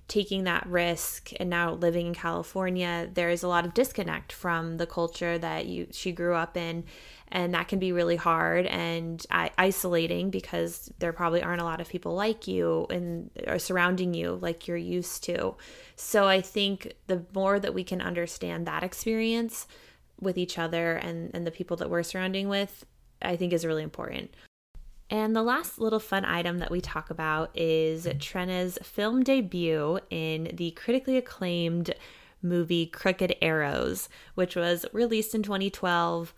taking 0.07 0.43
that 0.43 0.67
risk, 0.67 1.31
and 1.39 1.49
now 1.49 1.73
living 1.73 2.07
in 2.07 2.13
California, 2.13 3.09
there 3.13 3.29
is 3.29 3.43
a 3.43 3.47
lot 3.47 3.65
of 3.65 3.73
disconnect 3.73 4.33
from 4.33 4.77
the 4.77 4.85
culture 4.85 5.37
that 5.37 5.65
you 5.67 5.87
she 5.91 6.11
grew 6.11 6.35
up 6.35 6.57
in, 6.57 6.83
and 7.31 7.53
that 7.53 7.67
can 7.67 7.79
be 7.79 7.91
really 7.91 8.17
hard 8.17 8.65
and 8.65 9.25
isolating 9.29 10.29
because 10.29 10.91
there 10.99 11.13
probably 11.13 11.41
aren't 11.41 11.61
a 11.61 11.65
lot 11.65 11.79
of 11.79 11.87
people 11.87 12.13
like 12.13 12.47
you 12.47 12.85
and 12.89 13.31
are 13.47 13.59
surrounding 13.59 14.13
you 14.13 14.37
like 14.41 14.67
you're 14.67 14.77
used 14.77 15.23
to. 15.23 15.55
So 15.95 16.27
I 16.27 16.41
think 16.41 16.93
the 17.07 17.23
more 17.33 17.59
that 17.59 17.73
we 17.73 17.83
can 17.83 18.01
understand 18.01 18.65
that 18.65 18.83
experience 18.83 19.67
with 20.19 20.37
each 20.37 20.57
other 20.57 20.93
and 20.93 21.31
and 21.33 21.47
the 21.47 21.51
people 21.51 21.77
that 21.77 21.89
we're 21.89 22.03
surrounding 22.03 22.49
with, 22.49 22.85
I 23.21 23.37
think 23.37 23.53
is 23.53 23.65
really 23.65 23.83
important. 23.83 24.33
And 25.09 25.35
the 25.35 25.43
last 25.43 25.77
little 25.77 25.99
fun 25.99 26.23
item 26.23 26.59
that 26.59 26.71
we 26.71 26.79
talk 26.79 27.09
about 27.09 27.51
is 27.57 28.07
Trena's 28.19 28.77
film 28.81 29.23
debut 29.23 29.99
in 30.09 30.51
the 30.53 30.71
critically 30.71 31.17
acclaimed 31.17 31.93
movie 32.41 32.85
Crooked 32.85 33.35
Arrows, 33.41 34.09
which 34.35 34.55
was 34.55 34.85
released 34.93 35.35
in 35.35 35.43
2012. 35.43 36.33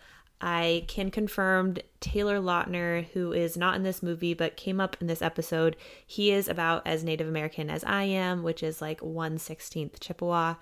I 0.45 0.83
can 0.89 1.09
confirm 1.09 1.77
Taylor 2.01 2.37
Lautner, 2.41 3.05
who 3.13 3.31
is 3.31 3.55
not 3.55 3.77
in 3.77 3.83
this 3.83 4.03
movie 4.03 4.33
but 4.33 4.57
came 4.57 4.81
up 4.81 4.97
in 4.99 5.07
this 5.07 5.21
episode, 5.21 5.77
he 6.05 6.31
is 6.31 6.49
about 6.49 6.85
as 6.85 7.01
Native 7.01 7.29
American 7.29 7.69
as 7.69 7.81
I 7.85 8.03
am, 8.03 8.43
which 8.43 8.61
is 8.61 8.81
like 8.81 8.99
116th 8.99 10.01
Chippewa. 10.01 10.55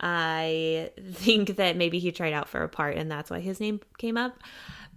I 0.00 0.90
think 1.12 1.56
that 1.56 1.76
maybe 1.76 1.98
he 1.98 2.12
tried 2.12 2.32
out 2.32 2.48
for 2.48 2.62
a 2.62 2.68
part 2.70 2.96
and 2.96 3.10
that's 3.10 3.30
why 3.30 3.40
his 3.40 3.60
name 3.60 3.80
came 3.98 4.16
up. 4.16 4.38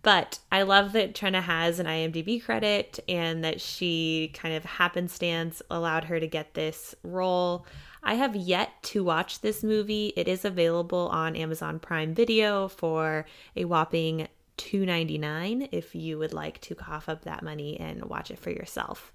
But 0.01 0.39
I 0.51 0.61
love 0.61 0.93
that 0.93 1.13
Trena 1.13 1.41
has 1.41 1.79
an 1.79 1.85
IMDb 1.85 2.43
credit 2.43 2.99
and 3.07 3.43
that 3.43 3.59
she 3.59 4.31
kind 4.33 4.55
of 4.55 4.63
happenstance 4.63 5.61
allowed 5.69 6.05
her 6.05 6.19
to 6.19 6.27
get 6.27 6.53
this 6.53 6.95
role. 7.03 7.65
I 8.01 8.13
have 8.13 8.35
yet 8.35 8.81
to 8.83 9.03
watch 9.03 9.41
this 9.41 9.63
movie. 9.63 10.13
It 10.15 10.27
is 10.27 10.45
available 10.45 11.09
on 11.09 11.35
Amazon 11.35 11.79
Prime 11.79 12.13
Video 12.13 12.69
for 12.69 13.25
a 13.55 13.65
whopping 13.65 14.27
$2.99 14.57 15.69
if 15.71 15.95
you 15.95 16.17
would 16.17 16.33
like 16.33 16.61
to 16.61 16.75
cough 16.75 17.09
up 17.09 17.23
that 17.23 17.43
money 17.43 17.79
and 17.79 18.05
watch 18.05 18.31
it 18.31 18.39
for 18.39 18.51
yourself. 18.51 19.11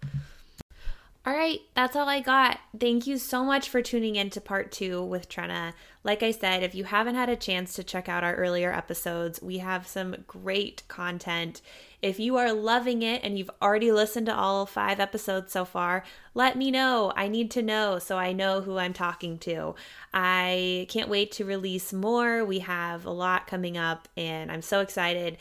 All 1.27 1.33
right, 1.33 1.61
that's 1.75 1.97
all 1.97 2.07
I 2.07 2.21
got. 2.21 2.61
Thank 2.79 3.07
you 3.07 3.17
so 3.17 3.45
much 3.45 3.71
for 3.71 3.81
tuning 3.81 4.17
in 4.17 4.29
to 4.29 4.43
part 4.43 4.71
two 4.71 5.03
with 5.03 5.27
Trena. 5.27 5.73
Like 6.03 6.23
I 6.23 6.33
said, 6.33 6.63
if 6.63 6.75
you 6.75 6.85
haven't 6.85 7.15
had 7.15 7.31
a 7.31 7.37
chance 7.37 7.73
to 7.75 7.83
check 7.83 8.11
out 8.11 8.23
our 8.23 8.35
earlier 8.35 8.71
episodes, 8.71 9.41
we 9.41 9.57
have 9.59 9.87
some 9.87 10.17
great 10.27 10.83
content. 10.87 11.63
If 12.03 12.21
you 12.21 12.37
are 12.37 12.53
loving 12.53 13.01
it 13.01 13.25
and 13.25 13.39
you've 13.39 13.51
already 13.63 13.91
listened 13.91 14.27
to 14.27 14.37
all 14.37 14.67
five 14.67 15.01
episodes 15.01 15.51
so 15.51 15.65
far, 15.65 16.05
let 16.35 16.59
me 16.59 16.71
know. 16.71 17.11
I 17.17 17.29
need 17.29 17.51
to 17.53 17.63
know 17.63 17.99
so 17.99 18.19
I 18.19 18.35
know 18.35 18.61
who 18.61 18.77
I'm 18.77 18.93
talking 18.93 19.39
to. 19.39 19.77
I 20.13 20.87
can't 20.91 21.09
wait 21.09 21.33
to 21.33 21.47
release 21.47 21.91
more. 21.95 22.45
We 22.45 22.59
have 22.59 23.07
a 23.07 23.11
lot 23.11 23.47
coming 23.47 23.79
up, 23.79 24.09
and 24.15 24.53
I'm 24.53 24.61
so 24.61 24.81
excited. 24.81 25.39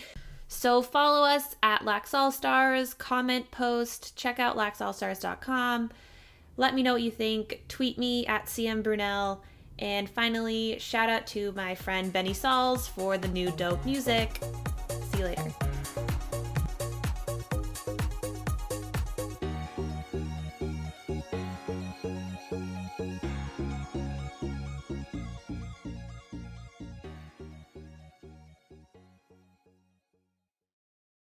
So 0.53 0.81
follow 0.81 1.27
us 1.27 1.55
at 1.63 1.83
Lax 1.83 2.13
All 2.13 2.31
Stars, 2.31 2.93
comment, 2.93 3.49
post, 3.49 4.15
check 4.15 4.39
out 4.39 4.55
laxallstars.com. 4.55 5.89
Let 6.55 6.75
me 6.75 6.83
know 6.83 6.93
what 6.93 7.01
you 7.01 7.11
think. 7.11 7.63
Tweet 7.67 7.97
me 7.97 8.25
at 8.27 8.45
CM 8.45 8.83
Brunel. 8.83 9.43
And 9.79 10.07
finally, 10.07 10.77
shout 10.79 11.09
out 11.09 11.25
to 11.27 11.51
my 11.53 11.73
friend 11.73 12.13
Benny 12.13 12.33
Sauls 12.33 12.87
for 12.87 13.17
the 13.17 13.27
new 13.27 13.51
dope 13.51 13.83
music. 13.83 14.39
See 15.11 15.17
you 15.17 15.25
later. 15.25 15.72